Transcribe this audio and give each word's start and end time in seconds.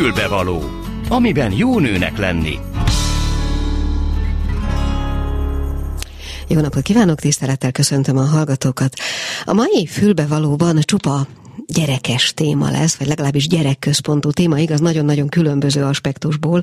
Fülbevaló, 0.00 0.62
amiben 1.08 1.52
jó 1.52 1.78
nőnek 1.78 2.18
lenni. 2.18 2.58
Jó 6.48 6.60
napot 6.60 6.82
kívánok, 6.82 7.20
tisztelettel 7.20 7.72
köszöntöm 7.72 8.16
a 8.16 8.24
hallgatókat. 8.24 8.94
A 9.44 9.52
mai 9.52 9.86
fülbevalóban 9.86 10.78
csupa 10.80 11.26
gyerekes 11.66 12.34
téma 12.34 12.70
lesz, 12.70 12.96
vagy 12.96 13.06
legalábbis 13.06 13.48
gyerekközpontú 13.48 14.30
téma, 14.30 14.58
igaz, 14.58 14.80
nagyon-nagyon 14.80 15.28
különböző 15.28 15.84
aspektusból. 15.84 16.62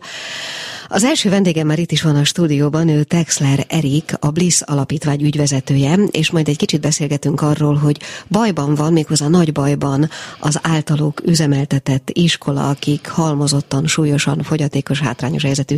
Az 0.90 1.04
első 1.04 1.30
vendégem 1.30 1.68
már 1.68 1.80
itt 1.80 1.92
is 1.92 2.02
van 2.02 2.16
a 2.16 2.24
stúdióban, 2.24 2.88
ő 2.88 3.04
Texler 3.04 3.66
Erik, 3.68 4.14
a 4.20 4.32
Bliss 4.32 4.62
Alapítvány 4.62 5.24
ügyvezetője, 5.24 5.96
és 5.96 6.32
majd 6.32 6.48
egy 6.48 6.58
kicsit 6.58 6.82
beszélgetünk 6.82 7.42
arról, 7.42 7.76
hogy 7.76 8.00
bajban 8.28 8.76
van, 8.76 8.94
méghozzá 8.94 9.28
nagy 9.28 9.52
bajban 9.52 10.10
az 10.40 10.60
általuk 10.62 11.22
üzemeltetett 11.26 12.10
iskola, 12.14 12.70
akik 12.70 13.08
halmozottan, 13.08 13.88
súlyosan, 13.88 14.44
fogyatékos, 14.44 15.00
hátrányos 15.00 15.44
helyzetű 15.44 15.78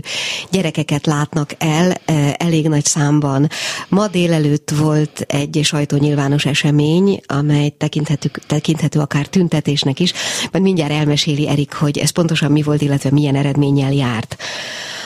gyerekeket 0.52 1.06
látnak 1.06 1.56
el 1.58 1.92
e, 2.06 2.36
elég 2.38 2.68
nagy 2.68 2.86
számban. 2.86 3.50
Ma 3.88 4.08
délelőtt 4.08 4.70
volt 4.70 5.20
egy 5.20 5.60
sajtónyilvános 5.64 6.46
esemény, 6.46 7.22
amely 7.26 7.70
tekinthető, 7.78 8.32
tekinthető 8.48 9.00
akár 9.00 9.28
tüntetésnek 9.28 10.00
is, 10.00 10.14
majd 10.52 10.64
mindjárt 10.64 10.92
elmeséli 10.92 11.48
Erik, 11.48 11.74
hogy 11.74 11.98
ez 11.98 12.10
pontosan 12.10 12.52
mi 12.52 12.62
volt, 12.62 12.82
illetve 12.82 13.12
milyen 13.12 13.36
eredménnyel 13.36 13.94
járt. 13.94 14.38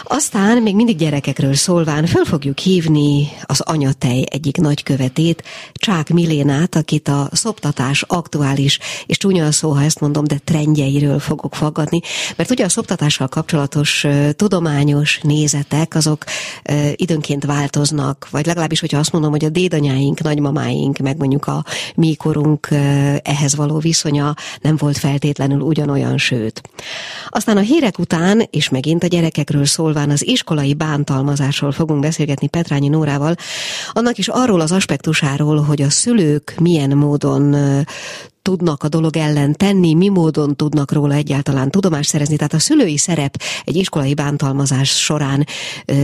Aztán 0.05 0.61
még 0.61 0.75
mindig 0.75 0.97
gyerekekről 0.97 1.53
szólván 1.53 2.05
föl 2.05 2.25
fogjuk 2.25 2.57
hívni 2.57 3.29
az 3.43 3.61
anyatej 3.61 4.23
egyik 4.29 4.57
nagykövetét, 4.57 5.43
Csák 5.73 6.09
Milénát, 6.09 6.75
akit 6.75 7.07
a 7.07 7.29
szoptatás 7.31 8.01
aktuális, 8.01 8.79
és 9.05 9.17
csúnya 9.17 9.45
a 9.45 9.51
szó, 9.51 9.71
ha 9.71 9.83
ezt 9.83 9.99
mondom, 9.99 10.23
de 10.23 10.37
trendjeiről 10.43 11.19
fogok 11.19 11.55
faggatni, 11.55 11.99
mert 12.35 12.51
ugye 12.51 12.65
a 12.65 12.69
szoptatással 12.69 13.27
kapcsolatos 13.27 14.05
tudományos 14.35 15.19
nézetek, 15.21 15.95
azok 15.95 16.23
időnként 16.95 17.45
változnak, 17.45 18.27
vagy 18.31 18.45
legalábbis, 18.45 18.79
hogyha 18.79 18.99
azt 18.99 19.11
mondom, 19.11 19.31
hogy 19.31 19.45
a 19.45 19.49
dédanyáink, 19.49 20.21
nagymamáink, 20.21 20.97
meg 20.97 21.17
mondjuk 21.17 21.47
a 21.47 21.65
mi 21.95 22.15
korunk 22.15 22.67
ehhez 23.21 23.55
való 23.55 23.77
viszonya 23.77 24.35
nem 24.61 24.75
volt 24.75 24.97
feltétlenül 24.97 25.59
ugyanolyan, 25.59 26.17
sőt. 26.17 26.61
Aztán 27.29 27.57
a 27.57 27.61
hírek 27.61 27.99
után, 27.99 28.47
és 28.49 28.69
megint 28.69 29.03
a 29.03 29.07
gyerekekről 29.07 29.65
szólván, 29.93 30.11
az 30.11 30.27
iskolai 30.27 30.73
bántalmazásról 30.73 31.71
fogunk 31.71 32.01
beszélgetni 32.01 32.47
Petrányi 32.47 32.87
Nórával, 32.87 33.35
annak 33.91 34.17
is 34.17 34.27
arról 34.27 34.61
az 34.61 34.71
aspektusáról, 34.71 35.61
hogy 35.61 35.81
a 35.81 35.89
szülők 35.89 36.55
milyen 36.59 36.97
módon 36.97 37.55
tudnak 38.43 38.83
a 38.83 38.87
dolog 38.87 39.17
ellen 39.17 39.53
tenni, 39.53 39.93
mi 39.93 40.09
módon 40.09 40.55
tudnak 40.55 40.91
róla 40.91 41.13
egyáltalán 41.13 41.71
tudomást 41.71 42.09
szerezni. 42.09 42.35
Tehát 42.35 42.53
a 42.53 42.59
szülői 42.59 42.97
szerep 42.97 43.41
egy 43.65 43.75
iskolai 43.75 44.13
bántalmazás 44.13 44.89
során 44.89 45.45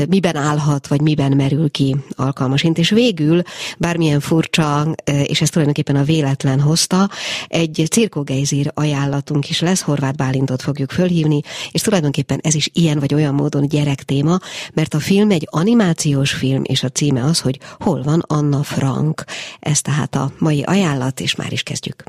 miben 0.07 0.35
állhat, 0.35 0.87
vagy 0.87 1.01
miben 1.01 1.31
merül 1.31 1.71
ki 1.71 1.95
alkalmasint. 2.15 2.77
És 2.77 2.89
végül, 2.89 3.41
bármilyen 3.77 4.19
furcsa, 4.19 4.95
és 5.23 5.41
ez 5.41 5.49
tulajdonképpen 5.49 5.95
a 5.95 6.03
véletlen 6.03 6.59
hozta, 6.59 7.09
egy 7.47 7.85
cirkogejzír 7.91 8.71
ajánlatunk 8.73 9.49
is 9.49 9.59
lesz, 9.59 9.81
Horváth 9.81 10.15
Bálintot 10.15 10.61
fogjuk 10.61 10.91
fölhívni, 10.91 11.41
és 11.71 11.81
tulajdonképpen 11.81 12.39
ez 12.41 12.55
is 12.55 12.69
ilyen 12.73 12.99
vagy 12.99 13.13
olyan 13.13 13.33
módon 13.33 13.67
gyerek 13.67 14.03
téma, 14.03 14.39
mert 14.73 14.93
a 14.93 14.99
film 14.99 15.31
egy 15.31 15.47
animációs 15.49 16.31
film, 16.31 16.61
és 16.65 16.83
a 16.83 16.89
címe 16.89 17.23
az, 17.23 17.39
hogy 17.39 17.59
hol 17.79 18.03
van 18.03 18.23
Anna 18.27 18.63
Frank. 18.63 19.23
Ez 19.59 19.81
tehát 19.81 20.15
a 20.15 20.31
mai 20.37 20.61
ajánlat, 20.61 21.19
és 21.19 21.35
már 21.35 21.51
is 21.51 21.63
kezdjük. 21.63 22.03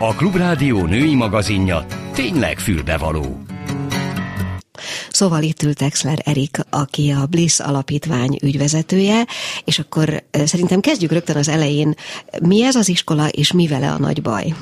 A 0.00 0.14
Klubrádió 0.14 0.86
női 0.86 1.14
magazinja 1.14 1.86
tényleg 2.12 2.58
fülbevaló. 2.58 3.42
Szóval 5.10 5.42
itt 5.42 5.62
ült 5.62 5.82
Exler 5.82 6.18
Erik, 6.24 6.56
aki 6.70 7.10
a 7.10 7.26
Bliss 7.26 7.60
alapítvány 7.60 8.38
ügyvezetője, 8.42 9.26
és 9.64 9.78
akkor 9.78 10.22
szerintem 10.44 10.80
kezdjük 10.80 11.12
rögtön 11.12 11.36
az 11.36 11.48
elején. 11.48 11.94
Mi 12.42 12.64
ez 12.64 12.74
az 12.74 12.88
iskola, 12.88 13.28
és 13.28 13.52
mi 13.52 13.66
vele 13.66 13.90
a 13.90 13.98
nagy 13.98 14.22
baj? 14.22 14.54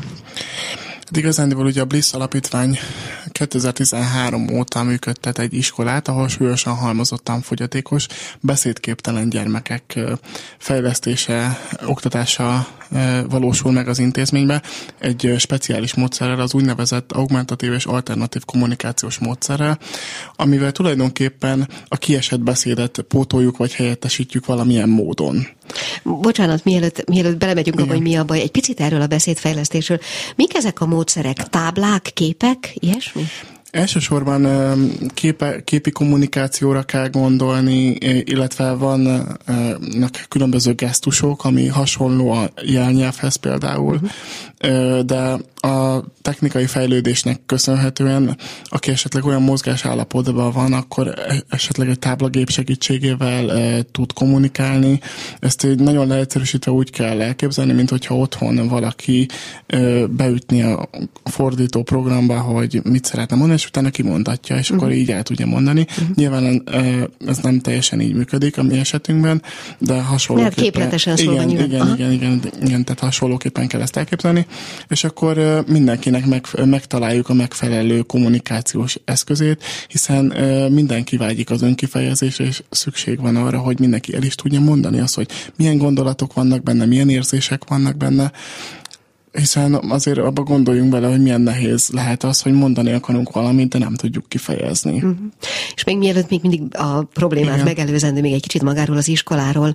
Hát 0.89 1.17
igazándiból 1.17 1.67
ugye 1.67 1.81
a 1.81 1.85
Bliss 1.85 2.13
alapítvány 2.13 2.79
2013 3.37 4.51
óta 4.51 4.83
működtet 4.83 5.39
egy 5.39 5.55
iskolát, 5.55 6.09
ahol 6.09 6.29
súlyosan 6.29 6.75
halmozottan 6.75 7.41
fogyatékos, 7.41 8.07
beszédképtelen 8.41 9.29
gyermekek 9.29 9.99
fejlesztése, 10.59 11.61
oktatása 11.87 12.67
valósul 13.29 13.73
meg 13.73 13.89
az 13.89 13.99
intézménybe 13.99 14.63
egy 14.99 15.35
speciális 15.39 15.95
módszerrel, 15.95 16.41
az 16.41 16.55
úgynevezett 16.55 17.13
augmentatív 17.13 17.73
és 17.73 17.85
alternatív 17.85 18.45
kommunikációs 18.45 19.19
módszerrel, 19.19 19.79
amivel 20.37 20.73
tulajdonképpen 20.73 21.69
a 21.89 21.97
kiesett 21.97 22.41
beszédet 22.41 23.05
pótoljuk 23.09 23.57
vagy 23.57 23.75
helyettesítjük 23.75 24.47
valamilyen 24.47 24.89
módon. 24.89 25.47
Bocsánat, 26.03 26.65
mielőtt, 26.65 27.09
mielőtt 27.09 27.39
belemegyünk 27.39 27.81
abba, 27.81 27.93
hogy 27.93 28.03
mi 28.03 28.17
a 28.17 28.25
baj, 28.25 28.41
egy 28.41 28.51
picit 28.51 28.81
erről 28.81 29.01
a 29.01 29.07
beszédfejlesztésről. 29.07 29.99
Mik 30.37 30.55
ezek 30.55 30.81
a 30.81 30.87
módszerek? 30.87 31.49
Táblák, 31.49 32.11
képek, 32.15 32.73
ilyesmi? 32.75 33.26
Elsősorban 33.71 34.47
képe, 35.15 35.65
képi 35.65 35.91
kommunikációra 35.91 36.83
kell 36.83 37.09
gondolni, 37.09 37.87
illetve 38.25 38.73
vannak 38.73 40.25
különböző 40.29 40.75
gesztusok, 40.75 41.45
ami 41.45 41.67
hasonló 41.67 42.31
a 42.31 42.51
jelnyelvhez 42.63 43.37
például, 43.37 44.01
uh-huh. 44.61 45.01
de 45.01 45.37
a 45.97 46.05
technikai 46.23 46.67
fejlődésnek 46.67 47.41
köszönhetően, 47.47 48.37
aki 48.65 48.91
esetleg 48.91 49.25
olyan 49.25 49.43
mozgás 49.43 49.85
állapotban 49.85 50.53
van, 50.53 50.73
akkor 50.73 51.09
e, 51.09 51.45
esetleg 51.49 51.89
egy 51.89 51.99
táblagép 51.99 52.51
segítségével 52.51 53.53
e, 53.53 53.83
tud 53.93 54.13
kommunikálni. 54.13 55.01
Ezt 55.41 55.65
egy 55.65 55.79
nagyon 55.79 56.07
leegyszerűsítve 56.07 56.71
úgy 56.71 56.91
kell 56.91 57.21
elképzelni, 57.21 57.73
mint 57.73 57.91
hogyha 57.91 58.17
otthon 58.17 58.69
valaki 58.69 59.29
e, 59.67 60.07
beütni 60.07 60.63
a 60.63 60.89
fordító 61.25 61.83
programba, 61.83 62.41
hogy 62.41 62.81
mit 62.85 63.05
szeretne 63.05 63.37
mondani, 63.37 63.59
és 63.59 63.67
utána 63.67 63.91
kimondatja, 63.91 64.57
és 64.57 64.63
uh-huh. 64.63 64.77
akkor 64.77 64.89
mhm. 64.89 64.99
így 65.01 65.11
el 65.11 65.23
tudja 65.23 65.47
mondani. 65.47 65.87
Uh-huh. 65.91 66.17
Nyilván 66.17 66.63
e, 66.67 67.09
ez 67.27 67.39
nem 67.39 67.61
teljesen 67.61 68.01
így 68.01 68.15
működik 68.15 68.59
a 68.59 68.63
mi 68.63 68.79
esetünkben, 68.79 69.43
de 69.79 70.01
hasonlóképpen... 70.01 70.63
Mert 70.63 70.73
képletesen 70.73 71.17
szólva 71.17 71.43
igen, 71.43 71.51
igen, 71.51 71.67
igen, 71.67 71.93
igen, 71.93 72.13
igen, 72.13 72.41
igen, 72.63 72.85
tehát 72.85 73.01
hasonlóképpen 73.01 73.67
kell 73.67 73.81
ezt 73.81 73.97
elképzelni, 73.97 74.47
és 74.89 75.05
akkor 75.05 75.65
mindenkinek 75.87 76.27
meg, 76.27 76.69
megtaláljuk 76.69 77.29
a 77.29 77.35
megfelelő 77.35 78.01
kommunikációs 78.03 78.99
eszközét, 79.05 79.65
hiszen 79.89 80.25
mindenki 80.73 81.17
vágyik 81.17 81.51
az 81.51 81.63
önkifejezésre, 81.63 82.45
és 82.45 82.63
szükség 82.71 83.21
van 83.21 83.37
arra, 83.37 83.59
hogy 83.59 83.79
mindenki 83.81 84.15
el 84.15 84.23
is 84.23 84.35
tudja 84.35 84.61
mondani 84.61 85.01
azt, 85.01 85.15
hogy 85.15 85.29
milyen 85.57 85.79
gondolatok 85.79 86.33
vannak 86.33 86.63
benne, 86.63 86.85
milyen 86.85 87.09
érzések 87.09 87.65
vannak 87.69 87.97
benne, 87.97 88.33
hiszen 89.37 89.75
azért 89.75 90.19
abba 90.19 90.43
gondoljunk 90.43 90.91
bele, 90.91 91.09
hogy 91.09 91.23
milyen 91.23 91.41
nehéz 91.41 91.89
lehet 91.93 92.25
az, 92.25 92.41
hogy 92.41 92.53
mondani 92.53 92.93
akarunk 92.93 93.33
valamit, 93.33 93.69
de 93.69 93.79
nem 93.79 93.95
tudjuk 93.95 94.29
kifejezni. 94.29 94.95
Uh-huh. 94.95 95.17
És 95.75 95.85
még 95.85 95.99
mielőtt 95.99 96.31
még 96.31 96.41
mindig 96.43 96.63
a 96.77 97.03
problémát 97.03 97.55
Igen. 97.55 97.65
megelőzendő, 97.65 98.21
még 98.21 98.33
egy 98.33 98.43
kicsit 98.43 98.63
magáról 98.63 98.97
az 98.97 99.09
iskoláról, 99.09 99.75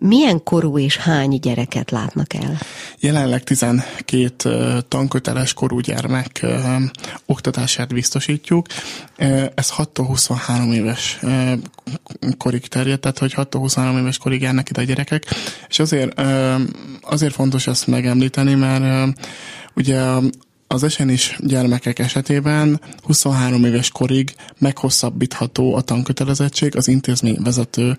milyen 0.00 0.42
korú 0.42 0.78
és 0.78 0.96
hány 0.96 1.38
gyereket 1.38 1.90
látnak 1.90 2.34
el? 2.34 2.58
Jelenleg 3.00 3.42
12 3.42 4.80
tanköteles 4.88 5.52
korú 5.52 5.78
gyermek 5.78 6.46
oktatását 7.26 7.92
biztosítjuk. 7.92 8.66
Ez 9.54 9.72
6-23 9.76 10.72
éves 10.72 11.18
korig 12.38 12.66
terjed, 12.66 13.00
tehát 13.00 13.18
hogy 13.18 13.34
6-23 13.36 13.98
éves 13.98 14.18
korig 14.18 14.40
járnak 14.40 14.70
ide 14.70 14.80
a 14.80 14.84
gyerekek, 14.84 15.24
és 15.68 15.78
azért, 15.78 16.20
azért 17.00 17.34
fontos 17.34 17.66
ezt 17.66 17.86
megemlíteni, 17.86 18.54
mert 18.54 19.18
ugye 19.74 20.00
az 20.68 20.82
esenis 20.82 21.36
gyermekek 21.40 21.98
esetében 21.98 22.80
23 23.02 23.64
éves 23.64 23.90
korig 23.90 24.34
meghosszabbítható 24.58 25.74
a 25.74 25.80
tankötelezettség 25.80 26.76
az 26.76 26.88
intézményvezető 26.88 27.96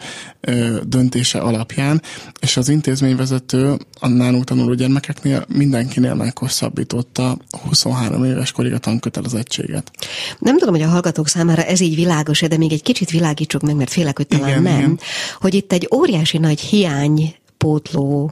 döntése 0.83 1.39
alapján, 1.39 2.01
és 2.39 2.57
az 2.57 2.69
intézményvezető 2.69 3.77
a 3.99 4.07
nálunk 4.07 4.43
tanuló 4.43 4.73
gyermekeknél 4.73 5.45
mindenkinél 5.47 6.13
meghosszabbította 6.13 7.37
23 7.67 8.23
éves 8.23 8.51
korig 8.51 8.73
a 8.73 8.77
tankötelezettséget. 8.77 9.91
Nem 10.39 10.57
tudom, 10.57 10.73
hogy 10.73 10.83
a 10.83 10.89
hallgatók 10.89 11.27
számára 11.27 11.63
ez 11.63 11.79
így 11.79 11.95
világos 11.95 12.41
de 12.41 12.57
még 12.57 12.71
egy 12.71 12.83
kicsit 12.83 13.09
világítsuk 13.09 13.61
meg, 13.61 13.75
mert 13.75 13.89
félek, 13.89 14.17
hogy 14.17 14.27
talán 14.27 14.49
igen, 14.49 14.61
nem, 14.61 14.77
igen. 14.77 14.99
hogy 15.39 15.53
itt 15.53 15.71
egy 15.71 15.87
óriási 15.95 16.37
nagy 16.37 16.59
hiány 16.59 17.35
pótló 17.67 18.31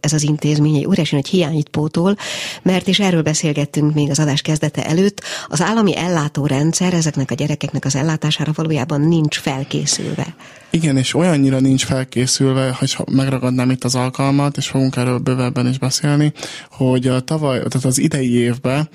ez 0.00 0.12
az 0.12 0.22
intézmény, 0.22 0.76
egy 0.76 0.86
óriási 0.86 1.14
nagy 1.14 1.26
hiányit 1.26 1.68
pótol, 1.68 2.16
mert 2.62 2.88
és 2.88 3.00
erről 3.00 3.22
beszélgettünk 3.22 3.94
még 3.94 4.10
az 4.10 4.18
adás 4.18 4.42
kezdete 4.42 4.86
előtt, 4.86 5.20
az 5.48 5.60
állami 5.60 5.96
ellátórendszer 5.96 6.94
ezeknek 6.94 7.30
a 7.30 7.34
gyerekeknek 7.34 7.84
az 7.84 7.96
ellátására 7.96 8.52
valójában 8.54 9.00
nincs 9.00 9.38
felkészülve. 9.38 10.34
Igen, 10.70 10.96
és 10.96 11.14
olyannyira 11.14 11.60
nincs 11.60 11.84
felkészülve, 11.84 12.76
hogy 12.78 12.96
megragadnám 13.10 13.70
itt 13.70 13.84
az 13.84 13.94
alkalmat, 13.94 14.56
és 14.56 14.66
fogunk 14.66 14.96
erről 14.96 15.18
bővebben 15.18 15.68
is 15.68 15.78
beszélni, 15.78 16.32
hogy 16.70 17.06
a 17.06 17.20
tavaly, 17.20 17.56
tehát 17.56 17.84
az 17.84 17.98
idei 17.98 18.32
évben 18.32 18.88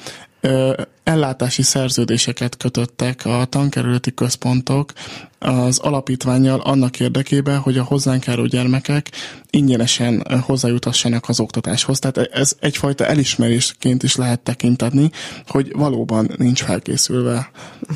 ellátási 1.03 1.61
szerződéseket 1.61 2.57
kötöttek 2.57 3.25
a 3.25 3.45
tankerületi 3.49 4.13
központok 4.13 4.93
az 5.39 5.79
alapítványjal 5.79 6.59
annak 6.59 6.99
érdekében, 6.99 7.59
hogy 7.59 7.77
a 7.77 7.83
hozzánk 7.83 8.25
járó 8.25 8.45
gyermekek 8.45 9.11
ingyenesen 9.49 10.41
hozzájutassanak 10.41 11.29
az 11.29 11.39
oktatáshoz. 11.39 11.99
Tehát 11.99 12.17
ez 12.17 12.55
egyfajta 12.59 13.05
elismerésként 13.05 14.03
is 14.03 14.15
lehet 14.15 14.39
tekinteni, 14.39 15.11
hogy 15.47 15.71
valóban 15.75 16.31
nincs 16.37 16.63
felkészülve 16.63 17.51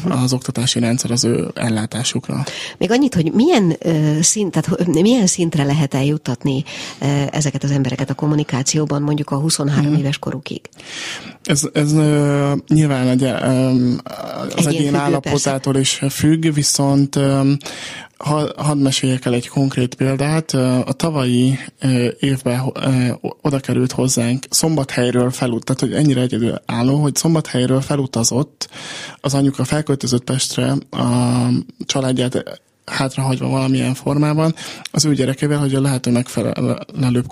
az 0.10 0.34
oktatási 0.34 0.80
rendszer 0.80 1.12
az 1.12 1.24
ő 1.24 1.52
ellátásukra. 1.54 2.44
Még 2.78 2.92
annyit, 2.92 3.14
hogy 3.16 3.32
milyen, 3.34 3.78
szint, 4.22 4.52
tehát 4.52 4.88
milyen 4.88 5.28
szintre 5.28 5.64
lehet 5.64 5.94
eljuttatni 5.94 6.64
ezeket 7.32 7.64
az 7.64 7.72
embereket 7.72 8.10
a 8.10 8.14
kommunikációban 8.14 9.02
mondjuk 9.02 9.30
a 9.30 9.36
23 9.36 9.86
hmm. 9.86 9.96
éves 9.96 10.18
korukig? 10.18 10.62
Ez, 11.44 11.70
ez 11.74 11.94
nyilván 12.68 13.08
egy, 13.08 13.24
az 13.24 14.68
egyén, 14.68 14.80
egyén 14.80 14.96
állapotától 14.96 15.76
is 15.76 16.02
függ, 16.10 16.54
viszont 16.54 17.16
ha, 18.18 18.50
hadd 18.58 18.78
meséljek 18.78 19.26
el 19.26 19.34
egy 19.34 19.48
konkrét 19.48 19.96
példát. 19.96 20.54
A 20.86 20.94
tavalyi 20.96 21.60
évben 22.20 22.74
oda 23.42 23.60
került 23.60 23.92
hozzánk 23.92 24.46
Szombathelyről 24.50 25.32
felut, 25.32 25.66
tehát 25.66 25.82
hogy 25.82 25.94
ennyire 25.94 26.22
egyedül 26.22 26.62
álló, 26.66 26.96
hogy 26.96 27.16
Szombathelyről 27.16 27.82
felutazott 27.82 28.70
az 29.22 29.34
anyuka 29.34 29.64
felköltözött 29.64 30.24
Pestre 30.24 30.74
a 30.90 31.48
családját 31.86 32.62
hátrahagyva 32.86 33.48
valamilyen 33.48 33.94
formában 33.94 34.56
az 34.92 35.06
ő 35.06 35.14
gyerekével, 35.14 35.60
hogy 35.60 35.76
a 35.76 35.82
lehető 35.82 36.12
megfelelőbb 36.12 37.26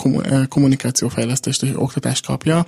kommunikációfejlesztést 0.50 1.64
és 1.64 1.70
oktatást 1.76 2.26
kapja. 2.26 2.66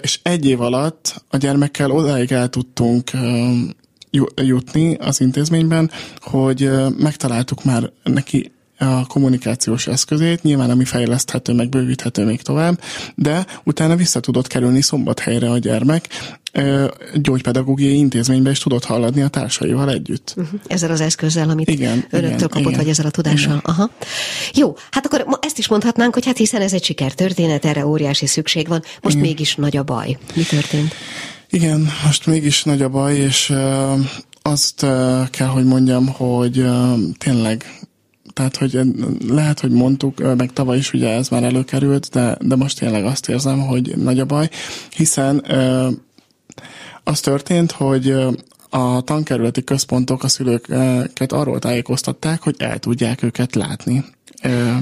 És 0.00 0.20
egy 0.22 0.46
év 0.46 0.60
alatt 0.60 1.24
a 1.28 1.36
gyermekkel 1.36 1.90
odáig 1.90 2.32
el 2.32 2.48
tudtunk 2.48 3.10
jutni 4.36 4.94
az 4.94 5.20
intézményben, 5.20 5.90
hogy 6.20 6.70
megtaláltuk 6.98 7.64
már 7.64 7.90
neki 8.02 8.52
a 8.78 9.06
kommunikációs 9.06 9.86
eszközét, 9.86 10.42
nyilván 10.42 10.70
ami 10.70 10.84
fejleszthető, 10.84 11.52
meg 11.52 11.68
bővíthető 11.68 12.24
még 12.24 12.42
tovább, 12.42 12.80
de 13.14 13.46
utána 13.64 13.96
vissza 13.96 14.20
tudott 14.20 14.46
kerülni 14.46 14.80
szombathelyre 14.80 15.50
a 15.50 15.58
gyermek, 15.58 16.08
gyógypedagógiai 17.14 17.96
intézménybe 17.96 18.50
is 18.50 18.58
tudott 18.58 18.84
halladni 18.84 19.22
a 19.22 19.28
társaival 19.28 19.90
együtt. 19.90 20.34
Uh-huh. 20.36 20.60
Ezzel 20.66 20.90
az 20.90 21.00
eszközzel, 21.00 21.50
amit 21.50 21.68
igen, 21.68 22.04
önöktől 22.10 22.22
igen, 22.22 22.38
kapott, 22.38 22.60
igen, 22.60 22.78
vagy 22.78 22.88
ezzel 22.88 23.06
a 23.06 23.10
tudással. 23.10 23.56
Igen. 23.56 23.74
Aha. 23.74 23.90
Jó, 24.54 24.76
hát 24.90 25.06
akkor 25.06 25.38
ezt 25.40 25.58
is 25.58 25.68
mondhatnánk, 25.68 26.14
hogy 26.14 26.26
hát 26.26 26.36
hiszen 26.36 26.60
ez 26.60 26.72
egy 26.72 26.84
sikertörténet, 26.84 27.64
erre 27.64 27.86
óriási 27.86 28.26
szükség 28.26 28.68
van, 28.68 28.82
most 29.00 29.16
igen. 29.16 29.28
mégis 29.28 29.54
nagy 29.54 29.76
a 29.76 29.82
baj. 29.82 30.18
Mi 30.34 30.42
történt? 30.42 30.94
Igen, 31.52 31.88
most 32.04 32.26
mégis 32.26 32.64
nagy 32.64 32.82
a 32.82 32.88
baj, 32.88 33.16
és 33.16 33.54
azt 34.42 34.80
kell, 35.30 35.46
hogy 35.46 35.64
mondjam, 35.64 36.06
hogy 36.06 36.64
tényleg 37.18 37.80
tehát, 38.32 38.56
hogy 38.56 38.80
lehet, 39.28 39.60
hogy 39.60 39.70
mondtuk, 39.70 40.36
meg 40.36 40.52
tavaly 40.52 40.76
is 40.76 40.92
ugye 40.92 41.08
ez 41.08 41.28
már 41.28 41.42
előkerült, 41.42 42.08
de, 42.12 42.36
de 42.40 42.56
most 42.56 42.78
tényleg 42.78 43.04
azt 43.04 43.28
érzem, 43.28 43.60
hogy 43.60 43.96
nagy 43.96 44.20
a 44.20 44.24
baj, 44.24 44.50
hiszen 44.96 45.44
az 47.04 47.20
történt, 47.20 47.72
hogy 47.72 48.14
a 48.70 49.00
tankerületi 49.00 49.64
központok 49.64 50.22
a 50.22 50.28
szülőket 50.28 51.32
arról 51.32 51.58
tájékoztatták, 51.58 52.42
hogy 52.42 52.54
el 52.58 52.78
tudják 52.78 53.22
őket 53.22 53.54
látni. 53.54 54.04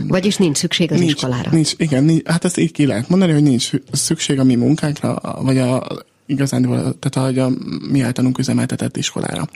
Vagyis 0.09 0.37
nincs 0.37 0.57
szükség 0.57 0.93
az 0.93 0.99
nincs, 0.99 1.13
iskolára. 1.13 1.51
Nincs, 1.51 1.73
igen, 1.77 2.05
nincs, 2.05 2.27
hát 2.27 2.45
ezt 2.45 2.59
így 2.59 2.73
ki 2.73 2.87
lehet 2.87 3.09
mondani, 3.09 3.33
hogy 3.33 3.43
nincs 3.43 3.71
szükség 3.93 4.39
a 4.39 4.45
mi 4.45 4.55
munkánkra, 4.55 5.21
vagy 5.43 5.59
a 5.59 5.87
igazán, 6.31 6.63
tehát 6.99 7.39
a, 7.39 7.45
a 7.45 7.51
mi 7.91 8.01
általunk 8.01 8.39
üzemeltetett 8.39 8.97
iskolára. 8.97 9.49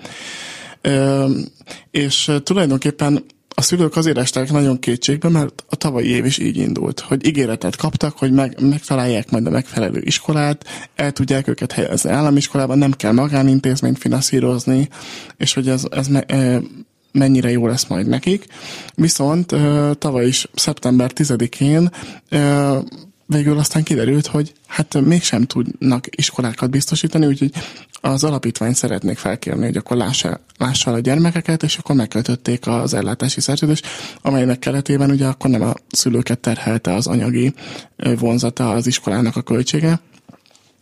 És 1.90 2.30
tulajdonképpen 2.42 3.24
a 3.56 3.62
szülők 3.62 3.96
azért 3.96 4.18
estek 4.18 4.50
nagyon 4.50 4.78
kétségbe, 4.78 5.28
mert 5.28 5.64
a 5.68 5.76
tavalyi 5.76 6.08
év 6.08 6.24
is 6.24 6.38
így 6.38 6.56
indult, 6.56 7.00
hogy 7.00 7.26
ígéretet 7.26 7.76
kaptak, 7.76 8.18
hogy 8.18 8.32
meg, 8.32 8.60
megtalálják 8.60 9.30
majd 9.30 9.46
a 9.46 9.50
megfelelő 9.50 10.00
iskolát, 10.04 10.64
el 10.94 11.12
tudják 11.12 11.48
őket 11.48 11.72
helyezni 11.72 12.10
államiskolában, 12.10 12.78
nem 12.78 12.92
kell 12.92 13.12
magánintézményt 13.12 13.98
finanszírozni, 13.98 14.88
és 15.36 15.54
hogy 15.54 15.68
ez, 15.68 15.84
ez 15.90 16.08
me, 16.08 16.24
mennyire 17.12 17.50
jó 17.50 17.66
lesz 17.66 17.86
majd 17.86 18.06
nekik. 18.06 18.46
Viszont 18.94 19.54
tavaly 19.98 20.26
is 20.26 20.48
szeptember 20.54 21.10
10-én 21.14 21.90
végül 23.26 23.58
aztán 23.58 23.82
kiderült, 23.82 24.26
hogy 24.26 24.52
hát 24.66 25.00
mégsem 25.00 25.44
tudnak 25.44 26.06
iskolákat 26.10 26.70
biztosítani, 26.70 27.26
úgyhogy 27.26 27.50
az 28.00 28.24
alapítvány 28.24 28.72
szeretnék 28.72 29.18
felkérni, 29.18 29.64
hogy 29.64 29.76
akkor 29.76 29.96
lássa, 29.96 30.40
lássa 30.58 30.92
a 30.92 30.98
gyermekeket, 30.98 31.62
és 31.62 31.76
akkor 31.78 31.96
megkötötték 31.96 32.66
az 32.66 32.94
ellátási 32.94 33.40
szerződést, 33.40 33.86
amelynek 34.22 34.58
keretében 34.58 35.10
ugye 35.10 35.26
akkor 35.26 35.50
nem 35.50 35.62
a 35.62 35.74
szülőket 35.90 36.38
terhelte 36.38 36.94
az 36.94 37.06
anyagi 37.06 37.54
vonzata 38.18 38.70
az 38.70 38.86
iskolának 38.86 39.36
a 39.36 39.42
költsége, 39.42 40.00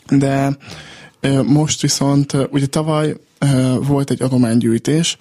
de 0.09 0.56
most 1.47 1.81
viszont, 1.81 2.33
ugye 2.50 2.67
tavaly 2.67 3.17
volt 3.81 4.11
egy 4.11 4.23
adománygyűjtés, 4.23 5.17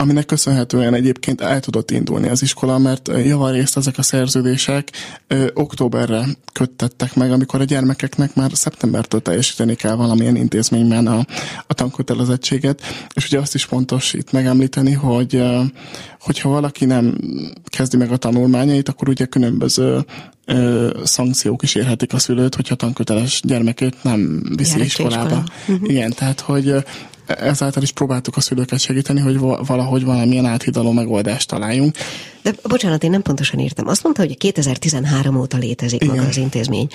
aminek 0.00 0.26
köszönhetően 0.26 0.94
egyébként 0.94 1.40
el 1.40 1.60
tudott 1.60 1.90
indulni 1.90 2.28
az 2.28 2.42
iskola, 2.42 2.78
mert 2.78 3.08
javarészt 3.24 3.76
ezek 3.76 3.98
a 3.98 4.02
szerződések 4.02 4.90
ö, 5.26 5.46
októberre 5.54 6.24
köttettek 6.52 7.14
meg, 7.14 7.32
amikor 7.32 7.60
a 7.60 7.64
gyermekeknek 7.64 8.34
már 8.34 8.50
szeptembertől 8.54 9.22
teljesíteni 9.22 9.74
kell 9.74 9.94
valamilyen 9.94 10.36
intézményben 10.36 11.06
a, 11.06 11.26
a 11.66 11.74
tankötelezettséget, 11.74 12.80
és 13.14 13.26
ugye 13.26 13.38
azt 13.38 13.54
is 13.54 13.64
fontos 13.64 14.12
itt 14.12 14.32
megemlíteni, 14.32 14.92
hogy 14.92 15.34
ö, 15.34 15.62
hogyha 16.20 16.48
valaki 16.48 16.84
nem 16.84 17.18
kezdi 17.64 17.96
meg 17.96 18.12
a 18.12 18.16
tanulmányait, 18.16 18.88
akkor 18.88 19.08
ugye 19.08 19.24
különböző 19.24 20.04
ö, 20.44 20.90
szankciók 21.04 21.62
is 21.62 21.74
érhetik 21.74 22.12
a 22.12 22.18
szülőt, 22.18 22.54
hogyha 22.54 22.74
tanköteles 22.74 23.40
gyermekét 23.44 24.02
nem 24.02 24.42
viszi 24.56 24.80
iskolába. 24.80 25.44
Uh-huh. 25.68 25.90
Igen, 25.90 26.10
tehát 26.10 26.40
hogy 26.40 26.74
ezáltal 27.38 27.82
is 27.82 27.92
próbáltuk 27.92 28.36
a 28.36 28.40
szülőket 28.40 28.78
segíteni, 28.78 29.20
hogy 29.20 29.38
valahogy 29.66 30.04
valamilyen 30.04 30.46
áthidaló 30.46 30.92
megoldást 30.92 31.48
találjunk. 31.48 31.96
De 32.42 32.52
bocsánat, 32.62 33.04
én 33.04 33.10
nem 33.10 33.22
pontosan 33.22 33.58
értem. 33.58 33.88
Azt 33.88 34.02
mondta, 34.02 34.22
hogy 34.22 34.36
2013 34.36 35.36
óta 35.36 35.56
létezik 35.56 36.02
Igen. 36.02 36.14
maga 36.14 36.28
az 36.28 36.36
intézmény. 36.36 36.88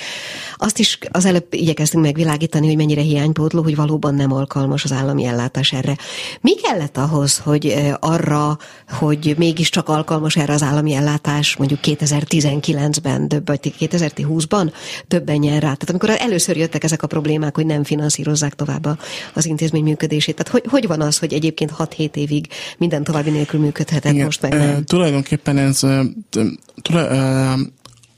Azt 0.55 0.79
is 0.79 0.97
az 1.11 1.25
előbb 1.25 1.45
igyekeztünk 1.49 2.03
megvilágítani, 2.03 2.67
hogy 2.67 2.75
mennyire 2.75 3.01
hiánypótló, 3.01 3.63
hogy 3.63 3.75
valóban 3.75 4.15
nem 4.15 4.33
alkalmas 4.33 4.83
az 4.83 4.91
állami 4.91 5.25
ellátás 5.25 5.71
erre. 5.71 5.97
Mi 6.41 6.55
kellett 6.55 6.97
ahhoz, 6.97 7.37
hogy 7.37 7.75
arra, 7.99 8.57
hogy 8.89 9.35
mégiscsak 9.37 9.89
alkalmas 9.89 10.35
erre 10.35 10.53
az 10.53 10.63
állami 10.63 10.93
ellátás, 10.93 11.55
mondjuk 11.55 11.79
2019-ben, 11.83 13.41
vagy 13.45 13.73
2020-ban 13.79 14.71
döbbenjen 15.07 15.53
rá? 15.53 15.59
Tehát 15.59 15.89
amikor 15.89 16.09
először 16.09 16.57
jöttek 16.57 16.83
ezek 16.83 17.03
a 17.03 17.07
problémák, 17.07 17.55
hogy 17.55 17.65
nem 17.65 17.83
finanszírozzák 17.83 18.53
tovább 18.53 18.99
az 19.33 19.45
intézmény 19.45 19.83
működését. 19.83 20.24
Tehát 20.33 20.51
hogy, 20.51 20.63
hogy 20.69 20.87
van 20.87 21.01
az, 21.01 21.17
hogy 21.17 21.33
egyébként 21.33 21.71
6-7 21.77 22.15
évig 22.15 22.47
minden 22.77 23.03
további 23.03 23.29
nélkül 23.29 23.59
működhetett, 23.59 24.13
Igen, 24.13 24.25
most 24.25 24.41
meg 24.41 24.53
nem? 24.53 24.61
E, 24.61 24.83
tulajdonképpen 24.83 25.57
ez 25.57 25.83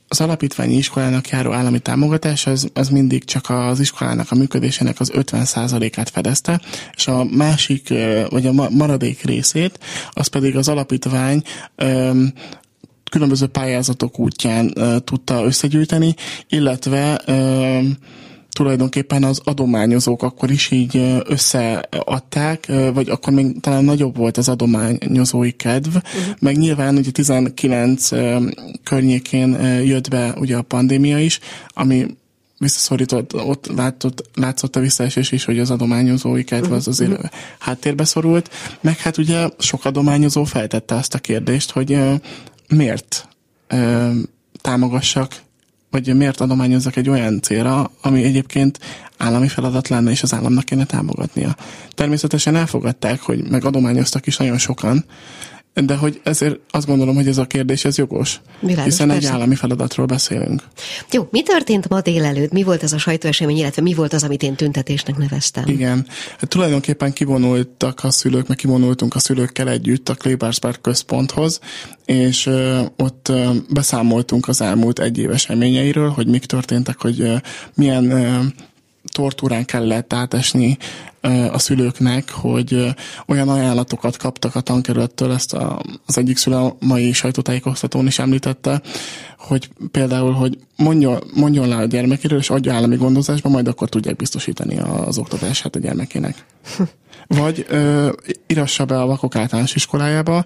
az 0.07 0.21
alapítványi 0.21 0.75
iskolának 0.75 1.29
járó 1.29 1.51
állami 1.51 1.79
támogatás 1.79 2.47
az, 2.47 2.69
az 2.73 2.89
mindig 2.89 3.23
csak 3.25 3.49
az 3.49 3.79
iskolának 3.79 4.31
a 4.31 4.35
működésének 4.35 4.99
az 4.99 5.11
50%-át 5.15 6.09
fedezte, 6.09 6.61
és 6.95 7.07
a 7.07 7.23
másik, 7.23 7.93
vagy 8.29 8.45
a 8.45 8.51
maradék 8.69 9.21
részét, 9.21 9.79
az 10.11 10.27
pedig 10.27 10.55
az 10.55 10.67
alapítvány 10.67 11.41
különböző 13.11 13.47
pályázatok 13.47 14.19
útján 14.19 14.73
tudta 15.03 15.43
összegyűjteni, 15.43 16.15
illetve 16.49 17.21
tulajdonképpen 18.57 19.23
az 19.23 19.41
adományozók 19.43 20.23
akkor 20.23 20.51
is 20.51 20.71
így 20.71 21.21
összeadták, 21.25 22.71
vagy 22.93 23.09
akkor 23.09 23.33
még 23.33 23.59
talán 23.59 23.83
nagyobb 23.83 24.17
volt 24.17 24.37
az 24.37 24.49
adományozói 24.49 25.51
kedv, 25.51 25.95
uh-huh. 25.95 26.35
meg 26.39 26.57
nyilván 26.57 26.95
ugye 26.95 27.11
19 27.11 28.09
környékén 28.83 29.49
jött 29.83 30.09
be 30.09 30.33
ugye 30.39 30.57
a 30.57 30.61
pandémia 30.61 31.19
is, 31.19 31.39
ami 31.67 32.05
visszaszorított, 32.59 33.35
ott 33.35 33.67
látott, 33.75 34.29
látszott 34.33 34.75
a 34.75 34.79
visszaesés 34.79 35.31
is, 35.31 35.45
hogy 35.45 35.59
az 35.59 35.71
adományozói 35.71 36.43
kedv 36.43 36.71
az 36.71 36.87
azért 36.87 37.11
uh-huh. 37.11 37.29
háttérbe 37.59 38.05
szorult, 38.05 38.49
meg 38.81 38.97
hát 38.97 39.17
ugye 39.17 39.49
sok 39.57 39.85
adományozó 39.85 40.43
feltette 40.43 40.95
azt 40.95 41.13
a 41.13 41.19
kérdést, 41.19 41.71
hogy 41.71 41.97
miért 42.67 43.27
támogassak 44.61 45.45
hogy 45.91 46.15
miért 46.15 46.41
adományozzak 46.41 46.95
egy 46.95 47.09
olyan 47.09 47.41
célra, 47.41 47.91
ami 48.01 48.23
egyébként 48.23 48.79
állami 49.17 49.47
feladat 49.47 49.87
lenne, 49.87 50.11
és 50.11 50.23
az 50.23 50.33
államnak 50.33 50.65
kéne 50.65 50.85
támogatnia. 50.85 51.55
Természetesen 51.89 52.55
elfogadták, 52.55 53.21
hogy 53.21 53.49
meg 53.49 53.65
adományoztak 53.65 54.27
is 54.27 54.37
nagyon 54.37 54.57
sokan, 54.57 55.05
de 55.85 55.95
hogy 55.95 56.21
ezért 56.23 56.59
azt 56.69 56.87
gondolom, 56.87 57.15
hogy 57.15 57.27
ez 57.27 57.37
a 57.37 57.45
kérdés 57.45 57.85
ez 57.85 57.97
jogos. 57.97 58.41
Világos, 58.59 58.83
hiszen 58.83 59.07
persze. 59.07 59.27
egy 59.27 59.33
állami 59.33 59.55
feladatról 59.55 60.05
beszélünk. 60.05 60.63
Jó, 61.11 61.27
mi 61.31 61.43
történt 61.43 61.89
ma 61.89 62.01
délelőtt? 62.01 62.51
Mi 62.51 62.63
volt 62.63 62.83
ez 62.83 62.93
a 62.93 62.97
sajtóesemény, 62.97 63.57
illetve 63.57 63.81
mi 63.81 63.93
volt 63.93 64.13
az, 64.13 64.23
amit 64.23 64.43
én 64.43 64.55
tüntetésnek 64.55 65.17
neveztem? 65.17 65.63
Igen. 65.67 66.05
Hát 66.37 66.49
tulajdonképpen 66.49 67.13
kivonultak 67.13 68.03
a 68.03 68.11
szülők, 68.11 68.47
meg 68.47 68.57
kivonultunk 68.57 69.15
a 69.15 69.19
szülőkkel 69.19 69.69
együtt 69.69 70.09
a 70.09 70.13
Klebersberg 70.13 70.81
központhoz, 70.81 71.59
és 72.05 72.45
ö, 72.45 72.81
ott 72.97 73.27
ö, 73.29 73.49
beszámoltunk 73.69 74.47
az 74.47 74.61
elmúlt 74.61 74.99
egy 74.99 75.17
év 75.17 75.31
eseményeiről, 75.31 76.09
hogy 76.09 76.27
mik 76.27 76.45
történtek, 76.45 77.01
hogy 77.01 77.21
ö, 77.21 77.35
milyen 77.75 78.11
ö, 78.11 78.39
tortúrán 79.11 79.65
kellett 79.65 80.13
átesni 80.13 80.77
a 81.51 81.59
szülőknek, 81.59 82.31
hogy 82.31 82.95
olyan 83.27 83.49
ajánlatokat 83.49 84.17
kaptak 84.17 84.55
a 84.55 84.61
tankerülettől, 84.61 85.31
ezt 85.31 85.53
a, 85.53 85.81
az 86.05 86.17
egyik 86.17 86.37
szülő 86.37 86.55
a 86.55 86.75
mai 86.79 87.13
sajtótájékoztatón 87.13 88.07
is 88.07 88.19
említette, 88.19 88.81
hogy 89.37 89.69
például, 89.91 90.31
hogy 90.33 90.57
mondjon, 90.75 91.23
mondjon 91.33 91.67
le 91.67 91.75
a 91.75 91.85
gyermekéről, 91.85 92.39
és 92.39 92.49
adja 92.49 92.73
állami 92.73 92.95
gondozásba, 92.95 93.49
majd 93.49 93.67
akkor 93.67 93.89
tudják 93.89 94.15
biztosítani 94.15 94.79
az 94.79 95.17
oktatását 95.17 95.75
a 95.75 95.79
gyermekének. 95.79 96.45
Vagy 97.27 97.65
ö, 97.69 98.11
irassa 98.47 98.85
be 98.85 99.01
a 99.01 99.05
vakok 99.05 99.35
általános 99.35 99.75
iskolájába 99.75 100.45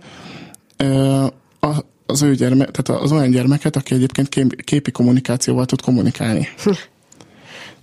ö, 0.77 1.25
a, 1.60 1.70
az 2.06 2.22
ő 2.22 2.36
gyermek, 2.36 2.72
tehát 2.72 3.03
az 3.03 3.12
olyan 3.12 3.32
gyermeket, 3.32 3.75
aki 3.75 3.94
egyébként 3.94 4.30
kép, 4.30 4.63
képi 4.63 4.91
kommunikációval 4.91 5.65
tud 5.65 5.82
kommunikálni. 5.82 6.48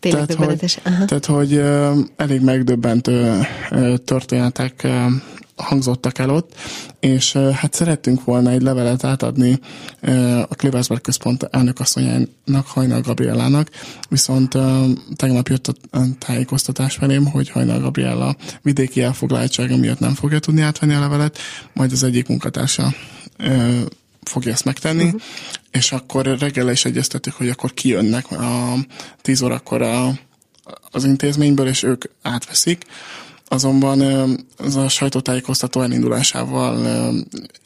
Tényleg 0.01 0.27
Tehát, 0.27 0.51
hogy. 0.51 0.81
Aha. 0.85 1.05
tehát, 1.05 1.27
hogy 1.27 1.63
elég 2.17 2.41
megdöbbentő 2.41 3.41
történetek 4.05 4.87
hangzottak 5.57 6.19
el 6.19 6.31
ott, 6.31 6.55
és 7.01 7.33
hát 7.33 7.75
szerettünk 7.75 8.25
volna 8.25 8.51
egy 8.51 8.63
levelet 8.63 9.05
átadni 9.05 9.61
a 10.49 10.55
Klebersberg 10.55 11.01
központ 11.01 11.43
elnökasszonyának, 11.43 12.67
Hajnal 12.67 13.01
Gabrielának, 13.01 13.71
viszont 14.09 14.59
tegnap 15.17 15.49
jött 15.49 15.67
a 15.91 16.01
tájékoztatás 16.19 16.95
felém, 16.95 17.27
hogy 17.27 17.51
Hajnal 17.51 17.81
Gabriella 17.81 18.37
vidéki 18.63 19.03
elfoglaltsága 19.03 19.77
miatt 19.77 19.99
nem 19.99 20.15
fogja 20.15 20.39
tudni 20.39 20.61
átvenni 20.61 20.95
a 20.95 21.01
levelet, 21.01 21.39
majd 21.73 21.93
az 21.93 22.03
egyik 22.03 22.29
munkatársa 22.29 22.95
fogja 24.29 24.53
ezt 24.53 24.65
megtenni, 24.65 25.05
uh-huh. 25.05 25.21
és 25.71 25.93
akkor 25.93 26.39
reggel 26.39 26.71
is 26.71 26.85
egyeztetik, 26.85 27.33
hogy 27.33 27.49
akkor 27.49 27.75
kijönnek 27.75 28.31
a 28.31 28.75
10 29.23 29.43
órakor 29.43 29.83
a, 29.83 30.13
az 30.91 31.05
intézményből, 31.05 31.69
és 31.69 31.83
ők 31.83 32.05
átveszik. 32.23 32.85
Azonban 33.51 34.01
az 34.57 34.77
a 34.77 34.89
sajtótájékoztató 34.89 35.81
elindulásával 35.81 37.13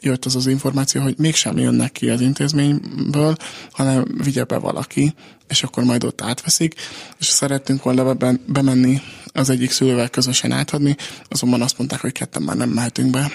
jött 0.00 0.25
az 0.25 0.37
az 0.37 0.47
információ, 0.47 1.02
hogy 1.02 1.14
mégsem 1.19 1.59
jönnek 1.59 1.92
ki 1.92 2.11
az 2.11 2.21
intézményből, 2.21 3.37
hanem 3.71 4.04
vigye 4.23 4.45
be 4.45 4.59
valaki, 4.59 5.14
és 5.49 5.62
akkor 5.62 5.85
majd 5.85 6.04
ott 6.04 6.21
átveszik, 6.21 6.75
és 7.19 7.26
szerettünk 7.26 7.83
volna 7.83 8.14
be- 8.14 8.40
bemenni 8.47 9.00
az 9.32 9.50
egyik 9.50 9.70
szülővel 9.70 10.08
közösen 10.08 10.52
átadni, 10.52 10.96
azonban 11.28 11.62
azt 11.62 11.78
mondták, 11.78 12.00
hogy 12.00 12.12
ketten 12.12 12.42
már 12.42 12.56
nem 12.56 12.68
mehetünk 12.68 13.10
be, 13.10 13.30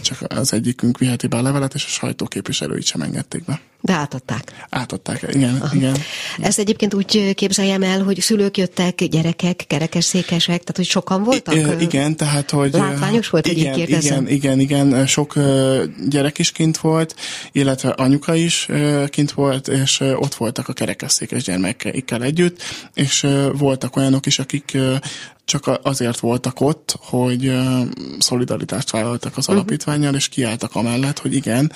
csak 0.00 0.18
az 0.28 0.52
egyikünk 0.52 0.98
viheti 0.98 1.26
be 1.26 1.36
a 1.36 1.42
levelet, 1.42 1.74
és 1.74 1.84
a 1.84 1.88
sajtóképviselőit 1.88 2.84
sem 2.84 3.02
engedték 3.02 3.44
be. 3.44 3.60
De 3.84 3.92
átadták. 3.92 4.66
Átadták, 4.70 5.26
igen, 5.32 5.62
igen. 5.72 5.96
Ezt 6.40 6.58
egyébként 6.58 6.94
úgy 6.94 7.34
képzeljem 7.34 7.82
el, 7.82 8.02
hogy 8.02 8.20
szülők 8.20 8.56
jöttek, 8.56 9.04
gyerekek, 9.04 9.64
kerekesszékesek, 9.66 10.60
tehát 10.60 10.76
hogy 10.76 10.84
sokan 10.84 11.22
voltak? 11.22 11.54
I- 11.54 11.82
igen, 11.82 12.16
tehát, 12.16 12.50
hogy... 12.50 12.72
Látványos 12.72 13.28
volt, 13.28 13.46
hogy 13.46 13.58
így 13.58 13.78
igen, 13.78 14.00
igen, 14.00 14.28
igen, 14.28 14.60
igen, 14.60 15.06
sok 15.06 15.34
gyerek 16.08 16.38
is 16.38 16.52
kint 16.52 16.76
volt, 16.76 17.14
illetve 17.52 17.88
anyuka 17.88 18.34
is 18.34 18.68
kint 19.06 19.32
volt, 19.32 19.68
és 19.68 20.00
ott 20.00 20.34
voltak 20.34 20.68
a 20.68 20.72
kerekesszékes 20.72 21.42
gyermekeikkel 21.42 22.22
együtt, 22.22 22.62
és 22.94 23.26
voltak 23.52 23.96
olyanok 23.96 24.26
is, 24.26 24.38
akik 24.38 24.78
csak 25.44 25.78
azért 25.82 26.20
voltak 26.20 26.60
ott, 26.60 26.98
hogy 27.00 27.52
szolidaritást 28.18 28.90
vállaltak 28.90 29.36
az 29.36 29.48
alapítványjal, 29.48 30.14
és 30.14 30.28
kiálltak 30.28 30.74
amellett, 30.74 31.18
hogy 31.18 31.34
igen, 31.34 31.72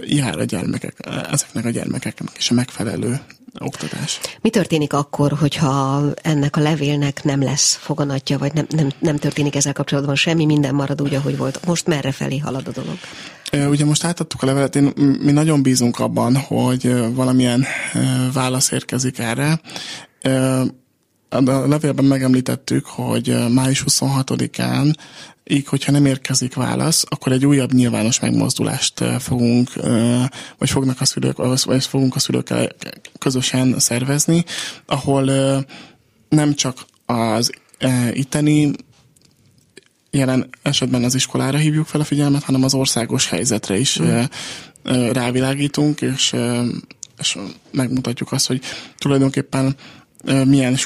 jár 0.00 0.38
a 0.38 0.44
gyermekek, 0.44 0.94
ezeknek 1.30 1.64
a 1.64 1.70
gyermekeknek 1.70 2.36
is 2.38 2.50
a 2.50 2.54
megfelelő 2.54 3.20
oktatás. 3.58 4.20
Mi 4.40 4.50
történik 4.50 4.92
akkor, 4.92 5.32
hogyha 5.32 6.02
ennek 6.14 6.56
a 6.56 6.60
levélnek 6.60 7.24
nem 7.24 7.42
lesz 7.42 7.74
foganatja, 7.74 8.38
vagy 8.38 8.52
nem, 8.52 8.66
nem, 8.68 8.88
nem 8.98 9.16
történik 9.16 9.54
ezzel 9.54 9.72
kapcsolatban 9.72 10.14
semmi, 10.14 10.44
minden 10.44 10.74
marad 10.74 11.02
úgy, 11.02 11.14
ahogy 11.14 11.36
volt? 11.36 11.66
Most 11.66 11.86
merre 11.86 12.12
felé 12.12 12.38
halad 12.38 12.68
a 12.68 12.70
dolog? 12.70 12.98
Ugye 13.70 13.84
most 13.84 14.04
átadtuk 14.04 14.42
a 14.42 14.46
levelet, 14.46 14.76
én, 14.76 14.92
mi 15.20 15.32
nagyon 15.32 15.62
bízunk 15.62 15.98
abban, 15.98 16.36
hogy 16.36 17.12
valamilyen 17.14 17.64
válasz 18.32 18.70
érkezik 18.70 19.18
erre. 19.18 19.60
A 21.32 21.66
levélben 21.66 22.04
megemlítettük, 22.04 22.86
hogy 22.86 23.36
május 23.52 23.84
26-án 23.88 24.94
így, 25.44 25.66
hogyha 25.66 25.92
nem 25.92 26.06
érkezik 26.06 26.54
válasz, 26.54 27.04
akkor 27.08 27.32
egy 27.32 27.46
újabb 27.46 27.72
nyilvános 27.72 28.20
megmozdulást 28.20 29.04
fogunk, 29.18 29.72
vagy 30.58 30.70
fognak 30.70 31.00
a 31.00 31.04
szülők, 31.04 31.36
vagy 31.64 31.86
fogunk 31.86 32.16
a 32.16 32.18
szülőkkel 32.18 32.68
közösen 33.18 33.78
szervezni, 33.78 34.44
ahol 34.86 35.24
nem 36.28 36.54
csak 36.54 36.86
az 37.06 37.50
itteni 38.12 38.70
jelen 40.10 40.48
esetben 40.62 41.04
az 41.04 41.14
iskolára 41.14 41.58
hívjuk 41.58 41.86
fel 41.86 42.00
a 42.00 42.04
figyelmet, 42.04 42.42
hanem 42.42 42.64
az 42.64 42.74
országos 42.74 43.28
helyzetre 43.28 43.78
is 43.78 44.00
mm. 44.02 44.20
rávilágítunk, 45.10 46.00
és, 46.00 46.34
és 47.18 47.38
megmutatjuk 47.70 48.32
azt, 48.32 48.46
hogy 48.46 48.60
tulajdonképpen 48.98 49.76
milyen 50.44 50.76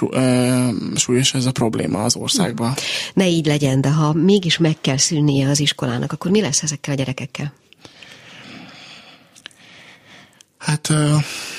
súlyos 0.94 1.34
ez 1.34 1.46
a 1.46 1.52
probléma 1.52 2.04
az 2.04 2.16
országban. 2.16 2.74
Ne 3.14 3.28
így 3.28 3.46
legyen, 3.46 3.80
de 3.80 3.90
ha 3.90 4.12
mégis 4.12 4.58
meg 4.58 4.76
kell 4.80 4.96
szűnnie 4.96 5.48
az 5.48 5.60
iskolának, 5.60 6.12
akkor 6.12 6.30
mi 6.30 6.40
lesz 6.40 6.62
ezekkel 6.62 6.94
a 6.94 6.96
gyerekekkel? 6.96 7.52
Hát 10.58 10.92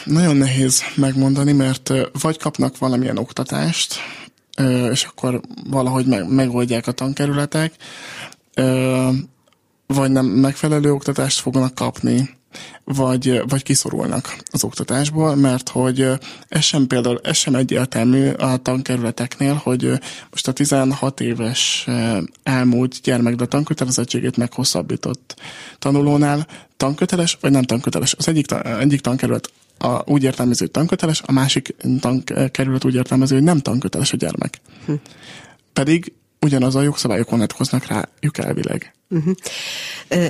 nagyon 0.03 0.35
nehéz 0.35 0.83
megmondani, 0.95 1.51
mert 1.51 1.93
vagy 2.21 2.37
kapnak 2.37 2.77
valamilyen 2.77 3.17
oktatást, 3.17 3.95
és 4.91 5.03
akkor 5.03 5.41
valahogy 5.69 6.05
meg, 6.05 6.29
megoldják 6.29 6.87
a 6.87 6.91
tankerületek, 6.91 7.73
vagy 9.87 10.11
nem 10.11 10.25
megfelelő 10.25 10.91
oktatást 10.91 11.39
fognak 11.39 11.75
kapni, 11.75 12.36
vagy, 12.83 13.41
vagy 13.47 13.63
kiszorulnak 13.63 14.37
az 14.51 14.63
oktatásból, 14.63 15.35
mert 15.35 15.69
hogy 15.69 16.09
ez 16.47 16.63
sem 16.63 16.87
például, 16.87 17.19
ez 17.23 17.35
sem 17.35 17.55
egyértelmű 17.55 18.29
a 18.29 18.57
tankerületeknél, 18.57 19.53
hogy 19.53 19.91
most 20.31 20.47
a 20.47 20.51
16 20.51 21.19
éves 21.19 21.87
elmúlt 22.43 23.01
gyermek, 23.01 23.35
tankötelezettségét 23.35 24.37
meghosszabbított 24.37 25.35
tanulónál 25.79 26.47
tanköteles, 26.77 27.37
vagy 27.41 27.51
nem 27.51 27.63
tanköteles. 27.63 28.13
Az 28.13 28.27
egyik, 28.27 28.51
egyik 28.79 29.01
tankerület 29.01 29.51
a, 29.77 30.11
úgy 30.11 30.23
értelmező, 30.23 30.65
hogy 30.65 30.71
tanköteles, 30.71 31.21
a 31.25 31.31
másik 31.31 31.75
tankerület 31.99 32.85
úgy 32.85 32.95
értelmező, 32.95 33.35
hogy 33.35 33.43
nem 33.43 33.59
tanköteles 33.59 34.13
a 34.13 34.17
gyermek. 34.17 34.59
Hm. 34.85 34.93
Pedig 35.73 36.13
ugyanaz 36.41 36.75
a 36.75 36.81
jogszabályok 36.81 37.29
vonatkoznak 37.29 37.85
rájuk 37.85 38.37
elvileg. 38.37 38.91
Uh-huh. 39.09 39.35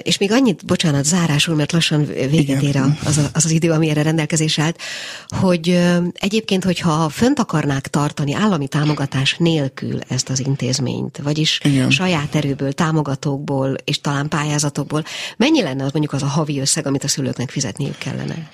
És 0.02 0.18
még 0.18 0.32
annyit, 0.32 0.66
bocsánat, 0.66 1.06
zárásul, 1.06 1.56
mert 1.56 1.72
lassan 1.72 2.06
véget 2.06 2.62
ér 2.62 2.78
az, 3.06 3.18
az 3.34 3.46
az 3.46 3.52
idő, 3.52 3.72
ami 3.72 3.90
erre 3.90 4.02
rendelkezés 4.02 4.60
állt, 4.60 4.82
hogy 5.28 5.80
egyébként, 6.14 6.64
hogyha 6.64 7.10
fönt 7.10 7.40
akarnák 7.40 7.88
tartani 7.88 8.34
állami 8.34 8.68
támogatás 8.68 9.36
nélkül 9.38 10.00
ezt 10.08 10.30
az 10.30 10.40
intézményt, 10.40 11.20
vagyis 11.24 11.60
Igen. 11.64 11.90
saját 11.90 12.36
erőből, 12.36 12.74
támogatókból 12.74 13.76
és 13.84 14.02
talán 14.02 14.28
pályázatokból, 14.28 15.04
mennyi 15.38 15.62
lenne 15.62 15.84
az 15.84 15.92
mondjuk 15.92 16.14
az 16.14 16.24
a 16.24 16.28
havi 16.28 16.60
összeg, 16.60 16.88
amit 16.88 17.04
a 17.04 17.08
szülőknek 17.08 17.50
fizetniük 17.50 17.98
kellene? 17.98 18.50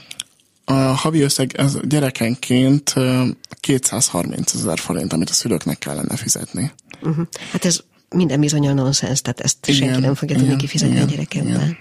A 0.66 0.74
havi 0.74 1.22
összeg 1.22 1.52
ez 1.58 1.78
gyerekenként 1.82 2.92
ö, 2.96 3.26
230 3.60 4.54
ezer 4.54 4.80
forint, 4.80 5.14
amit 5.14 5.30
a 5.30 5.34
szülőknek 5.34 5.80
kellene 5.80 6.16
fizetni. 6.16 6.72
Uh-huh. 7.04 7.28
Hát 7.52 7.66
ez 7.66 7.80
minden 8.10 8.40
bizonyal 8.40 8.74
nonsens, 8.74 9.22
tehát 9.22 9.40
ezt 9.40 9.68
Igen, 9.68 9.80
senki 9.80 10.00
nem 10.00 10.16
fogja 10.16 10.36
tudni 10.36 10.50
igen, 10.50 10.60
kifizetni 10.60 10.96
a 10.96 10.98
igen, 10.98 11.08
gyerekemben. 11.08 11.54
igen. 11.54 11.78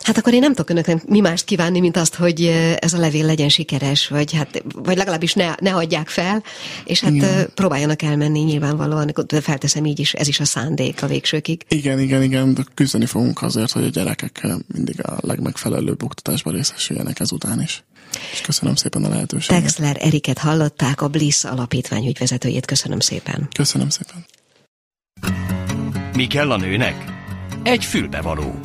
Hát 0.00 0.18
akkor 0.18 0.32
én 0.32 0.40
nem 0.40 0.50
tudok 0.50 0.70
önöknek 0.70 1.06
mi 1.06 1.20
mást 1.20 1.44
kívánni, 1.44 1.80
mint 1.80 1.96
azt, 1.96 2.14
hogy 2.14 2.42
ez 2.78 2.92
a 2.92 2.98
levél 2.98 3.26
legyen 3.26 3.48
sikeres, 3.48 4.08
vagy, 4.08 4.32
hát, 4.32 4.62
vagy 4.74 4.96
legalábbis 4.96 5.34
ne, 5.34 5.54
ne 5.60 5.74
adják 5.74 6.08
fel, 6.08 6.42
és 6.84 7.00
hát 7.00 7.12
Igen. 7.12 7.50
próbáljanak 7.54 8.02
elmenni 8.02 8.40
nyilvánvalóan, 8.40 9.12
de 9.26 9.40
felteszem 9.40 9.84
így 9.84 9.98
is, 9.98 10.12
ez 10.12 10.28
is 10.28 10.40
a 10.40 10.44
szándék 10.44 11.02
a 11.02 11.06
végsőkig. 11.06 11.64
Igen, 11.68 12.00
igen, 12.00 12.22
igen, 12.22 12.54
de 12.54 12.64
küzdeni 12.74 13.06
fogunk 13.06 13.42
azért, 13.42 13.72
hogy 13.72 13.84
a 13.84 13.88
gyerekek 13.88 14.46
mindig 14.74 15.06
a 15.06 15.16
legmegfelelőbb 15.20 16.02
oktatásban 16.02 16.52
részesüljenek 16.52 17.20
ezután 17.20 17.62
is. 17.62 17.84
És 18.32 18.40
köszönöm 18.40 18.74
szépen 18.74 19.04
a 19.04 19.08
lehetőséget. 19.08 19.62
Texler 19.62 19.96
Eriket 20.00 20.38
hallották, 20.38 21.00
a 21.02 21.08
Bliss 21.08 21.44
alapítvány 21.44 22.06
ügyvezetőjét. 22.06 22.66
Köszönöm 22.66 23.00
szépen. 23.00 23.48
Köszönöm 23.54 23.88
szépen. 23.88 24.26
Mi 26.12 26.26
kell 26.26 26.50
a 26.50 26.56
nőnek? 26.56 27.04
Egy 27.62 27.84
fülbevaló. 27.84 28.60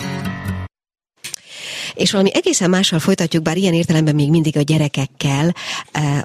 És 1.93 2.11
valami 2.11 2.29
egészen 2.33 2.69
mással 2.69 2.99
folytatjuk, 2.99 3.43
bár 3.43 3.57
ilyen 3.57 3.73
értelemben 3.73 4.15
még 4.15 4.29
mindig 4.29 4.57
a 4.57 4.61
gyerekekkel. 4.61 5.55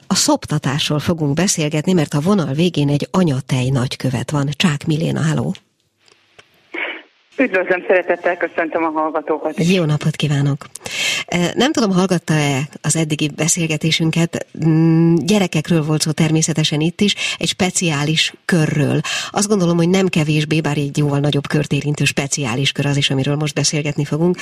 A 0.06 0.14
szoptatásról 0.14 0.98
fogunk 0.98 1.34
beszélgetni, 1.34 1.92
mert 1.92 2.14
a 2.14 2.20
vonal 2.20 2.52
végén 2.52 2.88
egy 2.88 3.08
anyatej 3.10 3.68
nagykövet 3.68 4.30
van. 4.30 4.48
Csák 4.56 4.86
Miléna, 4.86 5.20
háló! 5.20 5.54
Üdvözlöm, 7.38 7.84
szeretettel 7.86 8.36
köszöntöm 8.36 8.84
a 8.84 8.90
hallgatókat. 8.90 9.64
Jó 9.68 9.84
napot 9.84 10.16
kívánok! 10.16 10.66
Nem 11.54 11.72
tudom, 11.72 11.90
hallgatta-e 11.90 12.68
az 12.80 12.96
eddigi 12.96 13.30
beszélgetésünket, 13.36 14.46
mm, 14.66 15.14
gyerekekről 15.14 15.84
volt 15.84 16.00
szó 16.00 16.10
természetesen 16.10 16.80
itt 16.80 17.00
is, 17.00 17.14
egy 17.38 17.48
speciális 17.48 18.32
körről. 18.44 19.00
Azt 19.30 19.48
gondolom, 19.48 19.76
hogy 19.76 19.88
nem 19.88 20.06
kevésbé, 20.06 20.60
bár 20.60 20.76
egy 20.76 20.98
jóval 20.98 21.18
nagyobb 21.18 21.46
kört 21.46 21.72
érintő 21.72 22.04
speciális 22.04 22.72
kör 22.72 22.86
az 22.86 22.96
is, 22.96 23.10
amiről 23.10 23.36
most 23.36 23.54
beszélgetni 23.54 24.04
fogunk, 24.04 24.36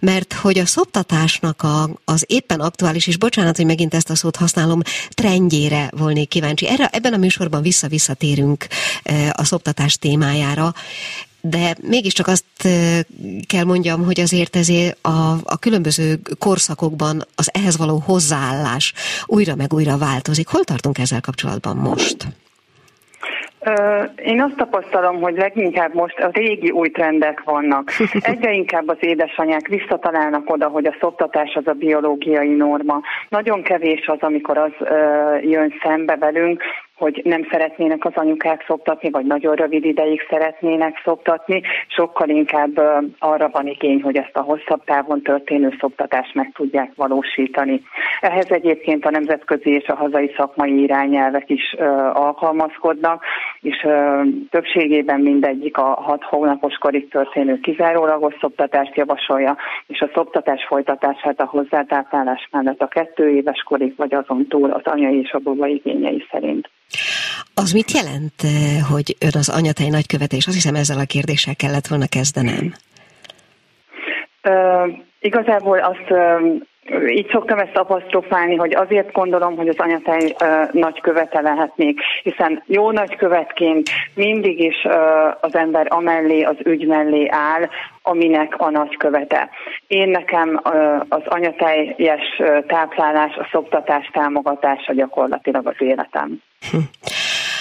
mert 0.00 0.32
hogy 0.32 0.58
a 0.58 0.66
szoptatásnak 0.66 1.62
a, 1.62 1.90
az 2.04 2.24
éppen 2.28 2.60
aktuális, 2.60 3.06
és 3.06 3.16
bocsánat, 3.18 3.56
hogy 3.56 3.66
megint 3.66 3.94
ezt 3.94 4.10
a 4.10 4.14
szót 4.14 4.36
használom, 4.36 4.80
trendjére 5.08 5.90
volnék 5.96 6.28
kíváncsi. 6.28 6.68
Erre, 6.68 6.88
ebben 6.92 7.12
a 7.12 7.16
műsorban 7.16 7.62
vissza-visszatérünk 7.62 8.66
a 9.32 9.44
szoptatás 9.44 9.98
témájára 9.98 10.72
de 11.42 11.74
mégiscsak 11.88 12.26
azt 12.26 12.44
kell 13.46 13.64
mondjam, 13.64 14.04
hogy 14.04 14.20
azért 14.20 14.56
ezért 14.56 14.98
a, 15.02 15.32
a 15.44 15.58
különböző 15.58 16.14
korszakokban 16.38 17.20
az 17.34 17.50
ehhez 17.52 17.76
való 17.76 18.02
hozzáállás 18.06 18.92
újra 19.26 19.54
meg 19.54 19.72
újra 19.72 19.98
változik. 19.98 20.48
Hol 20.48 20.64
tartunk 20.64 20.98
ezzel 20.98 21.20
kapcsolatban 21.20 21.76
most? 21.76 22.16
Én 24.16 24.42
azt 24.42 24.56
tapasztalom, 24.56 25.20
hogy 25.20 25.36
leginkább 25.36 25.94
most 25.94 26.18
a 26.18 26.30
régi 26.32 26.70
új 26.70 26.90
trendek 26.90 27.42
vannak. 27.44 27.90
Egyre 28.20 28.52
inkább 28.52 28.88
az 28.88 28.96
édesanyák 29.00 29.68
visszatalálnak 29.68 30.50
oda, 30.50 30.68
hogy 30.68 30.86
a 30.86 30.96
szoptatás 31.00 31.54
az 31.54 31.66
a 31.66 31.72
biológiai 31.72 32.54
norma. 32.54 33.00
Nagyon 33.28 33.62
kevés 33.62 34.06
az, 34.06 34.18
amikor 34.20 34.58
az 34.58 34.72
jön 35.42 35.74
szembe 35.82 36.16
velünk, 36.16 36.62
hogy 37.02 37.20
nem 37.24 37.46
szeretnének 37.50 38.04
az 38.04 38.12
anyukák 38.14 38.64
szoptatni, 38.66 39.10
vagy 39.10 39.24
nagyon 39.24 39.54
rövid 39.54 39.84
ideig 39.84 40.26
szeretnének 40.30 41.00
szoptatni, 41.04 41.62
sokkal 41.88 42.28
inkább 42.28 42.80
arra 43.18 43.48
van 43.48 43.66
igény, 43.66 44.02
hogy 44.02 44.16
ezt 44.16 44.36
a 44.36 44.40
hosszabb 44.40 44.84
távon 44.84 45.22
történő 45.22 45.74
szoptatást 45.80 46.34
meg 46.34 46.52
tudják 46.54 46.90
valósítani. 46.94 47.82
Ehhez 48.20 48.50
egyébként 48.50 49.04
a 49.04 49.10
nemzetközi 49.10 49.70
és 49.70 49.86
a 49.86 49.94
hazai 49.94 50.32
szakmai 50.36 50.82
irányelvek 50.82 51.50
is 51.50 51.72
alkalmazkodnak, 52.12 53.24
és 53.60 53.86
többségében 54.50 55.20
mindegyik 55.20 55.76
a 55.76 55.84
hat 55.84 56.22
hónapos 56.22 56.74
korig 56.74 57.08
történő 57.08 57.58
kizárólagos 57.60 58.34
szoptatást 58.40 58.96
javasolja, 58.96 59.56
és 59.86 60.00
a 60.00 60.10
szoptatás 60.14 60.64
folytatását 60.68 61.40
a 61.40 61.46
hozzátáplálás 61.46 62.48
mellett 62.50 62.80
a 62.80 62.86
kettő 62.86 63.28
éves 63.28 63.62
korig, 63.62 63.94
vagy 63.96 64.14
azon 64.14 64.46
túl 64.46 64.70
az 64.70 64.82
anyai 64.84 65.18
és 65.18 65.32
a 65.32 65.38
baba 65.38 65.66
igényei 65.66 66.26
szerint. 66.30 66.70
Az 67.54 67.72
mit 67.72 67.90
jelent, 67.90 68.38
eh, 68.42 68.90
hogy 68.90 69.16
ön 69.20 69.36
az 69.38 69.48
anyatej 69.48 69.88
nagykövetés? 69.88 70.46
Azt 70.46 70.54
hiszem 70.54 70.74
ezzel 70.74 70.98
a 70.98 71.12
kérdéssel 71.14 71.56
kellett 71.56 71.86
volna 71.86 72.06
kezdenem. 72.06 72.74
Uh, 74.48 74.98
igazából 75.20 75.78
azt 75.78 76.10
uh, 76.10 76.60
így 77.08 77.28
szoktam 77.30 77.58
ezt 77.58 77.76
apostrofálni, 77.76 78.56
hogy 78.56 78.74
azért 78.74 79.12
gondolom, 79.12 79.56
hogy 79.56 79.68
az 79.68 79.78
anyatej 79.78 80.34
uh, 80.40 80.72
nagykövete 80.72 81.40
lehetnék, 81.40 82.00
hiszen 82.22 82.62
jó 82.66 82.90
nagykövetként 82.90 83.90
mindig 84.14 84.60
is 84.60 84.84
uh, 84.84 84.94
az 85.40 85.54
ember 85.54 85.86
amellé, 85.88 86.42
az 86.42 86.56
ügy 86.64 86.86
mellé 86.86 87.28
áll, 87.30 87.68
aminek 88.02 88.54
a 88.58 88.70
nagykövete. 88.70 89.50
Én 89.86 90.08
nekem 90.08 90.60
uh, 90.64 91.00
az 91.08 91.22
anyateljes 91.24 92.42
táplálás, 92.66 93.36
a 93.36 93.48
szoptatás 93.50 94.10
támogatása 94.12 94.92
gyakorlatilag 94.92 95.66
az 95.66 95.76
életem. 95.78 96.42
Hm. 96.70 96.78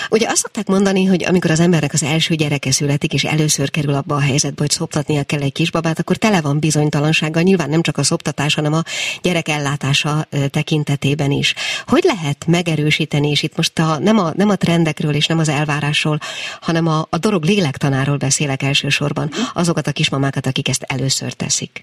Ugye 0.10 0.27
azt 0.27 0.41
szokták 0.41 0.67
mondani, 0.67 1.05
hogy 1.05 1.24
amikor 1.24 1.51
az 1.51 1.60
embernek 1.60 1.93
az 1.93 2.03
első 2.03 2.35
gyereke 2.35 2.72
születik, 2.72 3.14
és 3.14 3.24
először 3.24 3.70
kerül 3.70 3.94
abba 3.94 4.16
a 4.16 4.20
helyzetbe, 4.20 4.61
hogy 4.61 4.70
szoptatnia 4.70 5.24
kell 5.24 5.42
egy 5.42 5.51
kisbabát, 5.51 6.00
akkor 6.00 6.16
tele 6.16 6.42
van 6.42 6.59
bizonytalansággal, 6.59 7.42
nyilván 7.42 7.70
nem 7.70 7.81
csak 7.81 7.98
a 7.98 8.03
szoptatás, 8.03 8.53
hanem 8.53 8.74
a 8.74 8.83
gyerek 9.22 9.48
ellátása 9.48 10.27
tekintetében 10.50 11.31
is. 11.31 11.53
Hogy 11.85 12.03
lehet 12.03 12.46
megerősíteni, 12.48 13.29
és 13.29 13.44
itt 13.44 13.55
most 13.55 13.79
a, 13.79 14.00
nem, 14.00 14.18
a, 14.18 14.31
nem 14.35 14.50
a 14.50 14.55
trendekről 14.55 15.14
és 15.14 15.25
nem 15.25 15.40
az 15.40 15.50
elvárásról, 15.50 16.20
hanem 16.61 16.87
a, 16.87 17.07
a 17.09 17.18
dolog 17.18 17.44
lélektanáról 17.44 18.18
beszélek 18.18 18.64
elsősorban, 18.64 19.31
azokat 19.53 19.87
a 19.87 19.92
kismamákat, 19.92 20.46
akik 20.46 20.70
ezt 20.70 20.83
először 20.87 21.33
teszik? 21.33 21.81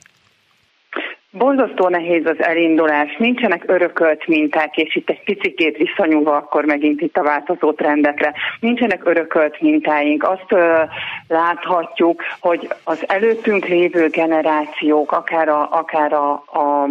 Borzasztó 1.38 1.88
nehéz 1.88 2.26
az 2.26 2.42
elindulás, 2.42 3.16
nincsenek 3.16 3.64
örökölt 3.66 4.26
minták, 4.26 4.76
és 4.76 4.96
itt 4.96 5.10
egy 5.10 5.22
picikét 5.22 5.76
visszanyúlva 5.76 6.36
akkor 6.36 6.64
megint 6.64 7.00
itt 7.00 7.16
a 7.16 7.22
változó 7.22 7.72
trendekre. 7.72 8.34
Nincsenek 8.60 9.06
örökölt 9.06 9.60
mintáink. 9.60 10.22
Azt 10.22 10.52
ö, 10.52 10.82
láthatjuk, 11.28 12.22
hogy 12.40 12.68
az 12.84 13.04
előttünk 13.06 13.66
lévő 13.66 14.08
generációk, 14.08 15.12
akár 15.12 15.48
a, 15.48 15.68
akár 15.70 16.12
a, 16.12 16.30
a 16.32 16.88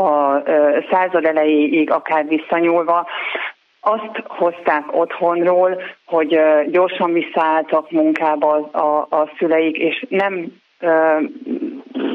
a 0.00 0.42
század 0.90 1.24
elejéig 1.24 1.90
akár 1.90 2.26
visszanyúlva, 2.26 3.06
azt 3.80 4.22
hozták 4.26 4.96
otthonról, 4.96 5.82
hogy 6.04 6.40
gyorsan 6.70 7.12
visszaálltak 7.12 7.90
munkába 7.90 8.68
a, 8.72 9.06
a 9.10 9.30
szüleik, 9.38 9.76
és 9.76 10.06
nem 10.08 10.52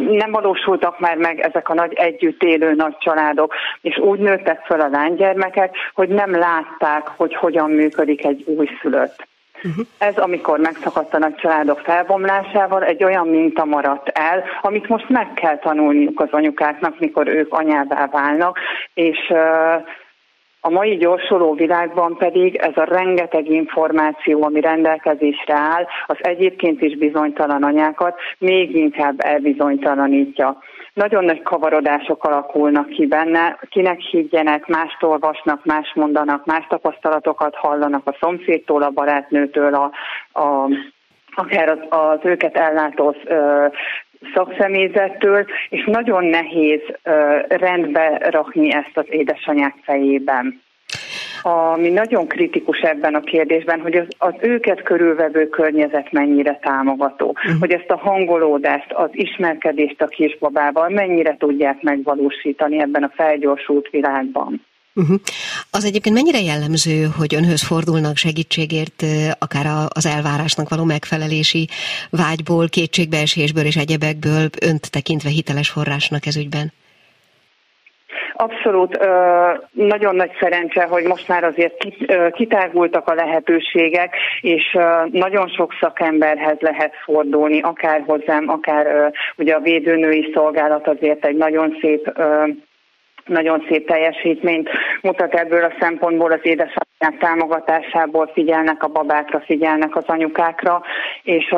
nem 0.09 0.31
valósultak 0.31 0.99
már 0.99 1.17
meg 1.17 1.39
ezek 1.39 1.69
a 1.69 1.73
nagy 1.73 1.93
együtt 1.93 2.43
élő 2.43 2.73
nagy 2.73 2.97
családok, 2.97 3.53
és 3.81 3.97
úgy 3.97 4.19
nőttek 4.19 4.65
fel 4.65 4.79
a 4.79 4.89
lánygyermekek, 4.89 5.75
hogy 5.93 6.09
nem 6.09 6.31
látták, 6.31 7.07
hogy 7.07 7.35
hogyan 7.35 7.71
működik 7.71 8.25
egy 8.25 8.43
újszülött. 8.45 9.29
Uh-huh. 9.63 9.85
Ez, 9.97 10.17
amikor 10.17 10.59
megszakadt 10.59 11.13
a 11.13 11.17
nagy 11.17 11.35
családok 11.35 11.79
felbomlásával, 11.79 12.83
egy 12.83 13.03
olyan 13.03 13.27
minta 13.27 13.65
maradt 13.65 14.07
el, 14.07 14.43
amit 14.61 14.87
most 14.87 15.09
meg 15.09 15.33
kell 15.33 15.57
tanulniuk 15.57 16.19
az 16.19 16.29
anyukáknak, 16.31 16.99
mikor 16.99 17.27
ők 17.27 17.53
anyává 17.53 18.07
válnak, 18.11 18.59
és 18.93 19.17
uh, 19.29 19.83
a 20.63 20.69
mai 20.69 20.97
gyorsuló 20.97 21.53
világban 21.53 22.17
pedig 22.17 22.55
ez 22.55 22.71
a 22.75 22.83
rengeteg 22.83 23.49
információ, 23.49 24.43
ami 24.43 24.61
rendelkezésre 24.61 25.53
áll, 25.53 25.85
az 26.05 26.17
egyébként 26.19 26.81
is 26.81 26.97
bizonytalan 26.97 27.63
anyákat 27.63 28.19
még 28.37 28.75
inkább 28.75 29.15
elbizonytalanítja. 29.17 30.57
Nagyon 30.93 31.25
nagy 31.25 31.41
kavarodások 31.41 32.23
alakulnak 32.23 32.89
ki 32.89 33.05
benne, 33.05 33.59
kinek 33.69 33.99
higgyenek, 33.99 34.67
mást 34.67 35.03
olvasnak, 35.03 35.65
más 35.65 35.91
mondanak, 35.95 36.45
más 36.45 36.65
tapasztalatokat 36.67 37.55
hallanak 37.55 38.07
a 38.07 38.17
szomszédtól, 38.19 38.81
a 38.81 38.89
barátnőtől, 38.89 39.73
a, 39.73 39.91
a 40.41 40.69
akár 41.35 41.69
az, 41.69 41.79
az 41.89 42.19
őket 42.23 42.55
ellátó 42.55 43.15
szakszemélyzettől, 44.33 45.45
és 45.69 45.83
nagyon 45.85 46.25
nehéz 46.25 46.81
rendbe 47.47 48.17
rakni 48.29 48.73
ezt 48.73 48.97
az 48.97 49.05
édesanyák 49.09 49.75
fejében 49.81 50.61
ami 51.43 51.89
nagyon 51.89 52.27
kritikus 52.27 52.79
ebben 52.79 53.15
a 53.15 53.19
kérdésben, 53.19 53.79
hogy 53.79 53.95
az, 53.95 54.07
az 54.17 54.33
őket 54.39 54.81
körülvevő 54.81 55.49
környezet 55.49 56.11
mennyire 56.11 56.59
támogató, 56.61 57.27
uh-huh. 57.27 57.59
hogy 57.59 57.71
ezt 57.71 57.89
a 57.89 57.97
hangolódást, 57.97 58.91
az 58.91 59.09
ismerkedést 59.11 60.01
a 60.01 60.07
kisbabával 60.07 60.89
mennyire 60.89 61.35
tudják 61.37 61.81
megvalósítani 61.81 62.79
ebben 62.79 63.03
a 63.03 63.11
felgyorsult 63.15 63.89
világban. 63.89 64.65
Uh-huh. 64.95 65.17
Az 65.71 65.85
egyébként 65.85 66.15
mennyire 66.15 66.39
jellemző, 66.39 67.07
hogy 67.17 67.35
önhöz 67.35 67.63
fordulnak 67.63 68.15
segítségért, 68.17 69.03
akár 69.39 69.65
az 69.87 70.05
elvárásnak 70.05 70.69
való 70.69 70.83
megfelelési 70.83 71.67
vágyból, 72.09 72.69
kétségbeesésből 72.69 73.65
és 73.65 73.75
egyebekből 73.75 74.49
önt 74.61 74.91
tekintve 74.91 75.29
hiteles 75.29 75.69
forrásnak 75.69 76.25
ez 76.25 76.37
ügyben? 76.37 76.73
Abszolút 78.33 78.99
nagyon 79.71 80.15
nagy 80.15 80.31
szerencse, 80.39 80.83
hogy 80.83 81.03
most 81.03 81.27
már 81.27 81.43
azért 81.43 81.87
kitágultak 82.31 83.07
a 83.07 83.13
lehetőségek, 83.13 84.15
és 84.41 84.77
nagyon 85.11 85.47
sok 85.47 85.73
szakemberhez 85.79 86.57
lehet 86.59 86.93
fordulni, 87.03 87.61
akár 87.61 88.03
hozzám, 88.05 88.49
akár 88.49 89.11
ugye 89.37 89.53
a 89.53 89.59
védőnői 89.59 90.31
szolgálat 90.33 90.87
azért 90.87 91.25
egy 91.25 91.35
nagyon 91.35 91.77
szép 91.81 92.11
nagyon 93.25 93.65
szép 93.69 93.87
teljesítményt 93.87 94.69
mutat 95.01 95.33
ebből 95.33 95.63
a 95.63 95.73
szempontból 95.79 96.31
az 96.31 96.39
édesanyák 96.41 97.17
támogatásából 97.19 98.31
figyelnek 98.33 98.83
a 98.83 98.87
babákra, 98.87 99.39
figyelnek 99.39 99.95
az 99.95 100.03
anyukákra, 100.07 100.81
és 101.23 101.55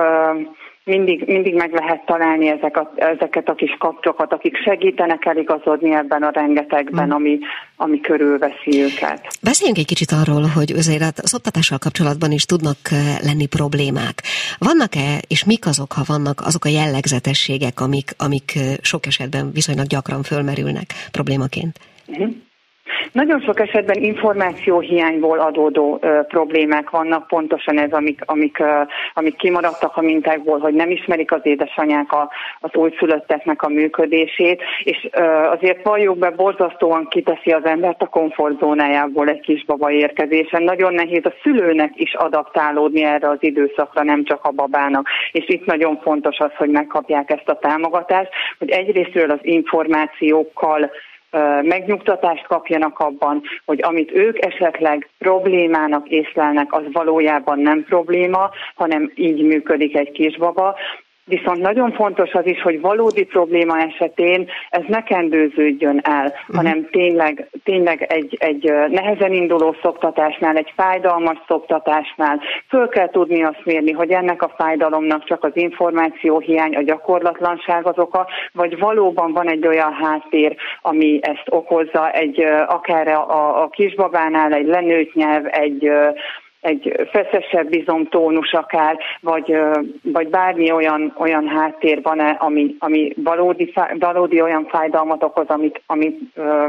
mindig, 0.83 1.23
mindig 1.27 1.53
meg 1.53 1.73
lehet 1.73 2.05
találni 2.05 2.47
ezek 2.47 2.77
a, 2.77 2.93
ezeket 2.95 3.49
a 3.49 3.53
kis 3.53 3.75
kapcsokat, 3.79 4.33
akik 4.33 4.55
segítenek 4.55 5.25
eligazodni 5.25 5.93
ebben 5.93 6.23
a 6.23 6.29
rengetegben, 6.29 7.07
mm. 7.07 7.11
ami, 7.11 7.39
ami 7.75 7.99
körülveszi 7.99 8.81
őket. 8.81 9.27
Beszéljünk 9.41 9.77
egy 9.77 9.85
kicsit 9.85 10.11
arról, 10.11 10.41
hogy 10.55 10.71
azért 10.71 11.19
az 11.19 11.35
oktatással 11.35 11.77
kapcsolatban 11.77 12.31
is 12.31 12.45
tudnak 12.45 12.77
eh, 12.91 13.17
lenni 13.21 13.45
problémák. 13.45 14.21
Vannak-e, 14.57 15.21
és 15.27 15.43
mik 15.45 15.65
azok, 15.65 15.91
ha 15.91 16.03
vannak, 16.05 16.41
azok 16.45 16.65
a 16.65 16.69
jellegzetességek, 16.69 17.79
amik, 17.79 18.11
amik 18.17 18.55
eh, 18.55 18.61
sok 18.81 19.05
esetben 19.05 19.51
viszonylag 19.51 19.85
gyakran 19.85 20.23
fölmerülnek 20.23 20.93
problémaként? 21.11 21.79
Mm-hmm. 22.11 22.31
Nagyon 23.11 23.41
sok 23.41 23.59
esetben 23.59 24.03
információhiányból 24.03 25.39
adódó 25.39 25.99
ö, 26.01 26.21
problémák 26.27 26.89
vannak, 26.89 27.27
pontosan 27.27 27.79
ez, 27.79 27.91
amik, 27.91 28.21
amik, 28.25 28.59
ö, 28.59 28.81
amik 29.13 29.35
kimaradtak 29.35 29.97
a 29.97 30.01
mintákból, 30.01 30.59
hogy 30.59 30.73
nem 30.73 30.89
ismerik 30.89 31.31
az 31.31 31.39
édesanyák 31.43 32.11
a, 32.11 32.29
az 32.59 32.69
újszülötteknek 32.73 33.61
a 33.61 33.69
működését, 33.69 34.61
és 34.83 35.09
ö, 35.11 35.23
azért 35.23 35.83
valljuk 35.83 36.17
be, 36.17 36.29
borzasztóan 36.29 37.07
kiteszi 37.07 37.51
az 37.51 37.65
embert 37.65 38.01
a 38.01 38.05
komfortzónájából 38.07 39.29
egy 39.29 39.41
kisbaba 39.41 39.91
érkezésen. 39.91 40.63
Nagyon 40.63 40.93
nehéz 40.93 41.25
a 41.25 41.33
szülőnek 41.43 41.91
is 41.95 42.13
adaptálódni 42.13 43.03
erre 43.03 43.29
az 43.29 43.37
időszakra, 43.39 44.03
nem 44.03 44.23
csak 44.23 44.43
a 44.43 44.51
babának. 44.51 45.07
És 45.31 45.43
itt 45.47 45.65
nagyon 45.65 45.99
fontos 46.01 46.37
az, 46.37 46.51
hogy 46.55 46.69
megkapják 46.69 47.29
ezt 47.29 47.49
a 47.49 47.59
támogatást, 47.59 48.29
hogy 48.59 48.69
egyrésztről 48.69 49.31
az 49.31 49.39
információkkal 49.41 50.91
megnyugtatást 51.61 52.47
kapjanak 52.47 52.99
abban, 52.99 53.41
hogy 53.65 53.81
amit 53.81 54.11
ők 54.11 54.45
esetleg 54.45 55.09
problémának 55.17 56.07
észlelnek, 56.07 56.73
az 56.73 56.83
valójában 56.91 57.59
nem 57.59 57.83
probléma, 57.83 58.49
hanem 58.75 59.11
így 59.15 59.43
működik 59.43 59.97
egy 59.97 60.11
kisbaba, 60.11 60.75
Viszont 61.25 61.61
nagyon 61.61 61.91
fontos 61.91 62.31
az 62.31 62.45
is, 62.45 62.61
hogy 62.61 62.81
valódi 62.81 63.25
probléma 63.25 63.79
esetén 63.79 64.49
ez 64.69 64.83
ne 64.87 65.03
kendőződjön 65.03 65.99
el, 66.03 66.25
uh-huh. 66.25 66.55
hanem 66.55 66.87
tényleg, 66.91 67.49
tényleg 67.63 68.01
egy, 68.01 68.37
egy 68.39 68.73
nehezen 68.89 69.33
induló 69.33 69.75
szoktatásnál, 69.81 70.55
egy 70.55 70.73
fájdalmas 70.75 71.37
szoktatásnál 71.47 72.39
föl 72.69 72.89
kell 72.89 73.09
tudni 73.09 73.43
azt 73.43 73.61
mérni, 73.63 73.91
hogy 73.91 74.11
ennek 74.11 74.41
a 74.41 74.53
fájdalomnak 74.57 75.23
csak 75.23 75.43
az 75.43 75.51
információ 75.53 76.39
hiány, 76.39 76.75
a 76.75 76.81
gyakorlatlanság 76.81 77.87
az 77.87 77.97
oka, 77.97 78.27
vagy 78.53 78.79
valóban 78.79 79.31
van 79.31 79.49
egy 79.49 79.67
olyan 79.67 79.93
háttér, 79.93 80.55
ami 80.81 81.19
ezt 81.21 81.45
okozza, 81.49 82.11
egy 82.11 82.39
akár 82.67 83.07
a, 83.07 83.61
a 83.63 83.67
kisbabánál 83.67 84.53
egy 84.53 84.67
lenőtt 84.67 85.13
nyelv, 85.13 85.45
egy 85.51 85.91
egy 86.63 87.09
feszesebb 87.11 87.69
bizomtónus 87.69 88.53
akár, 88.53 88.97
vagy, 89.21 89.57
vagy 90.03 90.27
bármi 90.27 90.71
olyan, 90.71 91.13
olyan 91.17 91.47
háttér 91.47 92.01
van-e, 92.01 92.29
ami, 92.39 92.75
ami 92.79 93.13
valódi, 93.15 93.73
valódi 93.99 94.41
olyan 94.41 94.65
fájdalmat 94.65 95.23
okoz, 95.23 95.47
amit, 95.47 95.81
amit 95.85 96.19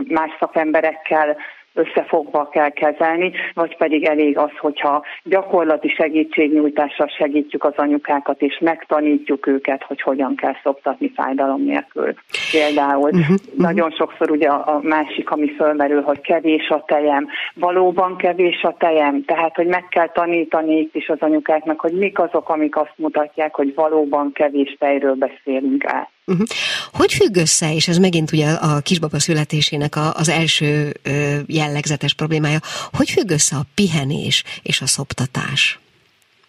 más 0.08 0.30
szakemberekkel 0.38 1.36
összefogva 1.74 2.48
kell 2.48 2.70
kezelni, 2.70 3.32
vagy 3.54 3.76
pedig 3.76 4.04
elég 4.04 4.38
az, 4.38 4.50
hogyha 4.58 5.04
gyakorlati 5.22 5.88
segítségnyújtással 5.88 7.06
segítjük 7.06 7.64
az 7.64 7.72
anyukákat, 7.76 8.42
és 8.42 8.58
megtanítjuk 8.60 9.46
őket, 9.46 9.82
hogy 9.82 10.00
hogyan 10.00 10.36
kell 10.36 10.54
szoptatni 10.62 11.12
fájdalom 11.14 11.62
nélkül. 11.62 12.14
Például 12.52 13.10
uh-huh, 13.10 13.36
nagyon 13.56 13.90
sokszor 13.90 14.30
ugye 14.30 14.48
a, 14.48 14.74
a 14.74 14.80
másik, 14.82 15.30
ami 15.30 15.54
fölmerül, 15.54 16.02
hogy 16.02 16.20
kevés 16.20 16.68
a 16.68 16.84
tejem, 16.86 17.28
valóban 17.54 18.16
kevés 18.16 18.62
a 18.62 18.74
tejem, 18.78 19.24
tehát 19.24 19.54
hogy 19.54 19.66
meg 19.66 19.88
kell 19.88 20.08
tanítani 20.08 20.78
itt 20.78 20.94
is 20.94 21.08
az 21.08 21.18
anyukáknak, 21.20 21.80
hogy 21.80 21.92
mik 21.92 22.18
azok, 22.18 22.48
amik 22.48 22.76
azt 22.76 22.94
mutatják, 22.96 23.54
hogy 23.54 23.74
valóban 23.74 24.32
kevés 24.32 24.76
tejről 24.78 25.14
beszélünk 25.14 25.84
át. 25.84 26.13
Uh-huh. 26.26 26.46
Hogy 26.92 27.12
függ 27.12 27.36
össze, 27.36 27.74
és 27.74 27.88
ez 27.88 27.96
megint 27.98 28.32
ugye 28.32 28.50
a 28.50 28.80
kisbaba 28.80 29.18
születésének 29.20 29.96
a, 29.96 30.14
az 30.14 30.28
első 30.28 30.96
ö, 31.02 31.38
jellegzetes 31.46 32.14
problémája, 32.14 32.60
hogy 32.92 33.10
függ 33.10 33.30
össze 33.30 33.56
a 33.56 33.66
pihenés 33.74 34.44
és 34.62 34.80
a 34.80 34.86
szoptatás? 34.86 35.78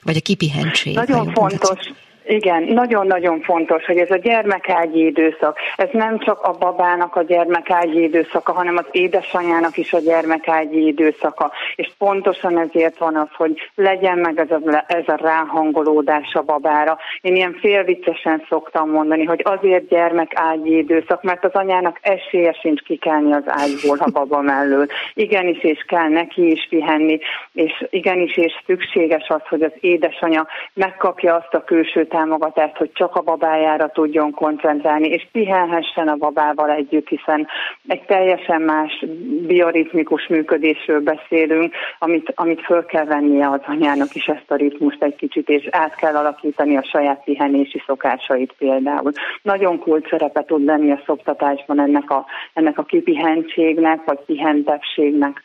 Vagy 0.04 0.18
a 0.18 0.20
kipihentség? 0.20 0.96
Nagyon 0.96 1.34
fontos. 1.34 1.78
Tetszik? 1.78 2.05
Igen, 2.28 2.64
nagyon-nagyon 2.64 3.42
fontos, 3.42 3.86
hogy 3.86 3.98
ez 3.98 4.12
a 4.12 4.16
gyermekágyi 4.16 5.06
időszak, 5.06 5.58
ez 5.76 5.90
nem 5.92 6.20
csak 6.20 6.42
a 6.42 6.52
babának 6.52 7.16
a 7.16 7.24
gyermekágyi 7.24 8.04
időszaka, 8.04 8.54
hanem 8.54 8.78
az 8.78 8.86
édesanyának 8.92 9.78
is 9.78 9.94
a 9.94 10.00
gyermekágyi 10.00 10.88
időszaka. 10.88 11.52
És 11.76 11.92
pontosan 11.98 12.60
ezért 12.60 12.98
van 12.98 13.16
az, 13.16 13.28
hogy 13.38 13.70
legyen 13.76 14.18
meg 14.18 14.40
ez 14.40 14.52
a, 14.52 14.84
ez 14.88 15.08
a 15.08 15.16
ráhangolódás 15.16 16.34
a 16.34 16.42
babára. 16.42 16.98
Én 17.22 17.36
ilyen 17.36 17.58
félviccesen 17.60 18.44
szoktam 18.50 18.90
mondani, 18.90 19.24
hogy 19.24 19.42
azért 19.44 19.88
gyermekágyi 19.88 20.78
időszak, 20.78 21.24
mert 21.24 21.46
az 21.46 21.54
anyának 21.54 22.00
esélye 22.02 22.54
sincs 22.54 22.82
kikelni 22.82 23.34
az 23.34 23.44
ágyból 23.46 23.98
a 24.00 24.10
baba 24.12 24.42
mellől. 24.42 24.86
Igenis, 25.14 25.64
és 25.64 25.84
kell 25.88 26.10
neki 26.10 26.52
is 26.52 26.68
pihenni, 26.70 27.20
és 27.54 27.86
igenis, 27.90 28.38
és 28.38 28.54
szükséges 28.66 29.28
az, 29.28 29.42
hogy 29.50 29.62
az 29.62 29.74
édesanya 29.80 30.48
megkapja 30.74 31.36
azt 31.36 31.54
a 31.54 31.64
külső 31.64 32.08
támogatást, 32.16 32.76
hogy 32.76 32.92
csak 32.94 33.16
a 33.16 33.22
babájára 33.22 33.88
tudjon 33.88 34.32
koncentrálni, 34.32 35.08
és 35.08 35.28
pihenhessen 35.32 36.08
a 36.08 36.16
babával 36.16 36.70
együtt, 36.70 37.08
hiszen 37.08 37.48
egy 37.88 38.06
teljesen 38.06 38.62
más 38.62 39.06
bioritmikus 39.48 40.28
működésről 40.28 41.02
beszélünk, 41.02 41.74
amit, 42.00 42.32
amit 42.36 42.62
föl 42.62 42.86
kell 42.86 43.06
vennie 43.06 43.50
az 43.50 43.60
anyának 43.66 44.16
is 44.16 44.26
ezt 44.26 44.52
a 44.52 44.56
ritmust 44.56 45.04
egy 45.04 45.16
kicsit, 45.16 45.50
és 45.50 45.68
át 45.72 45.96
kell 45.96 46.16
alakítani 46.16 46.78
a 46.78 46.84
saját 46.84 47.24
pihenési 47.24 47.84
szokásait 47.86 48.54
például. 48.58 49.12
Nagyon 49.42 49.80
kult 49.80 50.08
szerepe 50.10 50.44
tud 50.44 50.66
lenni 50.66 50.92
a 50.92 51.02
szoktatásban 51.06 51.80
ennek 51.80 52.10
a, 52.10 52.26
ennek 52.54 52.78
a 52.78 52.84
kipihentségnek, 52.84 54.00
vagy 54.06 54.20
pihentebbségnek 54.26 55.42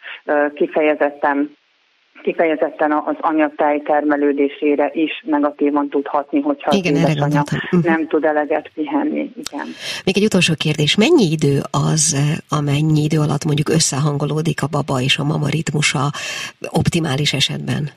kifejezetten 0.55 1.59
kifejezetten 2.23 2.93
az 2.93 3.17
anyatáj 3.21 3.79
termelődésére 3.79 4.91
is 4.95 5.23
negatívan 5.27 5.89
tudhatni, 5.89 6.41
hogyha 6.41 6.71
Igen, 6.75 6.95
az 6.95 7.01
édesanyja 7.01 7.41
uh-huh. 7.41 7.85
nem 7.85 8.07
tud 8.07 8.25
eleget 8.25 8.71
pihenni. 8.75 9.31
Igen. 9.37 9.67
Még 10.05 10.17
egy 10.17 10.25
utolsó 10.25 10.55
kérdés, 10.57 10.95
mennyi 10.97 11.31
idő 11.31 11.61
az, 11.71 12.17
amennyi 12.49 13.03
idő 13.03 13.19
alatt 13.19 13.45
mondjuk 13.45 13.69
összehangolódik 13.69 14.63
a 14.63 14.67
baba 14.67 15.01
és 15.01 15.19
a 15.19 15.25
mama 15.25 15.49
ritmusa 15.49 16.11
optimális 16.71 17.33
esetben? 17.33 17.91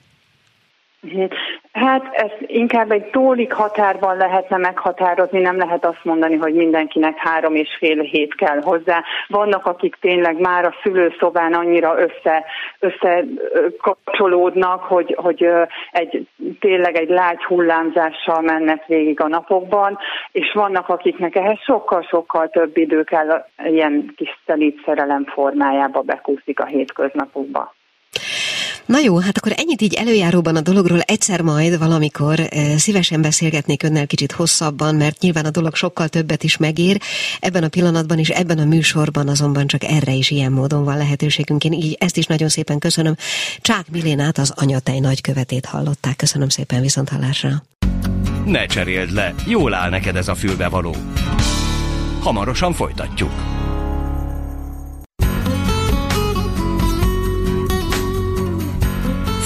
Hát 1.71 2.13
ezt 2.13 2.37
inkább 2.39 2.91
egy 2.91 3.05
tólik 3.05 3.53
határban 3.53 4.17
lehetne 4.17 4.57
meghatározni, 4.57 5.39
nem 5.39 5.57
lehet 5.57 5.85
azt 5.85 6.03
mondani, 6.03 6.35
hogy 6.35 6.53
mindenkinek 6.53 7.17
három 7.17 7.55
és 7.55 7.75
fél 7.79 8.01
hét 8.01 8.35
kell 8.35 8.61
hozzá. 8.61 9.03
Vannak, 9.27 9.65
akik 9.65 9.95
tényleg 10.01 10.39
már 10.39 10.65
a 10.65 10.75
szülőszobán 10.83 11.53
annyira 11.53 11.95
össze, 11.99 12.45
összekapcsolódnak, 12.79 14.83
hogy, 14.83 15.15
hogy 15.17 15.47
egy, 15.91 16.27
tényleg 16.59 16.95
egy 16.95 17.09
lágy 17.09 17.43
hullámzással 17.43 18.41
mennek 18.41 18.85
végig 18.85 19.21
a 19.21 19.27
napokban, 19.27 19.97
és 20.31 20.51
vannak, 20.53 20.89
akiknek 20.89 21.35
ehhez 21.35 21.59
sokkal-sokkal 21.59 22.49
több 22.49 22.77
idő 22.77 23.03
kell 23.03 23.45
ilyen 23.63 24.13
kis 24.15 24.41
szerelem 24.85 25.25
formájába 25.25 26.01
bekúszik 26.01 26.59
a 26.59 26.65
hétköznapokba. 26.65 27.73
Na 28.85 28.99
jó, 28.99 29.17
hát 29.17 29.37
akkor 29.37 29.53
ennyit 29.55 29.81
így 29.81 29.93
előjáróban 29.93 30.55
a 30.55 30.61
dologról 30.61 30.99
egyszer 30.99 31.41
majd 31.41 31.77
valamikor 31.77 32.49
szívesen 32.77 33.21
beszélgetnék 33.21 33.83
önnel 33.83 34.07
kicsit 34.07 34.31
hosszabban, 34.31 34.95
mert 34.95 35.19
nyilván 35.19 35.45
a 35.45 35.49
dolog 35.49 35.75
sokkal 35.75 36.07
többet 36.07 36.43
is 36.43 36.57
megér. 36.57 37.01
Ebben 37.39 37.63
a 37.63 37.67
pillanatban 37.67 38.19
és 38.19 38.29
ebben 38.29 38.57
a 38.57 38.65
műsorban 38.65 39.27
azonban 39.27 39.67
csak 39.67 39.83
erre 39.83 40.11
is 40.11 40.31
ilyen 40.31 40.51
módon 40.51 40.83
van 40.83 40.97
lehetőségünk. 40.97 41.63
Én 41.63 41.73
így 41.73 41.97
ezt 41.99 42.17
is 42.17 42.25
nagyon 42.25 42.49
szépen 42.49 42.79
köszönöm. 42.79 43.15
Csák 43.61 43.85
Milénát, 43.91 44.37
az 44.37 44.53
anyatej 44.55 44.99
nagykövetét 44.99 45.65
hallották. 45.65 46.15
Köszönöm 46.15 46.49
szépen 46.49 46.81
viszont 46.81 47.09
hallásra. 47.09 47.63
Ne 48.45 48.65
cseréld 48.65 49.11
le, 49.11 49.33
jól 49.45 49.73
áll 49.73 49.89
neked 49.89 50.15
ez 50.15 50.27
a 50.27 50.35
fülbevaló. 50.35 50.95
Hamarosan 52.19 52.73
folytatjuk. 52.73 53.62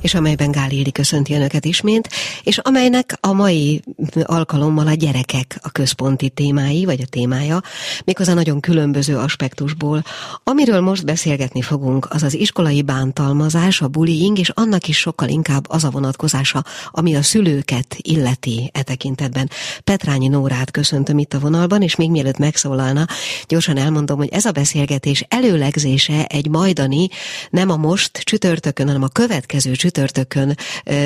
És 0.00 0.14
amelyben 0.14 0.50
Gál 0.50 0.70
Éli 0.70 0.92
köszönti 0.92 1.34
Önöket 1.34 1.64
ismét, 1.64 2.08
és 2.42 2.58
amelynek 2.58 3.18
a 3.20 3.32
mai 3.32 3.82
alkalommal 4.22 4.86
a 4.86 4.94
gyerekek 4.94 5.58
a 5.62 5.70
központi 5.70 6.28
témái, 6.28 6.84
vagy 6.84 7.00
a 7.00 7.06
témája, 7.06 7.62
méghozzá 8.04 8.34
nagyon 8.34 8.60
különböző 8.60 9.16
aspektusból. 9.16 10.02
Amiről 10.44 10.80
most 10.80 11.04
beszélgetni 11.04 11.62
fogunk, 11.62 12.06
az 12.10 12.22
az 12.22 12.34
iskolai 12.34 12.82
bántalmazás, 12.82 13.80
a 13.80 13.88
bullying, 13.88 14.38
és 14.38 14.48
annak 14.48 14.88
is 14.88 14.98
sokkal 14.98 15.28
inkább 15.28 15.64
az 15.68 15.84
a 15.84 15.90
vonatkozása, 15.90 16.64
ami 16.90 17.14
a 17.14 17.22
szülőket 17.22 17.96
illeti 17.98 18.70
e 18.72 18.82
tekintetben. 18.82 19.50
Petrányi 19.84 20.28
Nórát 20.28 20.70
köszöntöm 20.70 21.18
itt 21.18 21.34
a 21.34 21.38
vonalban, 21.38 21.82
és 21.82 21.96
még 21.96 22.10
mielőtt 22.10 22.38
megszólalna, 22.38 23.06
gyorsan 23.46 23.76
elmondom, 23.76 24.16
hogy 24.16 24.28
ez 24.32 24.44
a 24.44 24.50
beszélgetés 24.50 25.24
előlegzése 25.28 26.24
egy 26.24 26.48
majdani, 26.48 27.08
nem 27.50 27.70
a 27.70 27.76
most 27.76 28.18
csütörtökön, 28.18 28.86
hanem 28.86 29.02
a 29.02 29.08
következő 29.08 29.70
csütörtökön 29.70 29.87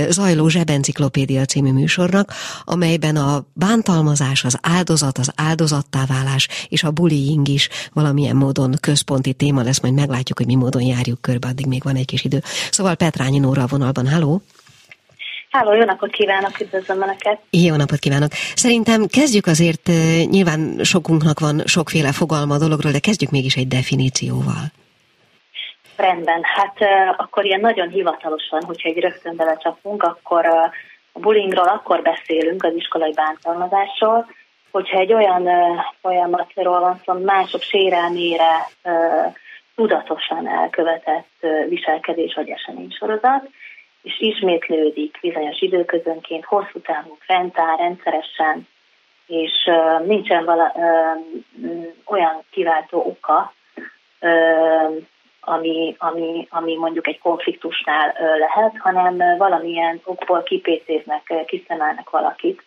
zajló 0.08 0.48
Zsebenciklopédia 0.48 1.44
című 1.44 1.72
műsornak, 1.72 2.32
amelyben 2.64 3.16
a 3.16 3.44
bántalmazás, 3.52 4.44
az 4.44 4.58
áldozat, 4.62 5.18
az 5.18 5.32
áldozattá 5.36 6.04
válás 6.06 6.48
és 6.68 6.82
a 6.82 6.90
bullying 6.90 7.48
is 7.48 7.68
valamilyen 7.92 8.36
módon 8.36 8.74
központi 8.80 9.32
téma 9.32 9.62
lesz, 9.62 9.80
majd 9.80 9.94
meglátjuk, 9.94 10.38
hogy 10.38 10.46
mi 10.46 10.54
módon 10.54 10.82
járjuk 10.82 11.20
körbe, 11.20 11.48
addig 11.48 11.66
még 11.66 11.82
van 11.82 11.96
egy 11.96 12.06
kis 12.06 12.24
idő. 12.24 12.42
Szóval 12.70 12.94
Petrányi 12.94 13.38
Nóra 13.38 13.62
a 13.62 13.66
vonalban, 13.66 14.08
halló! 14.08 14.42
Háló, 15.50 15.74
jó 15.74 15.84
napot 15.84 16.10
kívánok, 16.10 16.60
üdvözlöm 16.60 17.02
Önöket! 17.02 17.40
Jó 17.50 17.76
napot 17.76 17.98
kívánok! 17.98 18.32
Szerintem 18.54 19.06
kezdjük 19.06 19.46
azért, 19.46 19.90
nyilván 20.30 20.80
sokunknak 20.82 21.40
van 21.40 21.62
sokféle 21.66 22.12
fogalma 22.12 22.54
a 22.54 22.58
dologról, 22.58 22.92
de 22.92 22.98
kezdjük 22.98 23.30
mégis 23.30 23.56
egy 23.56 23.68
definícióval. 23.68 24.72
Rendben, 26.02 26.40
hát 26.42 26.76
akkor 27.16 27.44
ilyen 27.44 27.60
nagyon 27.60 27.88
hivatalosan, 27.88 28.62
hogyha 28.62 28.88
egy 28.88 28.98
rögtön 28.98 29.36
belecsapunk, 29.36 30.02
akkor 30.02 30.46
a 31.12 31.18
bullyingról 31.18 31.68
akkor 31.68 32.02
beszélünk, 32.02 32.64
az 32.64 32.74
iskolai 32.74 33.12
bántalmazásról, 33.12 34.26
hogyha 34.70 34.98
egy 34.98 35.12
olyan 35.12 35.48
folyamatról 36.00 36.80
van 36.80 37.00
szó, 37.04 37.12
mások 37.12 37.62
sérelmére 37.62 38.68
tudatosan 39.74 40.48
elkövetett 40.48 41.46
viselkedés 41.68 42.34
vagy 42.34 42.48
eseménysorozat, 42.48 43.48
és 44.02 44.20
ismétlődik 44.20 45.18
bizonyos 45.20 45.60
időközönként, 45.60 46.44
hosszú 46.44 46.80
távú 46.80 47.16
fentáll 47.20 47.76
rendszeresen, 47.76 48.68
és 49.26 49.70
nincsen 50.04 50.44
vala, 50.44 50.72
uh, 50.74 51.84
olyan 52.04 52.42
kiváltó 52.50 52.98
oka, 52.98 53.52
ami, 55.44 55.96
ami, 55.98 56.46
ami 56.50 56.76
mondjuk 56.76 57.06
egy 57.06 57.18
konfliktusnál 57.18 58.14
lehet, 58.38 58.72
hanem 58.78 59.36
valamilyen 59.38 60.00
okból 60.04 60.42
kipécéznek, 60.42 61.44
kiszemelnek 61.46 62.10
valakit, 62.10 62.62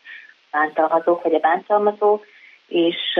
bántalmazók 0.51 1.23
vagy 1.23 1.33
a 1.33 1.39
bántalmazó, 1.39 2.19
és 2.67 3.19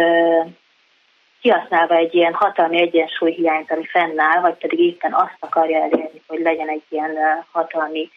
kihasználva 1.42 1.96
egy 1.96 2.16
ilyen 2.16 2.34
hatalmi 2.34 2.82
egyensúly 2.82 3.32
hiányt, 3.32 3.72
ami 3.72 3.86
fennáll, 3.86 4.42
vagy 4.42 4.56
pedig 4.56 4.80
éppen 4.80 5.14
azt 5.14 5.38
akarja 5.40 5.82
elérni, 5.82 6.22
hogy 6.28 6.40
legyen 6.40 6.70
egy 6.70 6.84
ilyen 6.90 7.18
hatalmi 7.52 8.10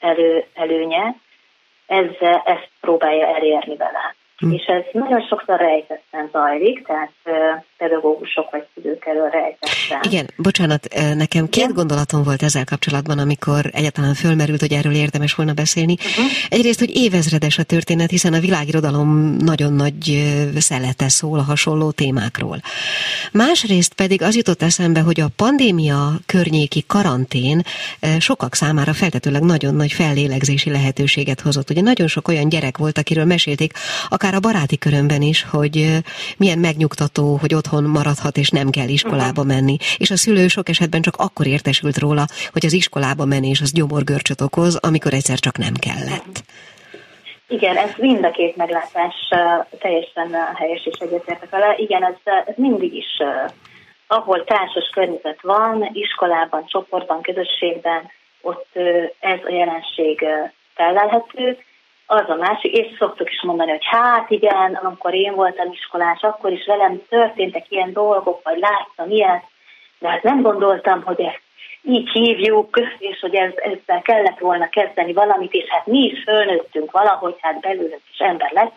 elő, 0.00 0.44
előnye, 0.54 1.14
ezzel 1.86 2.42
ezt 2.44 2.70
próbálja 2.80 3.26
elérni 3.26 3.76
vele. 3.76 4.14
Hm. 4.36 4.50
És 4.52 4.64
ez 4.64 4.82
nagyon 4.92 5.26
sokszor 5.26 5.58
rejtetten 5.58 6.28
zajlik, 6.32 6.86
tehát 6.86 7.12
pedagógusok 7.78 8.50
vagy 8.50 8.66
szülők 8.74 9.06
elől 9.06 9.28
rejtetten. 9.30 10.12
Igen, 10.12 10.30
bocsánat, 10.36 10.88
nekem 11.14 11.48
két 11.48 11.62
Igen? 11.62 11.74
gondolatom 11.74 12.22
volt 12.22 12.42
ezzel 12.42 12.64
kapcsolatban, 12.64 13.18
amikor 13.18 13.70
egyáltalán 13.72 14.14
fölmerült, 14.14 14.60
hogy 14.60 14.72
erről 14.72 14.94
érdemes 14.94 15.34
volna 15.34 15.52
beszélni. 15.52 15.92
Uh-huh. 15.92 16.24
Egyrészt, 16.48 16.78
hogy 16.78 16.96
évezredes 16.96 17.58
a 17.58 17.62
történet, 17.62 18.10
hiszen 18.10 18.32
a 18.32 18.40
világirodalom 18.40 19.36
nagyon 19.38 19.72
nagy 19.72 20.24
szelete 20.56 21.08
szól 21.08 21.38
a 21.38 21.42
hasonló 21.42 21.90
témákról. 21.90 22.60
Másrészt 23.32 23.94
pedig 23.94 24.22
az 24.22 24.36
jutott 24.36 24.62
eszembe, 24.62 25.00
hogy 25.00 25.20
a 25.20 25.30
pandémia 25.36 26.12
környéki 26.26 26.84
karantén 26.86 27.62
sokak 28.18 28.54
számára 28.54 28.92
feltetőleg 28.92 29.42
nagyon 29.42 29.74
nagy 29.74 29.92
fellélegzési 29.92 30.70
lehetőséget 30.70 31.40
hozott. 31.40 31.70
Ugye 31.70 31.80
nagyon 31.80 32.06
sok 32.06 32.28
olyan 32.28 32.48
gyerek 32.48 32.78
volt, 32.78 32.98
akiről 32.98 33.24
mesélték, 33.24 33.72
akár 34.08 34.34
a 34.34 34.40
baráti 34.40 34.78
körömben 34.78 35.22
is, 35.22 35.42
hogy 35.42 36.02
milyen 36.36 36.58
megnyugtató, 36.58 37.36
hogy 37.36 37.54
otthon 37.66 37.90
maradhat, 37.90 38.36
és 38.36 38.50
nem 38.50 38.70
kell 38.70 38.88
iskolába 38.88 39.42
uh-huh. 39.42 39.54
menni. 39.54 39.76
És 39.98 40.10
a 40.10 40.16
szülő 40.16 40.48
sok 40.48 40.68
esetben 40.68 41.02
csak 41.02 41.14
akkor 41.16 41.46
értesült 41.46 41.98
róla, 41.98 42.24
hogy 42.52 42.64
az 42.66 42.72
iskolába 42.72 43.24
menés 43.24 43.60
az 43.60 43.72
gyomorgörcsöt 43.72 44.40
okoz, 44.40 44.76
amikor 44.76 45.12
egyszer 45.12 45.38
csak 45.38 45.58
nem 45.58 45.74
kellett. 45.86 46.34
Igen, 47.48 47.76
ez 47.76 47.90
mind 47.96 48.24
a 48.24 48.30
két 48.30 48.56
meglátás 48.56 49.14
teljesen 49.78 50.28
helyes 50.54 50.86
és 50.86 50.98
egyetértek 50.98 51.50
vele. 51.50 51.74
Igen, 51.76 52.04
ez, 52.04 52.14
ez 52.46 52.54
mindig 52.56 52.94
is, 52.94 53.22
ahol 54.06 54.44
társas 54.44 54.90
környezet 54.92 55.40
van, 55.42 55.90
iskolában, 55.92 56.66
csoportban, 56.66 57.22
közösségben, 57.22 58.10
ott 58.40 58.68
ez 59.20 59.38
a 59.44 59.50
jelenség 59.50 60.24
felelhető, 60.74 61.58
az 62.06 62.28
a 62.28 62.34
másik, 62.34 62.72
és 62.72 62.96
szoktuk 62.98 63.32
is 63.32 63.42
mondani, 63.42 63.70
hogy 63.70 63.86
hát 63.86 64.30
igen, 64.30 64.74
amikor 64.74 65.14
én 65.14 65.34
voltam 65.34 65.72
iskolás, 65.72 66.22
akkor 66.22 66.52
is 66.52 66.66
velem 66.66 67.02
történtek 67.08 67.64
ilyen 67.68 67.92
dolgok, 67.92 68.40
vagy 68.42 68.58
láttam 68.58 69.10
ilyet, 69.10 69.44
de 69.98 70.08
hát 70.08 70.22
nem 70.22 70.42
gondoltam, 70.42 71.02
hogy 71.02 71.20
ezt 71.20 71.42
így 71.82 72.10
hívjuk, 72.10 72.80
és 72.98 73.20
hogy 73.20 73.34
ez, 73.34 73.52
ezzel 73.56 74.02
kellett 74.02 74.38
volna 74.38 74.68
kezdeni 74.68 75.12
valamit, 75.12 75.52
és 75.52 75.68
hát 75.68 75.86
mi 75.86 75.98
is 75.98 76.22
fölnőttünk 76.22 76.90
valahogy, 76.90 77.36
hát 77.40 77.60
belőlünk 77.60 78.02
is 78.12 78.18
ember 78.18 78.50
lett, 78.52 78.76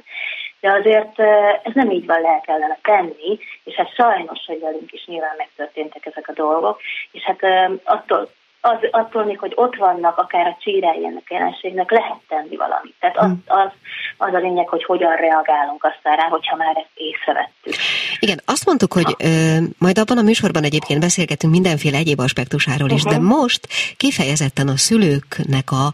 de 0.60 0.72
azért 0.72 1.20
ez 1.64 1.74
nem 1.74 1.92
így 1.92 2.06
van, 2.06 2.22
le 2.22 2.42
kellene 2.46 2.80
tenni, 2.82 3.40
és 3.64 3.76
hát 3.76 3.94
sajnos, 3.94 4.40
hogy 4.46 4.60
velünk 4.60 4.92
is 4.92 5.06
nyilván 5.06 5.36
megtörténtek 5.38 6.06
ezek 6.06 6.28
a 6.28 6.34
dolgok, 6.34 6.80
és 7.12 7.24
hát 7.24 7.40
attól 7.84 8.30
az, 8.62 8.78
attól 8.92 9.26
még, 9.26 9.40
hogy 9.40 9.52
ott 9.56 9.76
vannak 9.76 10.18
akár 10.18 10.48
a 10.48 10.58
csírái 10.60 11.06
ennek 11.06 11.28
jelenségnek, 11.30 11.92
lehet 11.92 12.20
tenni 12.28 12.56
valamit. 12.56 12.96
Tehát 13.00 13.18
az, 13.18 13.24
hmm. 13.24 13.44
az, 13.46 13.72
az 14.18 14.34
a 14.34 14.38
lényeg, 14.38 14.68
hogy 14.68 14.84
hogyan 14.84 15.16
reagálunk 15.16 15.84
aztán 15.84 16.16
rá, 16.16 16.28
hogyha 16.30 16.56
már 16.56 16.78
ezt 16.78 16.90
észrevettük. 16.94 17.74
Igen, 18.20 18.42
azt 18.46 18.66
mondtuk, 18.66 18.94
hogy 18.94 19.16
ö, 19.18 19.58
majd 19.78 19.98
abban 19.98 20.18
a 20.18 20.22
műsorban 20.22 20.64
egyébként 20.64 21.00
beszélgetünk 21.00 21.54
mindenféle 21.54 21.98
egyéb 21.98 22.20
aspektusáról 22.20 22.90
is, 22.90 23.04
uh-huh. 23.04 23.20
de 23.20 23.28
most 23.36 23.68
kifejezetten 23.98 24.68
a 24.68 24.78
szülőknek 24.78 25.72
a, 25.72 25.86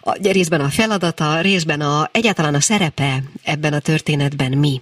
a 0.00 0.12
részben 0.32 0.60
a 0.60 0.68
feladata, 0.68 1.40
részben 1.40 1.80
a, 1.80 2.08
egyáltalán 2.12 2.54
a 2.54 2.60
szerepe 2.60 3.12
ebben 3.44 3.72
a 3.72 3.78
történetben 3.78 4.52
mi. 4.58 4.80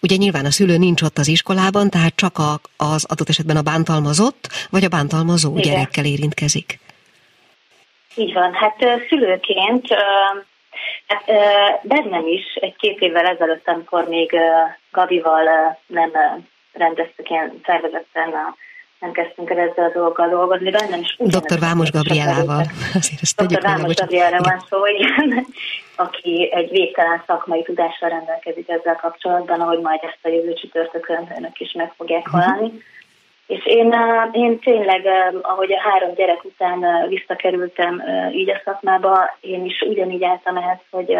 Ugye 0.00 0.16
nyilván 0.16 0.44
a 0.44 0.50
szülő 0.50 0.76
nincs 0.76 1.02
ott 1.02 1.18
az 1.18 1.28
iskolában, 1.28 1.90
tehát 1.90 2.14
csak 2.14 2.38
a, 2.38 2.60
az 2.76 3.06
adott 3.08 3.28
esetben 3.28 3.56
a 3.56 3.62
bántalmazott, 3.62 4.48
vagy 4.70 4.84
a 4.84 4.88
bántalmazó 4.88 5.56
Igen. 5.56 5.72
gyerekkel 5.72 6.04
érintkezik. 6.04 6.71
Így 8.14 8.32
van, 8.32 8.54
hát 8.54 8.76
szülőként, 9.08 9.86
hát 11.06 11.24
bennem 11.82 12.26
is 12.26 12.54
egy-két 12.54 13.00
évvel 13.00 13.26
ezelőtt, 13.26 13.68
amikor 13.68 14.08
még 14.08 14.36
Gabival 14.90 15.78
nem 15.86 16.10
rendeztük 16.72 17.30
ilyen 17.30 17.60
szervezetten 17.64 18.28
a 18.28 18.54
nem 19.02 19.12
kezdtünk 19.12 19.50
el 19.50 19.58
ezzel 19.58 19.84
a 19.84 19.98
dolggal 19.98 20.28
dolgozni, 20.28 20.70
bennem 20.70 21.00
is 21.00 21.16
Dr. 21.18 21.58
Vámos 21.58 21.90
Gabrielával. 21.90 22.62
Dr. 23.36 23.60
Vámos 23.60 23.94
Gabrielre 23.94 24.38
van 24.38 24.64
szó, 24.68 24.86
igen, 24.86 25.46
aki 26.04 26.50
egy 26.52 26.70
végtelen 26.70 27.22
szakmai 27.26 27.62
tudással 27.62 28.08
rendelkezik 28.08 28.68
ezzel 28.68 28.96
kapcsolatban, 28.96 29.60
ahogy 29.60 29.80
majd 29.80 30.00
ezt 30.02 30.18
a 30.22 30.28
jövő 30.28 30.52
csütörtökön 30.52 31.32
önök 31.36 31.60
is 31.60 31.72
meg 31.72 31.92
fogják 31.96 32.26
mhm. 32.26 32.36
hallani. 32.36 32.66
Uh-huh. 32.66 32.82
És 33.52 33.66
én, 33.66 33.94
én 34.32 34.58
tényleg, 34.58 35.06
ahogy 35.42 35.72
a 35.72 35.80
három 35.80 36.14
gyerek 36.14 36.44
után 36.44 37.08
visszakerültem 37.08 38.02
így 38.32 38.50
a 38.50 38.60
szakmába, 38.64 39.36
én 39.40 39.64
is 39.64 39.80
ugyanígy 39.80 40.24
álltam 40.24 40.56
ehhez, 40.56 40.78
hogy 40.90 41.16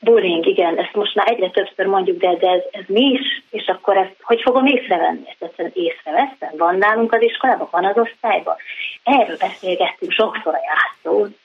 bullying, 0.00 0.46
igen, 0.46 0.78
ezt 0.78 0.94
most 0.94 1.14
már 1.14 1.30
egyre 1.30 1.50
többször 1.50 1.86
mondjuk, 1.86 2.18
de, 2.18 2.34
de 2.34 2.48
ez, 2.48 2.62
ez 2.70 2.84
mi 2.86 3.00
is, 3.00 3.42
és 3.50 3.66
akkor 3.66 3.96
ezt 3.96 4.14
hogy 4.20 4.40
fogom 4.40 4.66
észrevenni? 4.66 5.22
Ezt 5.26 5.42
egyszerűen 5.42 5.72
észreveszem? 5.74 6.56
Van 6.56 6.76
nálunk 6.76 7.12
az 7.12 7.22
iskolában, 7.22 7.68
van 7.70 7.84
az 7.84 7.98
osztályban? 7.98 8.56
Erről 9.02 9.36
beszélgettünk 9.36 10.12
sokszor 10.12 10.54
a 10.54 10.64
játszón, 10.70 11.36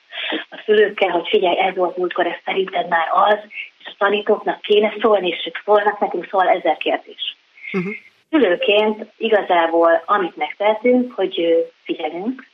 a 0.50 0.62
szülőkkel, 0.64 1.10
hogy 1.10 1.28
figyelj, 1.28 1.58
ez 1.58 1.74
volt 1.76 1.96
múltkor, 1.96 2.26
ez 2.26 2.38
szerinted 2.44 2.88
már 2.88 3.08
az, 3.12 3.38
és 3.78 3.86
a 3.86 3.94
tanítóknak 3.98 4.60
kéne 4.60 4.94
szólni, 5.00 5.28
és 5.28 5.46
ők 5.46 5.56
szólnak 5.64 6.00
nekünk, 6.00 6.26
szól 6.30 6.48
ezer 6.48 6.76
kérdés. 6.76 7.36
Uh-huh 7.72 7.94
szülőként 8.34 9.12
igazából 9.16 10.02
amit 10.06 10.36
megtehetünk, 10.36 11.12
hogy 11.12 11.66
figyelünk, 11.82 12.46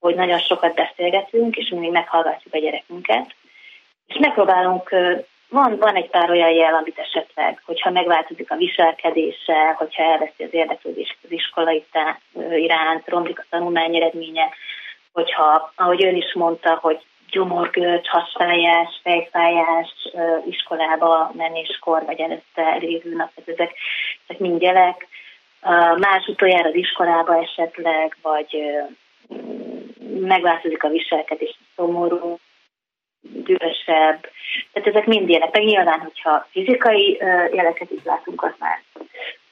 hogy 0.00 0.14
nagyon 0.14 0.38
sokat 0.38 0.74
beszélgetünk, 0.74 1.56
és 1.56 1.68
mindig 1.68 1.90
meghallgatjuk 1.90 2.54
a 2.54 2.58
gyerekünket, 2.58 3.34
és 4.06 4.16
megpróbálunk, 4.18 4.90
van, 5.48 5.78
van 5.78 5.94
egy 5.94 6.10
pár 6.10 6.30
olyan 6.30 6.50
jel, 6.50 6.74
amit 6.74 6.98
esetleg, 6.98 7.62
hogyha 7.64 7.90
megváltozik 7.90 8.50
a 8.50 8.56
viselkedése, 8.56 9.74
hogyha 9.78 10.02
elveszi 10.02 10.44
az 10.44 10.54
érdeklődést 10.54 11.18
az 11.22 11.30
iskola 11.30 11.72
iránt, 12.56 13.08
romlik 13.08 13.38
a 13.38 13.44
tanulmány 13.50 13.96
eredménye, 13.96 14.48
hogyha, 15.12 15.72
ahogy 15.76 16.04
ön 16.04 16.16
is 16.16 16.34
mondta, 16.34 16.78
hogy 16.82 17.00
gyomorgörcs, 17.32 18.08
hasfájás, 18.08 19.00
fejfájás, 19.02 19.88
iskolába 20.46 21.32
menéskor, 21.34 22.04
vagy 22.04 22.20
előtte 22.20 22.76
lévő 22.80 23.14
nap, 23.14 23.30
ezek, 23.44 23.74
ezek 24.26 24.40
mind 24.40 24.62
jelek. 24.62 25.06
Más 25.96 26.26
utoljára 26.26 26.68
az 26.68 26.74
iskolába 26.74 27.42
esetleg, 27.42 28.16
vagy 28.22 28.56
megváltozik 30.20 30.82
a 30.82 30.88
viselkedés, 30.88 31.58
szomorú, 31.76 32.38
dühösebb. 33.20 34.20
Tehát 34.72 34.88
ezek 34.88 35.06
mind 35.06 35.28
jelek. 35.28 35.52
Meg 35.52 35.64
nyilván, 35.64 36.00
hogyha 36.00 36.46
fizikai 36.50 37.16
jeleket 37.52 37.90
is 37.90 38.00
látunk, 38.04 38.42
az 38.42 38.52
már 38.58 38.82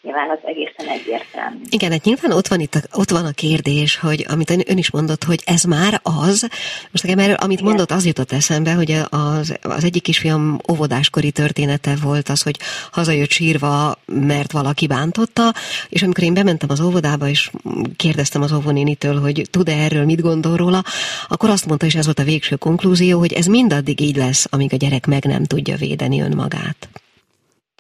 nyilván 0.03 0.31
az 0.31 0.39
egészen 0.43 0.89
egyértelmű. 0.89 1.59
Igen, 1.71 1.91
hát 1.91 2.05
nyilván 2.05 2.33
ott 2.33 2.47
van, 2.47 2.61
itt 2.61 2.75
a, 2.75 2.81
ott 2.93 3.11
van 3.11 3.25
a 3.25 3.31
kérdés, 3.31 3.97
hogy 3.97 4.27
amit 4.29 4.51
ön 4.51 4.79
is 4.79 4.91
mondott, 4.91 5.25
hogy 5.25 5.43
ez 5.45 5.63
már 5.63 6.01
az, 6.03 6.49
most 6.91 7.05
nekem 7.05 7.19
erről, 7.19 7.35
amit 7.35 7.59
Igen. 7.59 7.69
mondott, 7.69 7.91
az 7.91 8.07
jutott 8.07 8.33
eszembe, 8.33 8.73
hogy 8.73 8.91
az, 9.11 9.59
az 9.63 9.85
egyik 9.85 10.03
kisfiam 10.03 10.59
óvodáskori 10.73 11.31
története 11.31 11.95
volt 12.03 12.29
az, 12.29 12.43
hogy 12.43 12.57
hazajött 12.93 13.31
sírva, 13.31 13.97
mert 14.07 14.53
valaki 14.53 14.87
bántotta, 14.87 15.55
és 15.89 16.03
amikor 16.03 16.25
én 16.25 16.35
bementem 16.35 16.71
az 16.71 16.81
óvodába, 16.81 17.29
és 17.29 17.51
kérdeztem 17.97 18.43
az 18.43 18.53
óvonénitől, 18.53 19.21
hogy 19.21 19.43
tud-e 19.51 19.77
erről, 19.77 20.05
mit 20.05 20.21
gondol 20.21 20.57
róla, 20.57 20.83
akkor 21.29 21.51
azt 21.51 21.67
mondta, 21.67 21.87
és 21.87 21.95
ez 21.95 22.05
volt 22.05 22.19
a 22.19 22.25
végső 22.25 22.57
konklúzió, 22.57 23.19
hogy 23.19 23.33
ez 23.33 23.47
mindaddig 23.47 24.01
így 24.01 24.17
lesz, 24.17 24.47
amíg 24.51 24.73
a 24.73 24.77
gyerek 24.77 25.07
meg 25.07 25.25
nem 25.25 25.45
tudja 25.45 25.77
védeni 25.77 26.21
önmagát. 26.21 26.89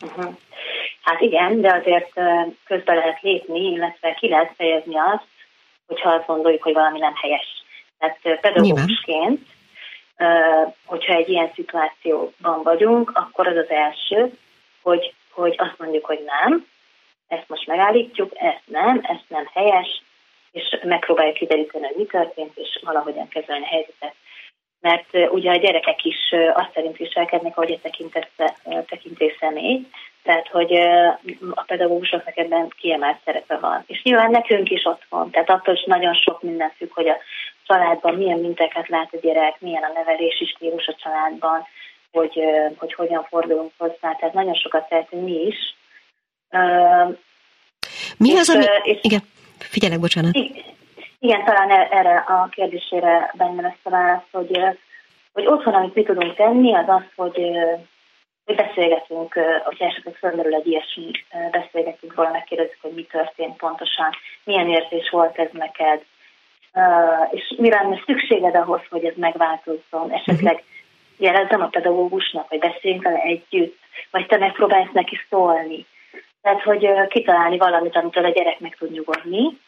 Uh-huh. 0.02 0.34
Hát 1.10 1.20
igen, 1.20 1.60
de 1.60 1.74
azért 1.74 2.12
közben 2.64 2.96
lehet 2.96 3.20
lépni, 3.20 3.60
illetve 3.60 4.14
ki 4.14 4.28
lehet 4.28 4.52
fejezni 4.56 4.96
azt, 4.96 5.26
hogyha 5.86 6.10
azt 6.10 6.26
gondoljuk, 6.26 6.62
hogy 6.62 6.72
valami 6.72 6.98
nem 6.98 7.14
helyes. 7.14 7.64
Tehát 7.98 8.40
pedagógusként, 8.40 9.40
hogyha 10.84 11.14
egy 11.14 11.28
ilyen 11.28 11.50
szituációban 11.54 12.62
vagyunk, 12.62 13.10
akkor 13.14 13.46
az 13.46 13.56
az 13.56 13.70
első, 13.70 14.32
hogy, 14.82 15.14
hogy 15.30 15.54
azt 15.58 15.78
mondjuk, 15.78 16.04
hogy 16.04 16.24
nem, 16.24 16.66
ezt 17.28 17.48
most 17.48 17.66
megállítjuk, 17.66 18.32
ezt 18.34 18.64
nem, 18.64 19.00
ezt 19.02 19.28
nem 19.28 19.50
helyes, 19.52 20.02
és 20.52 20.78
megpróbáljuk 20.82 21.36
kideríteni, 21.36 21.86
hogy 21.86 21.96
mi 21.96 22.04
történt, 22.04 22.56
és 22.56 22.80
valahogyan 22.84 23.28
kezelni 23.28 23.64
a 23.64 23.68
helyzetet. 23.68 24.14
Mert 24.80 25.30
ugye 25.30 25.50
a 25.50 25.56
gyerekek 25.56 26.04
is 26.04 26.34
azt 26.54 26.72
szerint 26.74 26.96
viselkednek, 26.96 27.56
ahogy 27.56 27.70
egy 27.70 27.80
tekintés 28.86 29.36
személy, 29.40 29.86
tehát, 30.22 30.48
hogy 30.48 30.72
a 31.54 31.62
pedagógusoknak 31.66 32.36
ebben 32.36 32.72
kiemelt 32.80 33.18
szerepe 33.24 33.56
van. 33.56 33.84
És 33.86 34.02
nyilván 34.02 34.30
nekünk 34.30 34.70
is 34.70 34.84
ott 34.84 35.02
van. 35.08 35.30
Tehát 35.30 35.50
attól 35.50 35.74
is 35.74 35.84
nagyon 35.84 36.14
sok 36.14 36.42
minden 36.42 36.72
függ, 36.76 36.92
hogy 36.92 37.08
a 37.08 37.16
családban 37.66 38.14
milyen 38.14 38.38
mintákat 38.38 38.88
lát 38.88 39.08
a 39.12 39.18
gyerek, 39.22 39.60
milyen 39.60 39.82
a 39.82 39.92
nevelési 39.94 40.44
stílus 40.44 40.86
a 40.86 40.94
családban, 41.02 41.66
hogy, 42.12 42.40
hogy 42.76 42.94
hogyan 42.94 43.26
fordulunk 43.28 43.72
hozzá. 43.76 44.14
Tehát 44.14 44.32
nagyon 44.32 44.54
sokat 44.54 44.88
tehetünk 44.88 45.24
mi 45.24 45.46
is. 45.46 45.56
Mi 48.16 48.28
és, 48.28 48.38
az, 48.38 48.48
ami... 48.48 48.64
És, 48.82 48.98
igen, 49.02 49.20
figyelek, 49.58 50.00
bocsánat. 50.00 50.34
Igen, 51.18 51.44
talán 51.44 51.70
e- 51.70 51.88
erre 51.90 52.14
a 52.16 52.48
kérdésére 52.50 53.32
benne 53.34 53.62
lesz 53.62 53.80
a 53.82 53.90
válasz, 53.90 54.22
hogy, 54.30 54.58
hogy 55.32 55.46
otthon, 55.46 55.74
amit 55.74 55.94
mi 55.94 56.02
tudunk 56.02 56.34
tenni, 56.34 56.74
az 56.74 56.88
az, 56.88 57.02
hogy 57.16 57.40
mi 58.50 58.56
beszélgetünk, 58.56 59.32
hogyha 59.64 59.84
esetleg 59.84 60.14
felmerül 60.14 60.54
egy 60.54 60.66
ilyesmi, 60.66 61.10
beszélgetünk 61.50 62.14
róla, 62.14 62.30
megkérdezzük, 62.30 62.78
hogy 62.80 62.94
mi 62.94 63.04
történt 63.04 63.56
pontosan, 63.56 64.10
milyen 64.44 64.68
érzés 64.68 65.10
volt 65.10 65.38
ez 65.38 65.48
neked, 65.52 66.00
és 67.30 67.54
mi 67.56 67.70
lenne 67.70 68.02
szükséged 68.06 68.54
ahhoz, 68.54 68.80
hogy 68.90 69.04
ez 69.04 69.14
megváltozzon, 69.16 70.10
esetleg 70.10 70.62
jelezzem 71.18 71.62
a 71.62 71.66
pedagógusnak, 71.66 72.48
vagy 72.48 72.58
beszéljünk 72.58 73.02
vele 73.02 73.20
együtt, 73.20 73.78
vagy 74.10 74.26
te 74.26 74.38
megpróbálsz 74.38 74.92
neki 74.92 75.18
szólni. 75.28 75.86
Tehát, 76.42 76.62
hogy 76.62 76.88
kitalálni 77.08 77.58
valamit, 77.58 77.96
amitől 77.96 78.24
a 78.24 78.30
gyerek 78.30 78.58
meg 78.60 78.76
tud 78.78 78.90
nyugodni, 78.90 79.58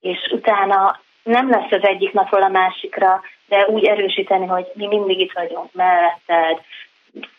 és 0.00 0.18
utána 0.32 1.00
nem 1.22 1.50
lesz 1.50 1.70
az 1.70 1.82
egyik 1.82 2.12
napról 2.12 2.42
a 2.42 2.48
másikra, 2.48 3.20
de 3.48 3.66
úgy 3.66 3.84
erősíteni, 3.84 4.46
hogy 4.46 4.66
mi 4.74 4.86
mindig 4.86 5.20
itt 5.20 5.32
vagyunk 5.32 5.72
melletted, 5.72 6.60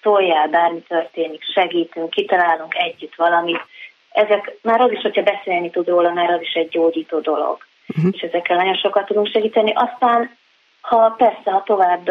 szóljál, 0.01 0.47
bármi 0.47 0.81
történik, 0.81 1.43
segítünk, 1.53 2.09
kitalálunk 2.09 2.75
együtt 2.75 3.15
valamit. 3.15 3.65
Ezek 4.11 4.57
már 4.61 4.81
az 4.81 4.91
is, 4.91 5.01
hogyha 5.01 5.23
beszélni 5.23 5.69
tud 5.69 5.87
róla, 5.87 6.13
már 6.13 6.29
az 6.29 6.41
is 6.41 6.53
egy 6.53 6.67
gyógyító 6.67 7.19
dolog. 7.19 7.57
Uh-huh. 7.87 8.11
És 8.11 8.21
ezekkel 8.21 8.57
nagyon 8.57 8.75
sokat 8.75 9.05
tudunk 9.05 9.27
segíteni. 9.27 9.73
Aztán, 9.73 10.37
ha 10.81 11.09
persze, 11.17 11.51
ha 11.51 11.63
tovább 11.63 12.07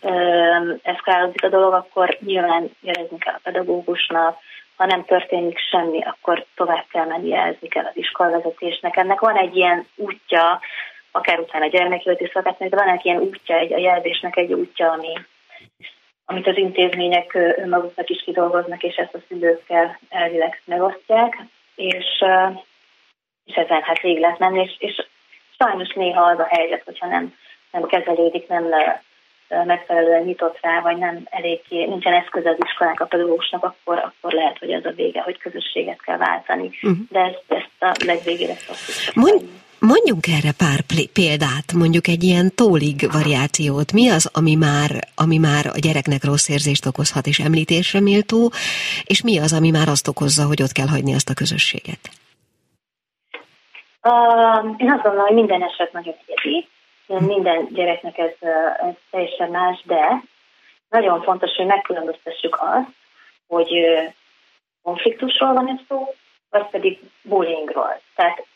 ö, 0.00 0.74
eszkálódik 0.82 1.44
a 1.44 1.48
dolog, 1.48 1.72
akkor 1.72 2.18
nyilván 2.20 2.70
jelezni 2.80 3.18
kell 3.18 3.34
a 3.34 3.40
pedagógusnak, 3.42 4.38
ha 4.76 4.86
nem 4.86 5.04
történik 5.04 5.58
semmi, 5.58 6.02
akkor 6.02 6.46
tovább 6.54 6.84
kell 6.90 7.06
menni, 7.06 7.28
jelezni 7.28 7.68
kell 7.68 7.84
az 7.84 7.96
iskolavezetésnek. 7.96 8.96
Ennek 8.96 9.20
van 9.20 9.36
egy 9.36 9.56
ilyen 9.56 9.86
útja, 9.96 10.60
akár 11.10 11.38
utána 11.38 11.64
a 11.64 11.68
gyermekjóti 11.68 12.30
szakát, 12.32 12.68
de 12.68 12.76
van 12.76 12.88
egy 12.88 13.04
ilyen 13.04 13.20
útja, 13.20 13.56
egy, 13.56 13.72
a 13.72 13.78
jelzésnek 13.78 14.36
egy 14.36 14.52
útja, 14.52 14.90
ami, 14.90 15.12
amit 16.30 16.46
az 16.46 16.56
intézmények 16.56 17.34
önmaguknak 17.34 18.08
is 18.10 18.22
kidolgoznak, 18.24 18.82
és 18.82 18.94
ezt 18.94 19.14
a 19.14 19.18
szülőkkel 19.28 19.98
elvileg 20.08 20.62
megosztják, 20.64 21.36
és, 21.74 22.24
és 23.44 23.54
ezen 23.54 23.82
hát 23.82 24.00
végig 24.00 24.20
lehet 24.20 24.38
menni, 24.38 24.60
és, 24.60 24.76
és 24.78 25.06
sajnos 25.58 25.92
néha 25.94 26.22
az 26.22 26.38
a 26.38 26.48
helyzet, 26.50 26.82
hogyha 26.84 27.06
nem, 27.06 27.34
nem 27.70 27.82
kezelődik, 27.82 28.48
nem 28.48 28.64
megfelelően 29.48 30.22
nyitott 30.22 30.58
rá, 30.60 30.80
vagy 30.80 30.96
nem 30.96 31.26
elég, 31.30 31.60
nincsen 31.68 32.12
eszköz 32.12 32.46
az 32.46 32.56
iskolák 32.66 33.00
a 33.00 33.04
pedagógusnak, 33.04 33.64
akkor, 33.64 33.98
akkor 33.98 34.32
lehet, 34.32 34.58
hogy 34.58 34.72
az 34.72 34.84
a 34.84 34.90
vége, 34.90 35.20
hogy 35.20 35.38
közösséget 35.38 36.02
kell 36.02 36.16
váltani. 36.16 36.70
Uh-huh. 36.82 36.98
De 37.08 37.20
ezt, 37.20 37.44
ezt 37.48 37.82
a 38.00 38.04
legvégére 38.06 38.54
szoktuk. 38.54 39.14
Mondj, 39.14 39.44
Mondjunk 39.80 40.26
erre 40.26 40.52
pár 40.62 40.80
példát, 41.12 41.72
mondjuk 41.82 42.06
egy 42.06 42.22
ilyen 42.22 42.54
tólig 42.54 42.96
variációt. 43.12 43.92
Mi 43.92 44.08
az, 44.10 44.30
ami 44.34 44.54
már, 44.54 44.90
ami 45.16 45.38
már 45.38 45.66
a 45.66 45.78
gyereknek 45.86 46.24
rossz 46.24 46.48
érzést 46.48 46.86
okozhat 46.86 47.26
és 47.26 47.38
említésre 47.38 48.00
méltó, 48.00 48.50
és 49.04 49.22
mi 49.22 49.38
az, 49.38 49.52
ami 49.52 49.70
már 49.70 49.88
azt 49.88 50.08
okozza, 50.08 50.46
hogy 50.46 50.62
ott 50.62 50.72
kell 50.72 50.86
hagyni 50.86 51.12
ezt 51.12 51.30
a 51.30 51.34
közösséget? 51.34 52.02
Uh, 54.02 54.74
én 54.82 54.90
azt 54.90 55.02
gondolom, 55.02 55.26
hogy 55.26 55.40
minden 55.42 55.62
eset 55.62 55.92
nagyon 55.92 56.14
egyedi. 56.26 56.68
Minden 57.06 57.68
gyereknek 57.72 58.18
ez, 58.18 58.34
ez 58.86 58.94
teljesen 59.10 59.50
más, 59.50 59.82
de 59.84 60.22
nagyon 60.88 61.22
fontos, 61.22 61.50
hogy 61.56 61.66
megkülönböztessük 61.66 62.58
azt, 62.60 62.94
hogy 63.46 63.70
konfliktusról 64.82 65.52
van 65.52 65.68
ez 65.68 65.84
szó, 65.88 66.14
vagy 66.50 66.66
pedig 66.70 66.98
bullyingról. 67.22 68.00
Tehát 68.14 68.46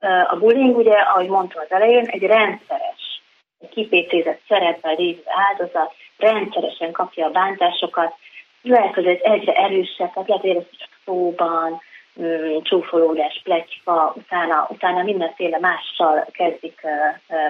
a 0.00 0.36
bullying 0.38 0.76
ugye, 0.76 0.94
ahogy 0.94 1.28
mondtam 1.28 1.62
az 1.62 1.72
elején, 1.72 2.06
egy 2.06 2.22
rendszeres, 2.22 3.22
egy 3.58 3.68
kipécézett 3.68 4.40
szerepel 4.48 4.94
lévő 4.94 5.22
áldozat, 5.26 5.94
rendszeresen 6.16 6.92
kapja 6.92 7.26
a 7.26 7.30
bántásokat, 7.30 8.14
lehet, 8.62 8.94
hogy 8.94 9.06
ez 9.06 9.18
egyre 9.22 9.52
erősebb, 9.52 10.12
tehát 10.12 10.28
lehet, 10.28 10.44
ez 10.44 10.78
csak 10.78 10.88
szóban, 11.04 11.80
mm, 12.20 12.58
csúfolódás, 12.62 13.40
pletyka, 13.44 14.12
utána, 14.16 14.66
utána 14.70 15.02
mindenféle 15.02 15.58
mással 15.58 16.26
kezdik 16.32 16.80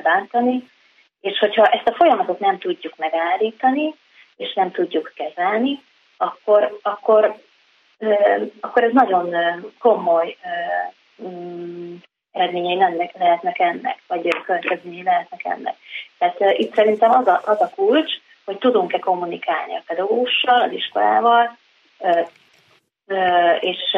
bántani, 0.02 0.70
és 1.20 1.38
hogyha 1.38 1.66
ezt 1.66 1.88
a 1.88 1.94
folyamatot 1.94 2.38
nem 2.38 2.58
tudjuk 2.58 2.96
megállítani, 2.96 3.94
és 4.36 4.54
nem 4.54 4.70
tudjuk 4.70 5.12
kezelni, 5.14 5.82
akkor, 6.16 6.78
akkor, 6.82 7.36
akkor 8.60 8.82
ez 8.82 8.92
nagyon 8.92 9.34
komoly 9.78 10.36
mm, 11.22 11.94
eredményei 12.32 12.74
nem 12.74 12.96
lehetnek 13.18 13.58
ennek, 13.58 13.98
vagy 14.06 14.28
következményei 14.44 15.02
lehetnek 15.02 15.44
ennek. 15.44 15.74
Tehát 16.18 16.58
itt 16.58 16.74
szerintem 16.74 17.10
az 17.10 17.26
a, 17.26 17.42
az 17.44 17.60
a 17.60 17.70
kulcs, 17.74 18.12
hogy 18.44 18.58
tudunk-e 18.58 18.98
kommunikálni 18.98 19.74
a 19.74 19.82
pedagógussal, 19.86 20.60
az 20.60 20.72
iskolával, 20.72 21.56
és, 23.60 23.96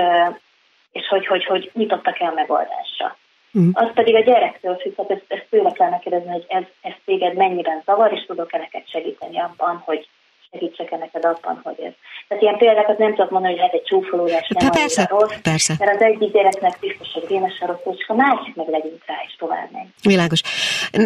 és 0.93 1.07
hogy, 1.09 1.27
hogy, 1.27 1.45
hogy 1.45 1.71
nyitottak-e 1.75 2.27
a 2.27 2.33
megoldásra. 2.33 3.17
Mm. 3.59 3.71
Az 3.73 3.89
pedig 3.95 4.15
a 4.15 4.21
gyerektől 4.21 4.77
függ, 4.77 4.95
tehát 4.95 5.11
ezt, 5.11 5.25
ezt 5.29 5.47
tőle 5.51 5.73
kell 5.73 5.91
megkérdezni, 5.91 6.31
hogy 6.31 6.45
ez, 6.49 6.63
ez 6.81 6.93
téged 7.05 7.35
mennyiben 7.35 7.83
zavar, 7.85 8.13
és 8.13 8.25
tudok-e 8.27 8.59
neked 8.59 8.89
segíteni 8.89 9.41
abban, 9.41 9.83
hogy 9.85 10.09
segítsek-e 10.51 10.97
neked 10.97 11.25
abban, 11.25 11.61
hogy 11.63 11.79
ez. 11.81 11.93
Tehát 12.29 12.43
ilyen 12.43 12.57
példákat 12.57 12.99
nem 12.99 13.15
tudok 13.15 13.31
mondani, 13.31 13.53
hogy 13.53 13.63
hát 13.63 13.73
egy 13.73 13.83
csúfolódás 13.83 14.49
nem 14.49 14.65
hát 14.65 14.77
persze, 14.77 15.07
rossz, 15.11 15.41
persze. 15.43 15.75
mert 15.79 15.95
az 15.95 16.03
egyik 16.03 16.33
gyereknek 16.33 16.77
biztos, 16.81 17.13
hogy 17.13 17.25
rémes 17.29 17.61
a 17.61 17.67
rossz, 17.67 17.97
és 17.99 18.09
a 18.09 18.15
másik 18.15 18.55
meg 18.55 18.69
legyünk 18.69 19.03
rá, 19.07 19.15
és 19.27 19.35
tovább 19.39 19.69
megy. 19.73 19.87
Világos. 20.03 20.41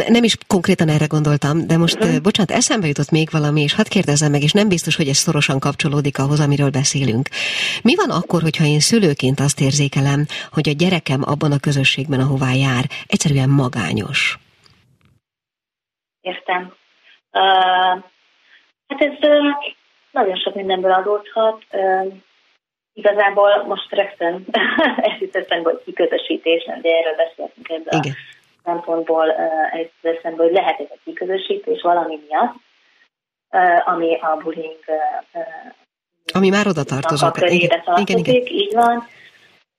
Nem 0.09 0.25
is 0.25 0.37
konkrétan 0.47 0.89
erre 0.89 1.07
gondoltam, 1.07 1.67
de 1.67 1.77
most, 1.77 1.95
uh-huh. 1.95 2.21
bocsánat, 2.21 2.51
eszembe 2.51 2.87
jutott 2.87 3.11
még 3.11 3.29
valami, 3.31 3.61
és 3.63 3.75
hadd 3.75 3.89
kérdezzem 3.89 4.31
meg, 4.31 4.43
és 4.43 4.53
nem 4.53 4.69
biztos, 4.69 4.97
hogy 4.97 5.09
ez 5.09 5.17
szorosan 5.17 5.59
kapcsolódik 5.59 6.19
ahhoz, 6.19 6.41
amiről 6.41 6.71
beszélünk. 6.71 7.29
Mi 7.83 7.95
van 7.97 8.11
akkor, 8.11 8.43
hogyha 8.43 8.65
én 8.65 8.81
szülőként 8.81 9.41
azt 9.41 9.61
érzékelem, 9.61 10.27
hogy 10.53 10.69
a 10.69 10.73
gyerekem 10.73 11.23
abban 11.25 11.53
a 11.53 11.59
közösségben, 11.59 12.21
ahová 12.21 12.53
jár, 12.53 12.85
egyszerűen 13.07 13.49
magányos? 13.49 14.39
Értem. 16.21 16.73
Hát 18.89 19.01
ez 19.01 19.31
nagyon 20.11 20.37
sok 20.37 20.55
mindenből 20.55 20.93
adódhat. 20.93 21.65
Igazából 22.93 23.65
most 23.67 23.91
rögtön 23.91 24.45
ezt 24.97 25.21
hogy 25.63 25.83
kiközösítés, 25.85 26.65
de 26.65 26.89
erről 26.89 27.17
beszéltünk 27.17 27.69
ebben 27.69 28.01
a 28.01 28.17
szempontból 28.65 29.33
ez 29.73 29.87
eszembe, 30.03 30.43
hogy 30.43 30.53
lehet 30.53 30.81
ez 30.81 30.87
a 30.91 30.99
kiközösítés 31.05 31.83
valami 31.83 32.21
miatt, 32.29 32.55
ami 33.85 34.19
a 34.21 34.37
bullying 34.43 34.79
ami 36.33 36.49
már 36.49 36.67
oda 36.67 36.85
tartozott. 36.85 37.37
Igen, 37.37 37.83
igen, 37.97 38.19
igen. 38.19 38.35
így 38.35 38.75
van. 38.75 39.07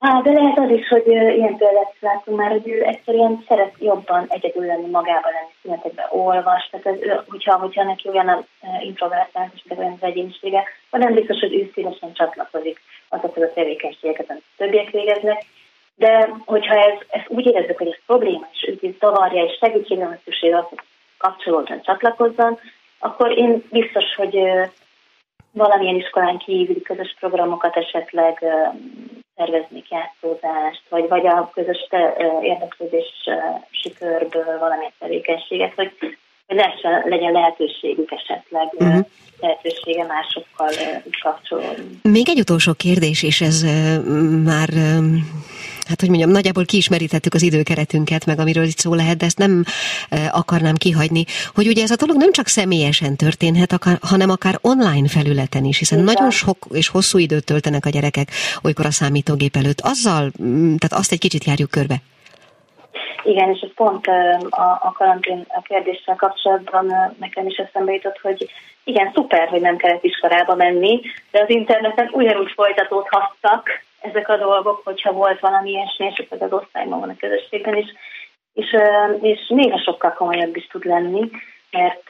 Hát, 0.06 0.24
de 0.24 0.32
lehet 0.32 0.60
az 0.60 0.70
is, 0.70 0.88
hogy 0.88 1.08
ilyen 1.08 1.58
példát 1.58 1.93
látunk 1.99 2.38
már, 2.38 2.51
hogy 2.51 2.68
ő 2.68 2.84
egyszerűen 2.84 3.43
szeret 3.47 3.74
jobban 3.80 4.26
egyedül 4.28 4.66
lenni, 4.66 4.89
magában 4.89 5.32
lenni, 5.32 5.53
szünetekben 5.62 6.06
olvas, 6.10 6.70
tehát 6.70 6.86
ez, 6.86 7.24
hogyha, 7.28 7.58
hogyha 7.58 7.84
neki 7.84 8.10
olyan 8.10 8.28
a 8.28 8.43
introvertált, 8.82 9.51
és 9.56 9.78
olyan 9.78 9.97
az 10.01 10.08
egyénisége, 10.08 10.64
vagy 10.89 11.01
nem 11.01 11.14
biztos, 11.14 11.39
hogy 11.39 11.53
ő 11.53 11.72
szívesen 11.74 12.14
csatlakozik 12.14 12.82
azokhoz 13.10 13.43
a 13.43 13.53
tevékenységeket, 13.53 14.30
amit 14.30 14.43
többiek 14.58 14.89
végeznek, 14.89 15.45
de 15.95 16.30
hogyha 16.45 16.76
ez, 16.76 16.99
ez 17.10 17.22
úgy 17.28 17.45
érezzük, 17.45 17.78
hogy 17.78 17.88
ez 17.88 18.06
probléma, 18.06 18.47
és 18.51 18.68
őt 18.68 18.84
is 18.84 18.97
zavarja, 18.99 19.43
és 19.43 19.58
segítségre 19.60 20.06
van 20.06 20.20
szükség 20.24 20.53
hogy 20.53 20.80
kapcsolódjon, 21.18 21.82
csatlakozzon, 21.82 22.60
akkor 22.99 23.38
én 23.38 23.64
biztos, 23.72 24.16
hogy 24.16 24.39
valamilyen 25.51 25.95
iskolán 25.95 26.38
kívüli 26.38 26.82
közös 26.82 27.16
programokat 27.20 27.76
esetleg 27.76 28.43
szervezni 29.36 29.83
játszódást, 29.89 30.81
vagy, 30.89 31.07
vagy 31.07 31.25
a 31.27 31.51
közös 31.53 31.88
érdeklődési 32.41 33.93
körből 33.99 34.59
valamilyen 34.59 34.93
tevékenységet, 34.99 35.73
hogy, 35.75 35.91
hogy 36.47 36.57
lehessen, 36.57 37.03
legyen 37.05 37.31
lehetőségük 37.31 38.11
esetleg 38.11 38.67
uh-huh. 38.73 39.05
lehetősége 39.39 40.05
másokkal 40.05 40.69
kapcsolódni. 41.21 41.99
Még 42.01 42.29
egy 42.29 42.39
utolsó 42.39 42.73
kérdés, 42.73 43.23
és 43.23 43.41
ez 43.41 43.61
már 44.43 44.69
hát 45.88 45.99
hogy 45.99 46.09
mondjam, 46.09 46.29
nagyjából 46.29 46.65
kiismerítettük 46.65 47.33
az 47.33 47.41
időkeretünket, 47.41 48.25
meg 48.25 48.39
amiről 48.39 48.63
itt 48.63 48.77
szó 48.77 48.93
lehet, 48.93 49.17
de 49.17 49.25
ezt 49.25 49.38
nem 49.38 49.63
akarnám 50.31 50.75
kihagyni, 50.75 51.25
hogy 51.53 51.67
ugye 51.67 51.83
ez 51.83 51.91
a 51.91 51.95
dolog 51.95 52.17
nem 52.17 52.31
csak 52.31 52.47
személyesen 52.47 53.15
történhet, 53.15 53.71
akár, 53.71 53.97
hanem 54.01 54.29
akár 54.29 54.57
online 54.61 55.07
felületen 55.07 55.63
is, 55.63 55.77
hiszen 55.77 55.99
Igen. 55.99 56.13
nagyon 56.13 56.31
sok 56.31 56.57
és 56.71 56.88
hosszú 56.88 57.17
időt 57.17 57.45
töltenek 57.45 57.86
a 57.86 57.89
gyerekek 57.89 58.29
olykor 58.63 58.86
a 58.86 58.91
számítógép 58.91 59.55
előtt. 59.55 59.81
Azzal, 59.81 60.31
tehát 60.79 60.93
azt 60.93 61.11
egy 61.11 61.19
kicsit 61.19 61.43
járjuk 61.43 61.69
körbe. 61.69 61.95
Igen, 63.23 63.49
és 63.49 63.59
ez 63.61 63.73
pont 63.75 64.07
a, 64.49 64.79
a 64.81 64.91
karantén 64.97 65.45
a 65.47 65.61
kérdéssel 65.61 66.15
kapcsolatban 66.15 67.15
nekem 67.19 67.47
is 67.47 67.57
eszembe 67.57 67.93
jutott, 67.93 68.19
hogy 68.21 68.49
igen, 68.83 69.11
szuper, 69.13 69.47
hogy 69.47 69.61
nem 69.61 69.77
kellett 69.77 70.03
iskolába 70.03 70.55
menni, 70.55 71.01
de 71.31 71.41
az 71.41 71.49
interneten 71.49 72.09
ugyanúgy 72.11 72.51
folytatódhattak 72.55 73.69
ezek 74.10 74.30
a 74.30 74.38
dolgok, 74.38 74.82
hogyha 74.84 75.12
volt 75.12 75.39
valami 75.39 75.70
ilyesmi, 75.70 76.06
és 76.06 76.26
az 76.30 76.51
osztályban 76.53 76.99
van 76.99 77.10
a 77.10 77.16
közösségben 77.20 77.76
is, 77.76 77.88
és, 78.53 78.76
és 79.22 79.39
néha 79.47 79.80
sokkal 79.80 80.14
komolyabb 80.14 80.56
is 80.56 80.68
tud 80.68 80.86
lenni, 80.86 81.30
mert 81.72 82.03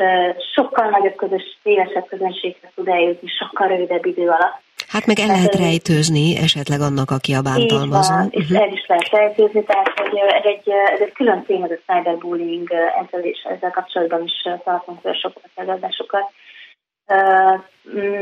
sokkal 0.54 0.90
nagyobb 0.90 1.16
közös, 1.16 1.44
szélesebb 1.64 2.08
közönséghez 2.08 2.72
tud 2.76 2.88
eljutni 2.88 3.28
sokkal 3.28 3.68
rövidebb 3.68 4.06
idő 4.06 4.28
alatt. 4.28 4.64
Hát 4.88 5.06
meg 5.06 5.20
el 5.20 5.28
lehet 5.28 5.56
rejtőzni 5.56 6.38
esetleg 6.38 6.82
annak, 6.82 7.12
aki 7.12 7.34
a 7.34 7.42
bántalmazó. 7.42 8.14
Van, 8.14 8.28
és 8.32 8.44
uh-huh. 8.44 8.62
el 8.62 8.72
is 8.72 8.86
lehet 8.88 9.10
rejtőzni, 9.10 9.64
tehát 9.64 9.92
hogy 10.00 10.18
ez 10.40 10.46
egy, 10.54 10.70
ez 10.94 11.00
egy 11.00 11.12
külön 11.12 11.44
téma, 11.44 11.66
ez 11.66 11.72
a 11.72 11.94
cyberbullying, 11.94 12.68
ezzel, 13.02 13.24
is, 13.24 13.42
ezzel 13.44 13.72
kapcsolatban 13.72 14.24
is 14.24 14.42
tartunk 14.64 15.00
sokat 15.02 15.50
előadásokat. 15.56 16.26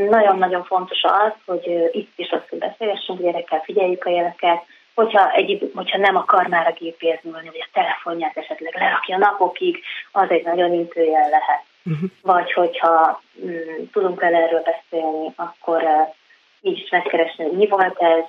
Nagyon-nagyon 0.08 0.64
fontos 0.64 1.02
az, 1.02 1.32
hogy 1.46 1.90
itt 1.92 2.12
is 2.16 2.30
azt, 2.30 2.48
hogy 2.48 2.58
beszélgessünk 2.58 3.20
gyerekkel, 3.20 3.60
figyeljük 3.60 4.04
a 4.04 4.10
jeleket, 4.10 4.62
hogyha, 4.94 5.32
egy, 5.32 5.70
hogyha 5.74 5.98
nem 5.98 6.16
akar 6.16 6.46
már 6.46 6.66
a 6.66 6.78
gépéhez 6.78 7.18
ülni, 7.22 7.46
vagy 7.46 7.66
a 7.66 7.68
telefonját 7.72 8.36
esetleg 8.36 8.74
lerakja 8.74 9.18
napokig, 9.18 9.82
az 10.12 10.30
egy 10.30 10.44
nagyon 10.44 10.72
intőjel 10.72 11.28
lehet. 11.28 11.64
Uh-huh. 11.84 12.10
Vagy 12.22 12.52
hogyha 12.52 13.22
mm, 13.44 13.84
tudunk 13.92 14.20
vele 14.20 14.38
erről 14.38 14.62
beszélni, 14.62 15.32
akkor 15.36 15.82
uh, 15.82 16.14
így 16.60 16.78
is 16.78 16.90
megkeresni, 16.90 17.44
hogy 17.44 17.56
mi 17.56 17.66
volt 17.66 17.98
ez, 17.98 18.24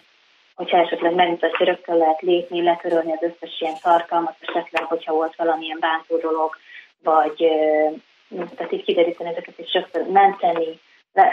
hogyha 0.55 0.77
esetleg 0.77 1.13
megmutatja, 1.13 1.65
rögtön 1.65 1.97
lehet 1.97 2.21
lépni, 2.21 2.61
letörölni 2.61 3.11
az 3.11 3.21
összes 3.21 3.61
ilyen 3.61 3.75
tartalmat, 3.81 4.35
esetleg, 4.39 4.83
hogyha 4.83 5.13
volt 5.13 5.35
valamilyen 5.35 5.79
bántó 5.79 6.17
dolog, 6.17 6.57
vagy 7.03 7.47
tehát 8.55 8.71
így 8.71 8.83
kideríteni 8.83 9.29
ezeket, 9.29 9.57
és 9.57 9.73
rögtön 9.73 10.05
menteni, 10.05 10.79
le, 11.13 11.23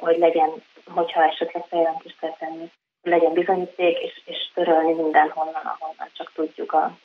hogy 0.00 0.18
legyen, 0.18 0.50
hogyha 0.94 1.24
esetleg 1.24 1.64
feljelentést 1.68 2.18
kell 2.20 2.36
tenni, 2.38 2.70
legyen 3.02 3.32
bizonyíték, 3.32 3.98
és, 3.98 4.20
és 4.24 4.36
törölni 4.54 4.92
mindenhonnan, 4.92 5.62
ahonnan 5.64 6.08
csak 6.12 6.32
tudjuk 6.34 6.72
a, 6.72 6.96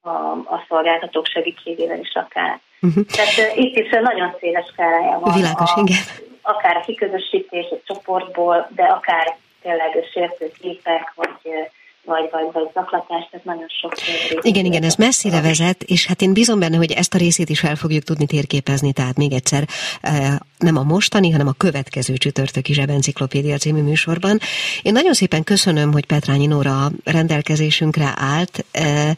a, 0.00 0.10
a 0.30 0.64
szolgáltatók 0.68 1.26
segítségével 1.26 1.98
is 1.98 2.14
akár. 2.14 2.60
Uh-huh. 2.80 3.04
Tehát 3.04 3.38
uh, 3.38 3.58
itt 3.64 3.76
is 3.76 3.88
nagyon 3.90 4.36
széles 4.40 4.66
skálája 4.66 5.18
van. 5.18 5.34
Világos, 5.34 5.72
a, 5.74 5.80
igen. 5.80 6.02
Akár 6.42 6.76
a 6.76 6.80
kiközösítés 6.80 7.66
egy 7.70 7.82
csoportból, 7.84 8.68
de 8.74 8.82
akár 8.82 9.36
tényleg 9.62 10.08
sértő 10.12 10.50
képek, 10.60 11.12
vagy 11.14 11.70
vagy, 12.06 12.28
vagy, 12.30 12.48
vagy 12.52 12.70
zaklatás, 12.74 13.28
tehát 13.30 13.44
nagyon 13.44 13.66
sok 13.68 13.92
Igen, 14.40 14.64
igen, 14.64 14.82
ez 14.82 14.94
messzire 14.94 15.40
vezet, 15.40 15.82
és 15.82 16.06
hát 16.06 16.22
én 16.22 16.32
bízom 16.32 16.58
benne, 16.58 16.76
hogy 16.76 16.92
ezt 16.92 17.14
a 17.14 17.18
részét 17.18 17.48
is 17.48 17.60
fel 17.60 17.76
fogjuk 17.76 18.02
tudni 18.02 18.26
térképezni, 18.26 18.92
tehát 18.92 19.16
még 19.16 19.32
egyszer 19.32 19.64
eh, 20.00 20.12
nem 20.58 20.76
a 20.76 20.82
mostani, 20.82 21.30
hanem 21.30 21.46
a 21.46 21.52
következő 21.56 22.14
csütörtöki 22.14 22.72
zsebenciklopédia 22.72 23.56
című 23.56 23.82
műsorban. 23.82 24.38
Én 24.82 24.92
nagyon 24.92 25.12
szépen 25.12 25.44
köszönöm, 25.44 25.92
hogy 25.92 26.06
Petrányi 26.06 26.46
Nóra 26.46 26.88
rendelkezésünkre 27.04 28.14
állt, 28.16 28.64
eh, 28.72 29.10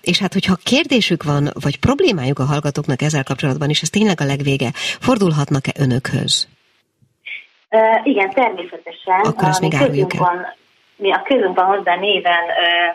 és 0.00 0.18
hát 0.18 0.32
hogyha 0.32 0.54
kérdésük 0.64 1.22
van, 1.22 1.50
vagy 1.60 1.78
problémájuk 1.78 2.38
a 2.38 2.44
hallgatóknak 2.44 3.02
ezzel 3.02 3.24
kapcsolatban, 3.24 3.68
és 3.68 3.82
ez 3.82 3.90
tényleg 3.90 4.20
a 4.20 4.24
legvége, 4.24 4.70
fordulhatnak-e 4.74 5.72
önökhöz? 5.78 6.48
Uh, 7.70 8.06
igen, 8.06 8.30
természetesen. 8.30 9.20
Akkor 9.22 9.48
ezt 9.48 9.60
még 9.60 9.74
áruljuk 9.74 10.14
el. 10.14 10.20
Van, 10.20 10.46
mi 11.00 11.12
a 11.12 11.22
közünkben 11.22 11.64
hozzá 11.64 11.96
néven 11.96 12.44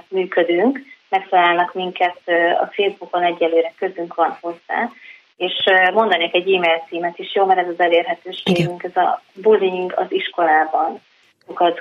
működünk, 0.07 0.79
megtalálnak 1.09 1.73
minket 1.73 2.21
a 2.61 2.65
Facebookon 2.65 3.23
egyelőre 3.23 3.73
közünk 3.77 4.13
van 4.13 4.37
hozzá, 4.41 4.89
és 5.37 5.63
mondanék 5.93 6.33
egy 6.33 6.53
e-mail 6.53 6.83
címet 6.89 7.19
is, 7.19 7.35
jó, 7.35 7.45
mert 7.45 7.59
ez 7.59 7.67
az 7.67 7.79
elérhetőségünk, 7.79 8.83
ez 8.83 8.95
a 8.95 9.21
bullying 9.33 9.93
az 9.95 10.05
iskolában, 10.09 11.01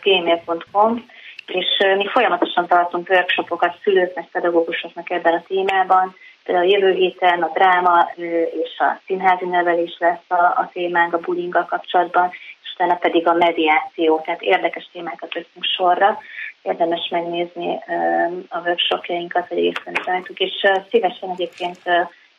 gmail.com, 0.03 1.07
és 1.47 1.67
mi 1.97 2.09
folyamatosan 2.09 2.67
tartunk 2.67 3.09
workshopokat 3.09 3.77
szülőknek, 3.83 4.29
pedagógusoknak 4.33 5.11
ebben 5.11 5.35
a 5.35 5.43
témában, 5.47 6.17
például 6.45 6.67
jövő 6.67 6.93
héten 6.93 7.43
a 7.43 7.51
dráma 7.55 8.11
és 8.63 8.79
a 8.79 9.01
színházi 9.07 9.45
nevelés 9.45 9.97
lesz 9.99 10.25
a, 10.29 10.35
a 10.35 10.71
témánk 10.73 11.15
a 11.15 11.19
bullyinggal 11.19 11.65
kapcsolatban, 11.65 12.31
utána 12.75 12.95
pedig 12.95 13.27
a 13.27 13.33
mediáció, 13.33 14.21
tehát 14.25 14.43
érdekes 14.43 14.89
témákat 14.93 15.35
veszünk 15.35 15.65
sorra. 15.65 16.19
Érdemes 16.63 17.09
megnézni 17.11 17.79
a 18.49 18.59
workshopjainkat, 18.59 19.49
hogy 19.49 19.59
egészen 19.59 19.95
rajtuk, 20.05 20.39
és 20.39 20.53
szívesen 20.91 21.31
egyébként 21.31 21.81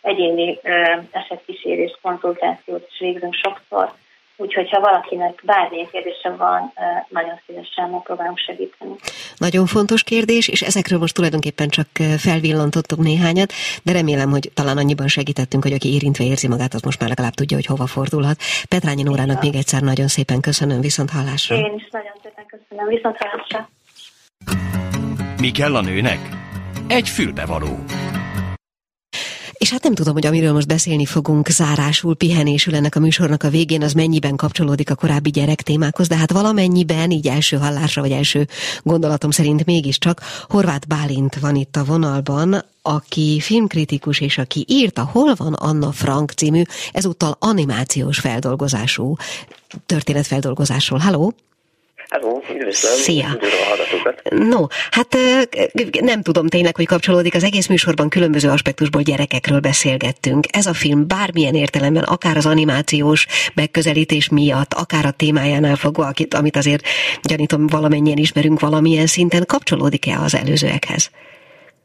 egyéni 0.02 0.60
esetkísérés, 1.12 1.98
konzultációt 2.02 2.88
is 2.90 3.00
végzünk 3.00 3.34
sokszor, 3.34 3.94
Úgyhogy, 4.38 4.70
ha 4.70 4.80
valakinek 4.80 5.42
bármilyen 5.44 5.88
kérdése 5.92 6.30
van, 6.30 6.74
nagyon 7.10 7.40
szívesen 7.46 7.90
megpróbálunk 7.90 8.38
segíteni. 8.38 8.96
Nagyon 9.38 9.66
fontos 9.66 10.04
kérdés, 10.04 10.48
és 10.48 10.62
ezekről 10.62 11.00
most 11.00 11.14
tulajdonképpen 11.14 11.70
csak 11.70 11.88
felvillantottunk 12.18 13.02
néhányat, 13.02 13.54
de 13.84 13.92
remélem, 13.92 14.30
hogy 14.30 14.52
talán 14.54 14.78
annyiban 14.78 15.08
segítettünk, 15.08 15.64
hogy 15.64 15.74
aki 15.74 15.94
érintve 15.94 16.24
érzi 16.24 16.48
magát, 16.48 16.74
az 16.74 16.82
most 16.82 17.00
már 17.00 17.10
legalább 17.10 17.34
tudja, 17.34 17.58
hogy 17.58 17.66
hova 17.66 17.86
fordulhat. 17.86 18.38
Petrányi 18.70 19.04
Nórának 19.04 19.42
még 19.42 19.56
egyszer 19.56 19.82
nagyon 19.82 20.08
szépen 20.08 20.42
köszönöm, 20.42 20.82
viszont 20.82 21.10
hallásra. 21.10 21.56
Én 21.56 21.74
is 21.76 21.88
nagyon 21.92 22.14
szépen 22.24 22.46
köszönöm, 22.46 22.88
viszont 22.88 23.18
hallásra. 23.18 23.70
Mi 25.40 25.52
kell 25.52 25.76
a 25.76 25.82
nőnek? 25.82 26.20
Egy 26.88 27.10
fülbevaló. 27.10 27.80
És 29.58 29.72
hát 29.72 29.84
nem 29.84 29.94
tudom, 29.94 30.14
hogy 30.14 30.26
amiről 30.26 30.54
most 30.54 30.68
beszélni 30.68 31.06
fogunk 31.06 31.50
zárásul, 31.50 32.16
pihenésül 32.16 32.76
ennek 32.76 32.96
a 32.96 33.00
műsornak 33.00 33.44
a 33.44 33.50
végén, 33.50 33.84
az 33.84 33.94
mennyiben 33.94 34.36
kapcsolódik 34.36 34.90
a 34.90 34.96
korábbi 34.96 35.30
gyerek 35.30 35.62
témákhoz, 35.62 36.08
de 36.08 36.16
hát 36.16 36.32
valamennyiben, 36.32 37.12
így 37.12 37.28
első 37.28 37.58
hallásra, 37.58 38.02
vagy 38.02 38.12
első 38.12 38.48
gondolatom 38.84 39.32
szerint 39.32 39.66
mégiscsak 39.66 40.22
Horváth 40.50 40.88
Bálint 40.88 41.40
van 41.40 41.56
itt 41.56 41.76
a 41.76 41.84
vonalban, 41.84 42.66
aki 42.82 43.40
filmkritikus, 43.42 44.20
és 44.20 44.38
aki 44.38 44.66
írta 44.68 45.04
Hol 45.04 45.34
van 45.36 45.54
Anna 45.54 45.92
Frank 45.92 46.32
című, 46.32 46.62
ezúttal 46.92 47.36
animációs 47.40 48.20
feldolgozású 48.20 49.16
történetfeldolgozásról. 49.86 51.00
Halló! 51.00 51.34
Hello, 52.16 52.42
üdvözlöm. 52.56 52.92
Szia. 52.92 53.28
Üdvözlöm 53.34 54.50
No, 54.50 54.66
hát 54.92 55.18
nem 56.02 56.22
tudom 56.22 56.48
tényleg, 56.48 56.76
hogy 56.76 56.86
kapcsolódik. 56.86 57.36
Az 57.36 57.44
egész 57.44 57.68
műsorban 57.68 58.10
különböző 58.10 58.50
aspektusból 58.50 59.02
gyerekekről 59.02 59.60
beszélgettünk. 59.60 60.46
Ez 60.52 60.66
a 60.66 60.74
film 60.74 61.08
bármilyen 61.08 61.56
értelemben, 61.56 62.04
akár 62.04 62.38
az 62.38 62.46
animációs 62.46 63.26
megközelítés 63.54 64.30
miatt, 64.30 64.74
akár 64.74 65.06
a 65.06 65.12
témájánál 65.12 65.76
fogva, 65.76 66.12
amit 66.30 66.56
azért 66.56 66.88
gyanítom 67.22 67.68
valamennyien 67.68 68.18
ismerünk 68.18 68.60
valamilyen 68.60 69.08
szinten, 69.08 69.44
kapcsolódik-e 69.46 70.20
az 70.20 70.36
előzőekhez? 70.36 71.10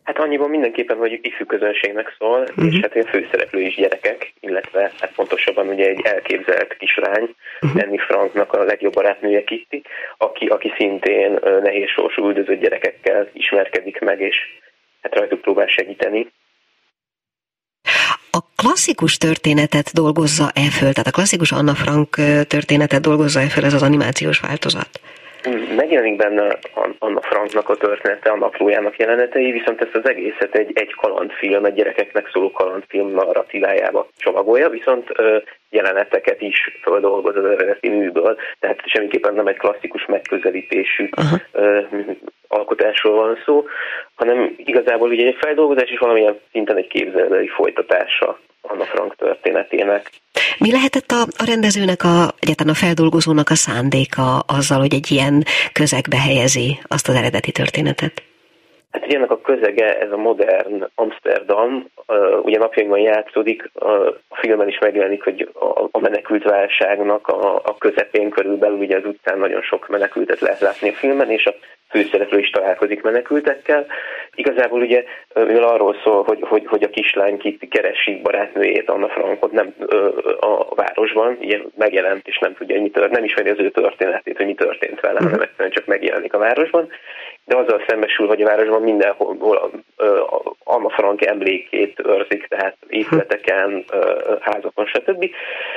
Hát 0.04 0.18
annyiban 0.18 0.50
mindenképpen, 0.50 0.96
hogy 0.96 1.18
ifjú 1.22 1.46
közönségnek 1.46 2.14
szól, 2.18 2.40
uh-huh. 2.40 2.66
és 2.66 2.78
hát 2.80 2.96
a 2.96 3.08
főszereplő 3.08 3.60
is 3.60 3.74
gyerekek, 3.74 4.32
illetve 4.40 4.92
hát 5.00 5.14
pontosabban 5.14 5.68
ugye 5.68 5.86
egy 5.86 6.00
elképzelt 6.02 6.76
kislány, 6.76 7.34
uh-huh. 7.60 7.82
Annie 7.82 8.04
Franknak 8.04 8.52
a 8.52 8.64
legjobb 8.64 8.92
barátnője 8.92 9.44
Kitty, 9.44 9.82
aki, 10.16 10.46
aki 10.46 10.72
szintén 10.76 11.38
nehéz 11.62 11.88
sorsú 11.88 12.26
üldözött 12.26 12.60
gyerekekkel 12.60 13.28
ismerkedik 13.32 14.00
meg, 14.00 14.20
és 14.20 14.36
hát 15.02 15.14
rajtuk 15.14 15.40
próbál 15.40 15.66
segíteni. 15.66 16.32
A 18.30 18.40
klasszikus 18.56 19.16
történetet 19.16 19.92
dolgozza-e 19.92 20.70
föl, 20.78 20.92
tehát 20.92 21.06
a 21.06 21.10
klasszikus 21.10 21.52
Anna 21.52 21.74
Frank 21.74 22.14
történetet 22.48 23.00
dolgozza-e 23.00 23.48
föl 23.48 23.64
ez 23.64 23.74
az 23.74 23.82
animációs 23.82 24.40
változat? 24.40 25.00
Megjelenik 25.76 26.16
benne 26.16 26.58
Anna 26.98 27.20
Franknak 27.20 27.68
a 27.68 27.76
története, 27.76 28.30
a 28.30 28.36
naplójának 28.36 28.96
jelenetei, 28.96 29.50
viszont 29.50 29.80
ezt 29.80 29.94
az 29.94 30.08
egészet 30.08 30.54
egy, 30.54 30.70
egy 30.74 30.94
kalandfilm, 30.94 31.64
egy 31.64 31.74
gyerekeknek 31.74 32.30
szóló 32.32 32.50
kalandfilm 32.50 33.10
narratívájába 33.10 34.08
csomagolja, 34.16 34.68
viszont 34.68 35.08
jeleneteket 35.70 36.40
is 36.40 36.78
földolgoz 36.82 37.36
az 37.36 37.44
eredeti 37.44 37.88
műből, 37.88 38.36
tehát 38.60 38.80
semmiképpen 38.84 39.34
nem 39.34 39.46
egy 39.46 39.56
klasszikus 39.56 40.06
megközelítésű 40.06 41.08
ö, 41.52 41.80
alkotásról 42.48 43.14
van 43.14 43.38
szó, 43.44 43.64
hanem 44.14 44.54
igazából 44.56 45.08
ugye 45.08 45.26
egy 45.26 45.36
feldolgozás 45.40 45.90
is 45.90 45.98
valamilyen 45.98 46.40
szinten 46.52 46.76
egy 46.76 46.86
képzelői 46.86 47.48
folytatása 47.48 48.38
Anna 48.60 48.84
Frank 48.84 49.16
történetének. 49.16 50.10
Mi 50.64 50.70
lehetett 50.72 51.10
a, 51.10 51.22
a 51.42 51.44
rendezőnek, 51.46 52.02
a, 52.04 52.16
egyáltalán 52.40 52.74
a 52.74 52.82
feldolgozónak 52.84 53.48
a 53.50 53.54
szándéka 53.54 54.38
azzal, 54.56 54.78
hogy 54.78 54.94
egy 54.94 55.10
ilyen 55.10 55.44
közegbe 55.72 56.16
helyezi 56.16 56.78
azt 56.88 57.08
az 57.08 57.14
eredeti 57.14 57.52
történetet? 57.52 58.22
Hát 58.90 59.06
ugye 59.06 59.16
ennek 59.16 59.30
a 59.30 59.40
közege, 59.40 59.98
ez 59.98 60.10
a 60.10 60.16
modern 60.16 60.88
Amsterdam, 60.94 61.86
ugye 62.42 62.58
napjainkban 62.58 62.98
játszódik, 62.98 63.70
a 64.30 64.36
filmen 64.40 64.68
is 64.68 64.78
megjelenik, 64.78 65.22
hogy 65.22 65.48
a, 65.90 65.98
menekült 65.98 66.42
válságnak 66.42 67.28
a, 67.28 67.76
közepén 67.78 68.30
körülbelül, 68.30 68.78
ugye 68.78 68.96
az 68.96 69.04
utcán 69.04 69.38
nagyon 69.38 69.62
sok 69.62 69.88
menekültet 69.88 70.40
lehet 70.40 70.60
látni 70.60 70.88
a 70.88 70.92
filmen, 70.92 71.30
és 71.30 71.46
a 71.46 71.54
főszereplő 71.90 72.38
is 72.38 72.50
találkozik 72.50 73.02
menekültekkel. 73.02 73.86
Igazából 74.34 74.80
ugye, 74.80 75.04
mivel 75.34 75.62
arról 75.62 75.96
szól, 76.04 76.22
hogy, 76.22 76.38
hogy, 76.40 76.66
hogy 76.66 76.82
a 76.82 76.90
kislány 76.90 77.38
Kitty 77.38 77.68
keresi 77.68 78.20
barátnőjét, 78.22 78.88
Anna 78.88 79.08
Frankot 79.08 79.52
nem 79.52 79.74
a 80.40 80.74
városban, 80.74 81.36
ilyen 81.40 81.72
megjelent, 81.76 82.28
és 82.28 82.38
nem 82.38 82.54
tudja, 82.54 82.74
hogy 82.74 82.84
mi 82.84 82.90
történt, 82.90 83.14
nem 83.14 83.24
ismeri 83.24 83.48
az 83.48 83.58
ő 83.58 83.70
történetét, 83.70 84.36
hogy 84.36 84.46
mi 84.46 84.54
történt 84.54 85.00
vele, 85.00 85.20
hanem 85.22 85.40
egyszerűen 85.40 85.70
csak 85.70 85.86
megjelenik 85.86 86.34
a 86.34 86.38
városban, 86.38 86.88
de 87.44 87.56
azzal 87.56 87.84
szembesül, 87.86 88.26
hogy 88.26 88.42
a 88.42 88.46
városban 88.46 88.82
mindenhol 88.82 89.70
Anna 90.64 90.88
Frank 90.88 91.24
emlékét 91.26 92.00
őrzik, 92.04 92.46
tehát 92.48 92.76
épületeken, 92.88 93.84
házakon, 94.40 94.86
stb. 94.86 95.30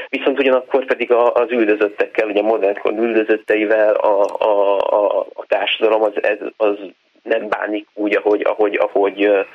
Viszont 0.09 0.39
ugyanakkor 0.39 0.85
pedig 0.85 1.11
az 1.11 1.51
üldözöttekkel, 1.51 2.27
ugye 2.27 2.41
modernkor 2.41 2.91
üldözötteivel 2.91 3.93
a, 3.93 4.23
a, 4.37 4.77
a, 4.77 5.19
a 5.33 5.45
társadalom 5.47 6.01
az, 6.01 6.13
az 6.57 6.77
nem 7.23 7.47
bánik 7.47 7.87
úgy, 7.93 8.15
ahogy, 8.15 8.41
ahogy, 8.41 8.75
ahogy 8.75 9.45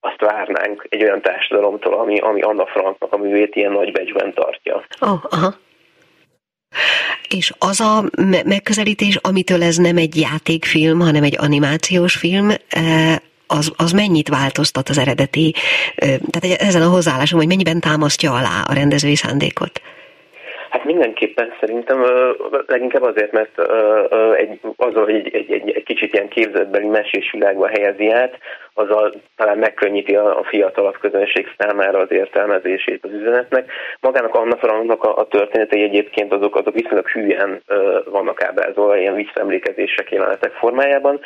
azt 0.00 0.20
várnánk 0.20 0.86
egy 0.88 1.02
olyan 1.02 1.20
társadalomtól, 1.20 1.94
ami, 1.94 2.18
ami 2.18 2.40
Anna 2.40 2.66
Franknak 2.66 3.12
a 3.12 3.16
művét 3.16 3.56
ilyen 3.56 3.72
nagy 3.72 3.92
becsben 3.92 4.34
tartja. 4.34 4.84
Oh, 5.00 5.24
aha. 5.28 5.54
És 7.28 7.52
az 7.58 7.80
a 7.80 8.04
megközelítés, 8.44 9.16
amitől 9.16 9.62
ez 9.62 9.76
nem 9.76 9.96
egy 9.96 10.16
játékfilm, 10.16 11.00
hanem 11.00 11.22
egy 11.22 11.36
animációs 11.38 12.14
film, 12.14 12.50
az, 13.46 13.72
az 13.76 13.92
mennyit 13.92 14.28
változtat 14.28 14.88
az 14.88 14.98
eredeti, 14.98 15.54
tehát 16.30 16.60
ezen 16.60 16.82
a 16.82 16.88
hozzáállásom, 16.88 17.38
hogy 17.38 17.48
mennyiben 17.48 17.80
támasztja 17.80 18.32
alá 18.32 18.60
a 18.60 18.72
rendezői 18.72 19.16
szándékot? 19.16 19.80
Hát 20.76 20.84
mindenképpen 20.84 21.52
szerintem 21.60 22.04
leginkább 22.66 23.02
azért, 23.02 23.32
mert 23.32 23.60
egy, 24.36 24.60
azzal, 24.76 25.04
hogy 25.04 25.14
egy, 25.14 25.34
egy, 25.34 25.52
egy, 25.52 25.70
egy 25.70 25.82
kicsit 25.82 26.12
ilyen 26.12 26.28
képzetbeli 26.28 26.86
mesés 26.86 27.30
világba 27.32 27.68
helyezi 27.68 28.10
át, 28.10 28.38
azzal 28.74 29.12
talán 29.36 29.58
megkönnyíti 29.58 30.16
a, 30.16 30.38
a 30.38 30.44
fiatalabb 30.44 30.98
közönség 30.98 31.46
számára 31.58 31.98
az 31.98 32.10
értelmezését 32.10 33.04
az 33.04 33.10
üzenetnek. 33.12 33.72
Magának 34.00 34.34
Anna 34.34 34.56
Franknak 34.56 35.04
a, 35.04 35.16
a 35.18 35.26
történetei 35.28 35.82
egyébként 35.82 36.32
azok, 36.32 36.56
azok 36.56 36.74
viszonylag 36.74 37.08
hülyen 37.08 37.62
vannak 38.04 38.42
ábrázolva, 38.42 38.96
ilyen 38.96 39.14
visszaemlékezések 39.14 40.10
jelenetek 40.10 40.52
formájában, 40.52 41.20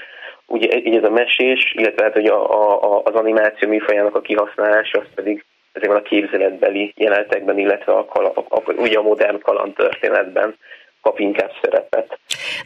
ugye 0.47 0.77
így 0.77 0.97
ez 0.97 1.05
a 1.05 1.11
mesés, 1.11 1.75
illetve 1.77 2.05
hát, 2.05 2.13
hogy 2.13 2.27
a, 2.27 2.51
a, 2.83 3.03
az 3.05 3.15
animáció 3.15 3.69
műfajának 3.69 4.15
a 4.15 4.21
kihasználása, 4.21 4.99
az 4.99 5.15
pedig 5.15 5.45
ezekben 5.73 5.99
a 5.99 6.03
képzeletbeli 6.03 6.93
jelenetekben, 6.97 7.59
illetve 7.59 7.93
a, 7.93 8.07
a, 8.13 8.45
a, 8.49 8.73
ugye 8.77 8.99
a 8.99 9.03
modern 9.03 9.41
kaland 9.41 9.75
történetben 9.75 10.55
kap 11.03 11.19
inkább 11.19 11.51
szerepet. 11.63 12.19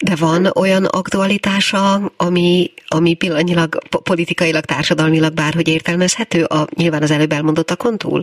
De 0.04 0.14
van 0.20 0.46
olyan 0.60 0.84
aktualitása, 0.84 1.94
ami, 2.16 2.70
ami 2.88 3.14
pillanatnyilag 3.14 3.68
politikailag, 4.02 4.64
társadalmilag 4.64 5.34
bárhogy 5.34 5.68
értelmezhető, 5.68 6.44
a, 6.44 6.66
nyilván 6.76 7.02
az 7.02 7.10
előbb 7.10 7.32
elmondottakon 7.32 7.98
túl? 7.98 8.22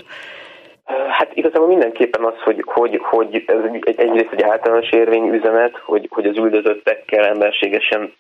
Hát 1.09 1.31
igazából 1.33 1.67
mindenképpen 1.67 2.23
az, 2.23 2.41
hogy, 2.43 2.63
hogy, 2.65 2.99
hogy 3.03 3.43
ez 3.47 3.57
egy, 3.73 3.99
egyrészt 3.99 4.31
egy 4.31 4.41
általános 4.41 4.89
érvény 4.91 5.27
üzenet, 5.27 5.77
hogy, 5.77 6.07
hogy 6.09 6.25
az 6.25 6.37
üldözöttekkel 6.37 7.25
emberségesen 7.25 8.13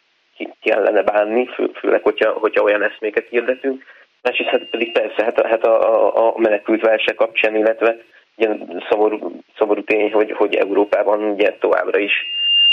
kellene 0.61 1.03
bánni, 1.03 1.47
fő, 1.47 1.71
főleg, 1.79 2.01
hogyha, 2.03 2.31
hogyha 2.31 2.63
olyan 2.63 2.83
eszméket 2.83 3.27
hirdetünk. 3.29 3.83
Másrészt 4.21 4.49
hát 4.49 4.63
pedig 4.63 4.91
persze, 4.91 5.23
hát, 5.23 5.45
hát 5.45 5.65
a, 5.65 6.05
a, 6.15 6.27
a 6.27 6.33
menekült 6.37 6.81
válság 6.81 7.15
kapcsán, 7.15 7.55
illetve 7.55 7.97
ugye 8.35 8.49
szomorú, 8.89 9.41
szomorú 9.57 9.83
tény, 9.83 10.11
hogy, 10.11 10.31
hogy 10.31 10.55
Európában 10.55 11.23
ugye 11.23 11.57
továbbra 11.59 11.99
is 11.99 12.13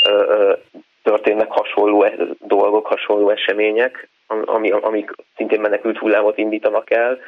ö, 0.08 0.10
ö, 0.10 0.52
történnek 1.02 1.50
hasonló 1.50 2.02
e, 2.02 2.12
dolgok, 2.46 2.86
hasonló 2.86 3.30
események, 3.30 4.08
ami, 4.26 4.70
amik 4.70 5.10
szintén 5.36 5.60
menekült 5.60 5.98
hullámot 5.98 6.38
indítanak 6.38 6.90
el. 6.90 7.18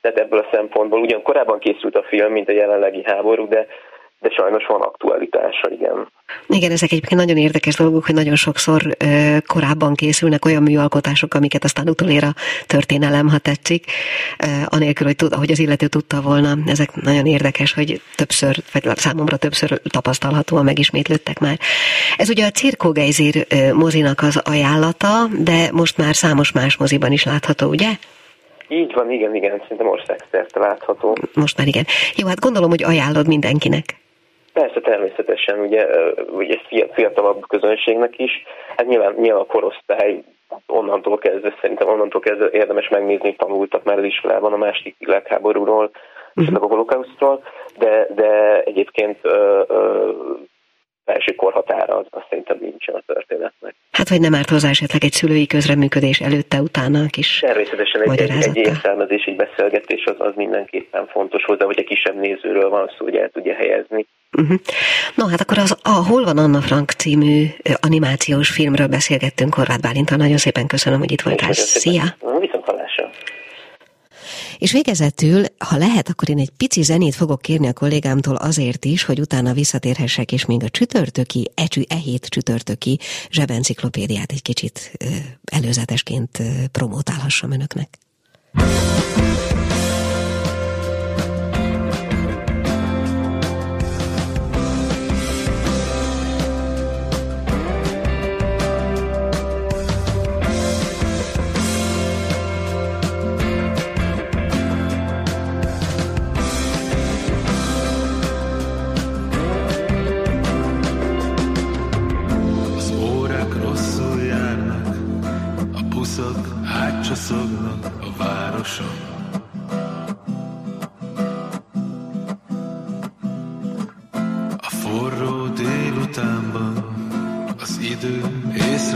Tehát 0.00 0.18
ebből 0.18 0.38
a 0.38 0.48
szempontból 0.52 1.00
ugyan 1.00 1.22
korábban 1.22 1.58
készült 1.58 1.96
a 1.96 2.02
film, 2.02 2.32
mint 2.32 2.48
a 2.48 2.52
jelenlegi 2.52 3.02
háború, 3.04 3.48
de 3.48 3.66
de 4.20 4.30
sajnos 4.30 4.66
van 4.66 4.80
aktualitása, 4.80 5.70
igen. 5.70 6.08
Igen, 6.46 6.70
ezek 6.70 6.92
egyébként 6.92 7.20
nagyon 7.20 7.36
érdekes 7.36 7.74
dolgok, 7.74 8.04
hogy 8.04 8.14
nagyon 8.14 8.34
sokszor 8.34 8.82
ö, 8.98 9.36
korábban 9.46 9.94
készülnek 9.94 10.44
olyan 10.44 10.62
műalkotások, 10.62 11.34
amiket 11.34 11.64
aztán 11.64 11.88
utolér 11.88 12.24
a 12.24 12.34
történelem, 12.66 13.28
ha 13.28 13.38
tetszik, 13.38 13.84
ö, 14.38 14.46
anélkül, 14.64 15.06
hogy, 15.06 15.16
tud, 15.16 15.34
hogy 15.34 15.50
az 15.50 15.58
illető 15.58 15.86
tudta 15.86 16.20
volna. 16.20 16.56
Ezek 16.66 16.94
nagyon 16.94 17.26
érdekes, 17.26 17.74
hogy 17.74 18.00
többször, 18.16 18.56
vagy 18.72 18.96
számomra 18.96 19.36
többször 19.36 19.80
tapasztalhatóan 19.90 20.64
megismétlődtek 20.64 21.38
már. 21.38 21.58
Ez 22.16 22.28
ugye 22.28 22.46
a 22.46 22.50
Cirko 22.50 22.92
Geizir 22.92 23.46
mozinak 23.72 24.22
az 24.22 24.36
ajánlata, 24.44 25.26
de 25.38 25.68
most 25.72 25.96
már 25.96 26.14
számos 26.14 26.52
más 26.52 26.76
moziban 26.76 27.12
is 27.12 27.24
látható, 27.24 27.68
ugye? 27.68 27.88
Így 28.68 28.92
van, 28.94 29.10
igen, 29.10 29.34
igen, 29.34 29.58
szerintem 29.62 29.88
országszerte 29.88 30.60
látható. 30.60 31.16
Most 31.34 31.58
már 31.58 31.66
igen. 31.66 31.84
Jó, 32.16 32.26
hát 32.26 32.40
gondolom, 32.40 32.70
hogy 32.70 32.82
ajánlod 32.82 33.26
mindenkinek. 33.26 34.04
Persze, 34.60 34.80
természetesen, 34.80 35.58
ugye, 35.58 35.86
ugye 36.30 36.58
fiatalabb 36.92 37.46
közönségnek 37.48 38.18
is. 38.18 38.32
Hát 38.76 38.86
nyilván, 38.86 39.14
nyilván 39.14 39.40
a 39.40 39.46
korosztály 39.46 40.22
onnantól 40.66 41.18
kezdve, 41.18 41.54
szerintem 41.60 41.88
onnantól 41.88 42.20
kezdve 42.20 42.48
érdemes 42.50 42.88
megnézni, 42.88 43.24
hogy 43.24 43.36
tanultak 43.36 43.84
már 43.84 43.98
az 43.98 44.04
iskolában 44.04 44.52
a 44.52 44.56
második 44.56 44.94
világháborúról, 44.98 45.90
uh-huh. 46.34 46.62
a 46.62 46.66
holokausztról, 46.66 47.42
de, 47.78 48.06
de 48.14 48.62
egyébként 48.62 49.18
ö, 49.22 49.62
ö, 49.66 50.10
felső 51.04 51.34
korhatára 51.34 51.96
az, 51.96 52.06
az 52.10 52.22
szerintem 52.28 52.58
nincsen 52.60 52.94
a 52.94 53.02
történetnek. 53.06 53.74
Hát, 53.90 54.08
vagy 54.08 54.20
nem 54.20 54.34
árt 54.34 54.50
hozzá 54.50 54.68
esetleg 54.68 55.04
egy 55.04 55.12
szülői 55.12 55.46
közreműködés 55.46 56.20
előtte, 56.20 56.60
utána 56.60 57.06
kis 57.10 57.38
Természetesen 57.38 58.02
egy, 58.02 58.20
egy, 58.20 58.30
egy 58.30 58.56
értelmezés, 58.56 59.24
egy 59.24 59.36
beszélgetés 59.36 60.04
az, 60.04 60.16
az 60.18 60.32
mindenképpen 60.34 61.06
fontos 61.06 61.44
hozzá, 61.44 61.64
hogy 61.64 61.78
egy 61.78 61.86
kisebb 61.86 62.16
nézőről 62.16 62.68
van 62.68 62.90
szó, 62.98 63.04
hogy 63.04 63.16
el 63.16 63.28
tudja 63.28 63.54
helyezni. 63.54 64.06
Uh-huh. 64.36 64.60
No, 65.14 65.26
hát 65.26 65.40
akkor 65.40 65.58
az 65.58 65.76
a 65.82 65.90
Hol 65.90 66.24
van 66.24 66.38
Anna 66.38 66.60
Frank 66.60 66.90
című 66.90 67.46
animációs 67.80 68.48
filmről 68.48 68.86
beszélgettünk 68.86 69.54
Horváth 69.54 69.80
Bálintal. 69.80 70.16
Nagyon 70.16 70.36
szépen 70.36 70.66
köszönöm, 70.66 70.98
hogy 70.98 71.12
itt 71.12 71.22
voltál. 71.22 71.52
Szia! 71.52 72.16
Viszont 72.40 72.64
hallásra! 72.64 73.10
És 74.58 74.72
végezetül, 74.72 75.44
ha 75.58 75.76
lehet, 75.76 76.08
akkor 76.08 76.30
én 76.30 76.38
egy 76.38 76.50
pici 76.56 76.82
zenét 76.82 77.14
fogok 77.14 77.42
kérni 77.42 77.68
a 77.68 77.72
kollégámtól 77.72 78.34
azért 78.34 78.84
is, 78.84 79.04
hogy 79.04 79.20
utána 79.20 79.52
visszatérhessek, 79.52 80.32
és 80.32 80.46
még 80.46 80.62
a 80.62 80.68
csütörtöki, 80.68 81.50
e, 81.54 81.66
e 81.88 81.94
hét 81.94 82.26
csütörtöki 82.26 82.98
zsebenciklopédiát 83.30 84.32
egy 84.32 84.42
kicsit 84.42 84.92
előzetesként 85.44 86.42
promotálhassam 86.72 87.50
önöknek. 87.50 87.88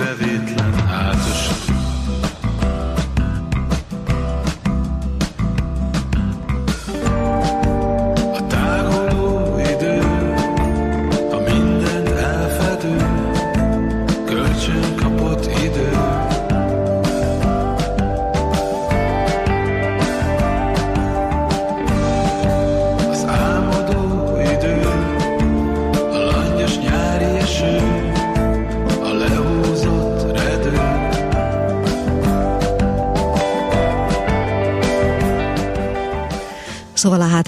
Szóval 0.01 0.60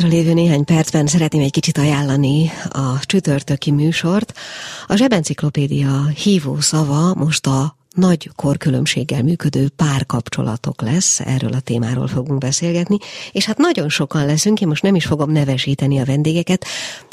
hátralévő 0.02 0.32
néhány 0.32 0.64
percben 0.64 1.06
szeretném 1.06 1.42
egy 1.42 1.50
kicsit 1.50 1.78
ajánlani 1.78 2.50
a 2.70 2.98
csütörtöki 3.02 3.70
műsort. 3.70 4.32
A 4.86 4.96
zsebenciklopédia 4.96 6.06
hívó 6.06 6.60
szava 6.60 7.14
most 7.14 7.46
a 7.46 7.76
nagy 7.94 8.30
korkülönbséggel 8.36 9.22
működő 9.22 9.68
párkapcsolatok 9.68 10.82
lesz, 10.82 11.20
erről 11.20 11.52
a 11.52 11.60
témáról 11.60 12.06
fogunk 12.06 12.38
beszélgetni, 12.38 12.96
és 13.32 13.44
hát 13.44 13.58
nagyon 13.58 13.88
sokan 13.88 14.26
leszünk, 14.26 14.60
én 14.60 14.68
most 14.68 14.82
nem 14.82 14.94
is 14.94 15.06
fogom 15.06 15.30
nevesíteni 15.30 15.98
a 15.98 16.04
vendégeket, 16.04 16.64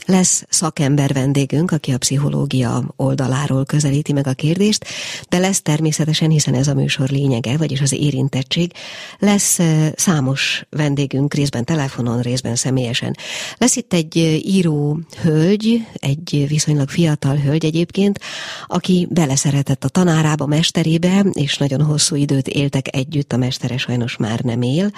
lesz 0.09 0.45
szakember 0.49 1.13
vendégünk, 1.13 1.71
aki 1.71 1.91
a 1.91 1.97
pszichológia 1.97 2.93
oldaláról 2.95 3.65
közelíti 3.65 4.13
meg 4.13 4.27
a 4.27 4.33
kérdést, 4.33 4.85
de 5.29 5.37
lesz 5.37 5.61
természetesen, 5.61 6.29
hiszen 6.29 6.53
ez 6.53 6.67
a 6.67 6.73
műsor 6.73 7.09
lényege, 7.09 7.57
vagyis 7.57 7.81
az 7.81 7.91
érintettség, 7.91 8.71
lesz 9.19 9.59
számos 9.95 10.65
vendégünk, 10.69 11.33
részben 11.33 11.65
telefonon, 11.65 12.21
részben 12.21 12.55
személyesen. 12.55 13.17
Lesz 13.57 13.75
itt 13.75 13.93
egy 13.93 14.15
író 14.45 14.99
hölgy, 15.21 15.87
egy 15.93 16.45
viszonylag 16.47 16.89
fiatal 16.89 17.35
hölgy 17.35 17.65
egyébként, 17.65 18.19
aki 18.67 19.07
beleszeretett 19.09 19.83
a 19.83 19.89
tanárába, 19.89 20.45
mesterébe, 20.73 21.25
és 21.33 21.57
nagyon 21.57 21.81
hosszú 21.81 22.15
időt 22.15 22.47
éltek 22.47 22.95
együtt, 22.95 23.33
a 23.33 23.37
mestere 23.37 23.77
sajnos 23.77 24.17
már 24.17 24.39
nem 24.39 24.61
él. 24.61 24.91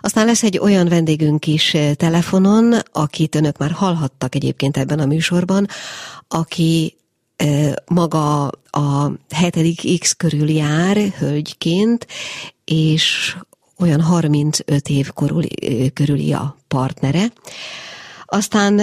Aztán 0.00 0.26
lesz 0.26 0.42
egy 0.42 0.58
olyan 0.58 0.88
vendégünk 0.88 1.46
is 1.46 1.76
telefonon, 1.96 2.74
akit 2.92 3.34
önök 3.34 3.58
már 3.58 3.70
hallhattak 3.70 4.34
egyébként 4.34 4.76
ebben 4.76 4.98
a 4.98 5.06
műsorban, 5.06 5.66
aki 6.28 6.96
maga 7.86 8.46
a 8.70 9.12
hetedik 9.30 9.98
X 10.00 10.12
körül 10.12 10.50
jár 10.50 10.96
hölgyként, 10.96 12.06
és 12.64 13.36
olyan 13.78 14.00
35 14.00 14.88
év 14.88 15.10
körül, 15.10 15.42
körüli 15.92 16.32
a 16.32 16.56
partnere. 16.68 17.32
Aztán 18.34 18.82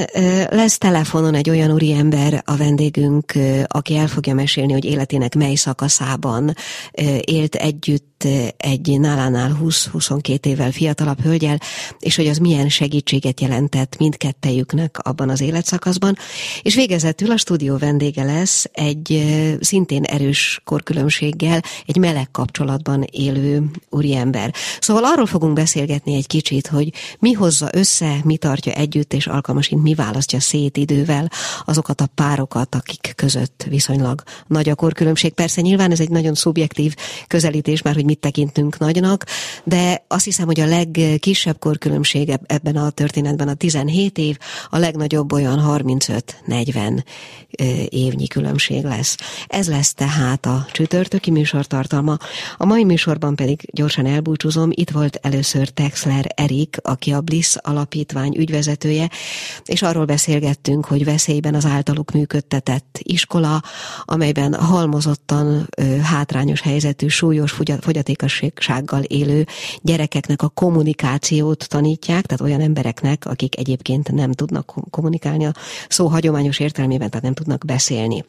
lesz 0.49 0.77
telefonon 0.77 1.33
egy 1.33 1.49
olyan 1.49 1.71
úriember 1.71 2.41
a 2.45 2.55
vendégünk, 2.55 3.33
aki 3.67 3.95
el 3.95 4.07
fogja 4.07 4.33
mesélni, 4.33 4.73
hogy 4.73 4.85
életének 4.85 5.35
mely 5.35 5.55
szakaszában 5.55 6.53
élt 7.21 7.55
együtt 7.55 8.27
egy 8.57 8.99
nálánál 8.99 9.59
20-22 9.63 10.45
évvel 10.45 10.71
fiatalabb 10.71 11.21
hölgyel, 11.21 11.59
és 11.99 12.15
hogy 12.15 12.27
az 12.27 12.37
milyen 12.37 12.69
segítséget 12.69 13.41
jelentett 13.41 13.97
mindkettejüknek 13.97 14.97
abban 14.97 15.29
az 15.29 15.41
életszakaszban. 15.41 16.17
És 16.61 16.75
végezetül 16.75 17.31
a 17.31 17.37
stúdió 17.37 17.77
vendége 17.77 18.23
lesz 18.23 18.69
egy 18.71 19.25
szintén 19.59 20.03
erős 20.03 20.61
korkülönbséggel, 20.63 21.61
egy 21.85 21.97
meleg 21.97 22.31
kapcsolatban 22.31 23.05
élő 23.11 23.63
úriember. 23.89 24.53
Szóval 24.79 25.03
arról 25.05 25.25
fogunk 25.25 25.53
beszélgetni 25.53 26.15
egy 26.15 26.27
kicsit, 26.27 26.67
hogy 26.67 26.93
mi 27.19 27.31
hozza 27.31 27.69
össze, 27.71 28.19
mi 28.23 28.37
tartja 28.37 28.73
együtt, 28.73 29.13
és 29.13 29.27
alkalmasint 29.39 29.83
mi 29.83 29.93
választja 29.93 30.39
szét 30.39 30.77
idővel 30.77 31.31
azokat 31.65 32.01
a 32.01 32.09
párokat, 32.15 32.75
akik 32.75 33.13
között 33.15 33.65
viszonylag 33.69 34.23
nagy 34.47 34.69
a 34.69 34.75
korkülönbség. 34.75 35.33
Persze 35.33 35.61
nyilván 35.61 35.91
ez 35.91 35.99
egy 35.99 36.09
nagyon 36.09 36.33
szubjektív 36.33 36.95
közelítés, 37.27 37.81
már 37.81 37.93
hogy 37.93 38.05
mit 38.05 38.19
tekintünk 38.19 38.77
nagynak, 38.77 39.25
de 39.63 40.05
azt 40.07 40.25
hiszem, 40.25 40.45
hogy 40.45 40.59
a 40.59 40.65
legkisebb 40.65 41.59
korkülönbség 41.59 42.39
ebben 42.45 42.75
a 42.75 42.89
történetben 42.89 43.47
a 43.47 43.53
17 43.53 44.17
év, 44.17 44.37
a 44.69 44.77
legnagyobb 44.77 45.33
olyan 45.33 45.83
35-40 45.85 47.03
évnyi 47.89 48.27
különbség 48.27 48.83
lesz. 48.83 49.17
Ez 49.47 49.67
lesz 49.67 49.93
tehát 49.93 50.45
a 50.45 50.65
csütörtöki 50.71 51.31
műsortartalma. 51.31 52.17
A 52.57 52.65
mai 52.65 52.83
műsorban 52.83 53.35
pedig 53.35 53.61
gyorsan 53.73 54.05
elbúcsúzom. 54.05 54.69
Itt 54.71 54.89
volt 54.89 55.19
először 55.21 55.69
Texler 55.69 56.25
Erik, 56.35 56.77
aki 56.81 57.11
a 57.11 57.21
Bliss 57.21 57.55
alapítvány 57.61 58.37
ügyvezetője, 58.37 59.09
és 59.65 59.82
arról 59.82 60.05
beszélgettünk, 60.05 60.86
hogy 60.86 61.05
veszélyben 61.05 61.55
az 61.55 61.65
általuk 61.65 62.11
működtetett 62.11 62.99
iskola, 63.01 63.63
amelyben 64.05 64.53
halmozottan 64.53 65.69
hátrányos 66.03 66.61
helyzetű, 66.61 67.07
súlyos 67.07 67.55
fogyatékossággal 67.80 69.03
élő 69.03 69.45
gyerekeknek 69.82 70.41
a 70.41 70.49
kommunikációt 70.49 71.67
tanítják, 71.67 72.25
tehát 72.25 72.41
olyan 72.43 72.61
embereknek, 72.61 73.25
akik 73.25 73.57
egyébként 73.57 74.11
nem 74.11 74.32
tudnak 74.32 74.73
kommunikálni 74.89 75.45
a 75.45 75.53
szó 75.89 76.07
hagyományos 76.07 76.59
értelmében, 76.59 77.09
tehát 77.09 77.23
nem 77.25 77.34
tudnak 77.34 77.65
beszélni. 77.65 78.23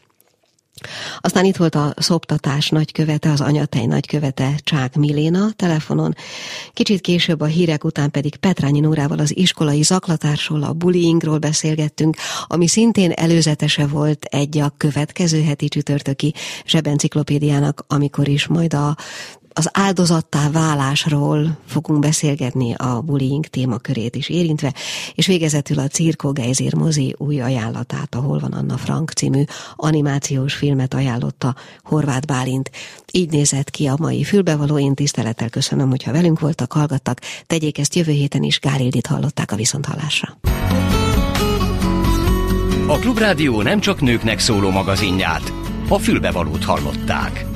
Aztán 1.20 1.44
itt 1.44 1.56
volt 1.56 1.74
a 1.74 1.94
szoptatás 1.96 2.68
nagykövete, 2.68 3.30
az 3.30 3.40
anyatej 3.40 3.86
nagykövete 3.86 4.54
Csák 4.62 4.96
Miléna 4.96 5.50
telefonon. 5.56 6.14
Kicsit 6.72 7.00
később 7.00 7.40
a 7.40 7.44
hírek 7.44 7.84
után 7.84 8.10
pedig 8.10 8.36
Petrányi 8.36 8.80
Nórával 8.80 9.18
az 9.18 9.36
iskolai 9.36 9.82
zaklatásról, 9.82 10.62
a 10.62 10.72
bullyingról 10.72 11.38
beszélgettünk, 11.38 12.16
ami 12.46 12.66
szintén 12.66 13.10
előzetese 13.10 13.86
volt 13.86 14.24
egy 14.24 14.58
a 14.58 14.74
következő 14.76 15.42
heti 15.42 15.68
csütörtöki 15.68 16.34
zsebenciklopédiának, 16.66 17.84
amikor 17.86 18.28
is 18.28 18.46
majd 18.46 18.74
a 18.74 18.96
az 19.60 19.70
áldozattá 19.72 20.50
válásról 20.50 21.58
fogunk 21.66 21.98
beszélgetni 21.98 22.74
a 22.74 23.00
bullying 23.00 23.46
témakörét 23.46 24.16
is 24.16 24.28
érintve, 24.28 24.74
és 25.14 25.26
végezetül 25.26 25.78
a 25.78 25.86
Cirko 25.86 26.32
Geizir 26.32 26.74
mozi 26.74 27.14
új 27.18 27.40
ajánlatát, 27.40 28.14
ahol 28.14 28.38
van 28.38 28.52
Anna 28.52 28.76
Frank 28.76 29.10
című 29.10 29.42
animációs 29.76 30.54
filmet 30.54 30.94
ajánlotta 30.94 31.54
Horváth 31.82 32.26
Bálint. 32.26 32.70
Így 33.12 33.30
nézett 33.30 33.70
ki 33.70 33.86
a 33.86 33.94
mai 33.98 34.24
fülbevaló, 34.24 34.78
én 34.78 34.94
tisztelettel 34.94 35.48
köszönöm, 35.48 35.88
hogyha 35.88 36.12
velünk 36.12 36.40
voltak, 36.40 36.72
hallgattak, 36.72 37.20
tegyék 37.46 37.78
ezt 37.78 37.94
jövő 37.94 38.12
héten 38.12 38.42
is, 38.42 38.60
Gálildit 38.60 39.06
hallották 39.06 39.52
a 39.52 39.56
viszonthallásra. 39.56 40.36
A 42.86 42.98
Klubrádió 42.98 43.62
nem 43.62 43.80
csak 43.80 44.00
nőknek 44.00 44.38
szóló 44.38 44.70
magazinját, 44.70 45.52
a 45.88 45.98
fülbevalót 45.98 46.64
hallották. 46.64 47.46